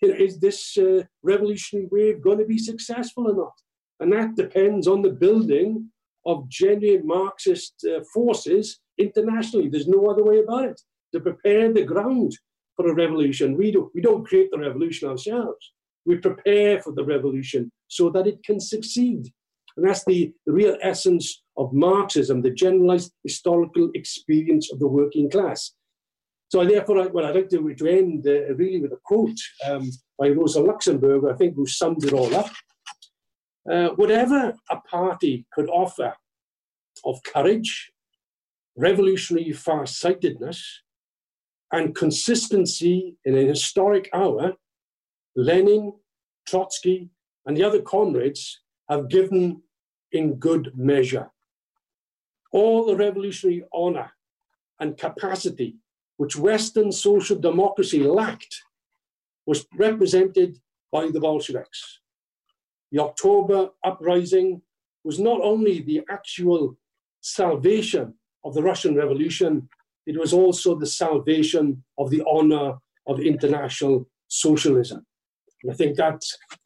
you 0.01 0.09
know, 0.09 0.15
is 0.15 0.39
this 0.39 0.77
uh, 0.77 1.03
revolutionary 1.23 1.87
wave 1.91 2.21
going 2.21 2.37
to 2.37 2.45
be 2.45 2.57
successful 2.57 3.29
or 3.29 3.35
not? 3.35 3.53
And 3.99 4.13
that 4.13 4.35
depends 4.35 4.87
on 4.87 5.01
the 5.01 5.09
building 5.09 5.89
of 6.28 6.47
genuine 6.49 7.07
Marxist 7.07 7.73
uh, 7.89 8.03
forces 8.13 8.80
internationally. 8.99 9.69
There's 9.69 9.88
no 9.88 10.05
other 10.07 10.23
way 10.23 10.39
about 10.39 10.65
it. 10.65 10.80
To 11.13 11.19
prepare 11.19 11.73
the 11.73 11.84
ground 11.84 12.34
for 12.75 12.89
a 12.89 12.93
revolution. 12.93 13.57
We, 13.57 13.71
don't, 13.71 13.89
we 13.95 14.01
don't 14.01 14.25
create 14.25 14.49
the 14.51 14.59
revolution 14.59 15.09
ourselves. 15.09 15.73
We 16.05 16.17
prepare 16.17 16.82
for 16.82 16.93
the 16.93 17.03
revolution 17.03 17.71
so 17.88 18.09
that 18.11 18.28
it 18.28 18.43
can 18.43 18.59
succeed. 18.59 19.32
And 19.75 19.88
that's 19.88 20.05
the, 20.05 20.34
the 20.45 20.53
real 20.53 20.78
essence 20.82 21.43
of 21.57 21.73
Marxism, 21.73 22.41
the 22.41 22.51
generalized 22.51 23.11
historical 23.23 23.89
experience 23.93 24.71
of 24.71 24.80
the 24.80 24.88
working 24.88 25.30
class. 25.30 25.71
So 26.49 26.63
therefore, 26.65 27.09
well, 27.09 27.25
I'd 27.25 27.36
like 27.36 27.49
to, 27.49 27.73
to 27.73 27.88
end 27.88 28.25
uh, 28.25 28.55
really 28.55 28.80
with 28.80 28.93
a 28.93 28.99
quote 29.03 29.39
um, 29.67 29.89
by 30.17 30.30
Rosa 30.30 30.61
Luxemburg, 30.61 31.25
I 31.30 31.36
think, 31.36 31.55
who 31.55 31.65
summed 31.65 32.03
it 32.05 32.13
all 32.13 32.34
up. 32.36 32.49
Uh, 33.70 33.89
whatever 33.95 34.55
a 34.70 34.78
party 34.82 35.45
could 35.53 35.70
offer 35.70 36.15
of 37.05 37.22
courage, 37.24 37.91
revolutionary 38.78 39.51
farsightedness, 39.51 40.84
and 41.72 41.95
consistency 41.95 43.15
in 43.26 43.38
an 43.38 43.47
historic 43.47 44.09
hour, 44.13 44.53
Lenin, 45.36 45.93
Trotsky, 46.47 47.09
and 47.45 47.57
the 47.57 47.63
other 47.63 47.82
comrades 47.82 48.61
have 48.89 49.09
given 49.09 49.61
in 50.11 50.36
good 50.36 50.72
measure. 50.76 51.30
All 52.53 52.86
the 52.86 52.95
revolutionary 52.95 53.65
honor 53.74 54.11
and 54.80 54.97
capacity 54.97 55.76
which 56.18 56.36
Western 56.36 56.91
social 56.91 57.38
democracy 57.38 58.01
lacked 58.01 58.63
was 59.45 59.65
represented 59.76 60.57
by 60.91 61.09
the 61.11 61.20
Bolsheviks. 61.20 61.99
The 62.91 62.99
October 62.99 63.69
uprising 63.83 64.61
was 65.03 65.19
not 65.19 65.41
only 65.41 65.81
the 65.81 66.01
actual 66.09 66.77
salvation 67.21 68.13
of 68.43 68.53
the 68.53 68.63
Russian 68.63 68.95
Revolution, 68.95 69.67
it 70.05 70.17
was 70.17 70.33
also 70.33 70.75
the 70.75 70.85
salvation 70.85 71.83
of 71.97 72.09
the 72.09 72.23
honor 72.29 72.75
of 73.07 73.19
international 73.19 74.07
socialism. 74.27 75.05
And 75.63 75.71
I 75.71 75.75
think 75.75 75.97
that 75.97 76.21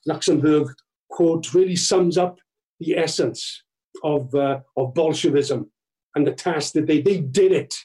Luxemburg 0.06 0.68
quote 1.10 1.54
really 1.54 1.76
sums 1.76 2.18
up 2.18 2.40
the 2.80 2.98
essence 2.98 3.64
of, 4.04 4.34
uh, 4.36 4.60
of 4.78 4.94
Bolshevism 4.94 5.72
and 6.16 6.26
the 6.26 6.34
task 6.34 6.74
that 6.74 6.88
they, 6.88 7.02
they 7.02 7.20
did 7.22 7.52
it. 7.52 7.76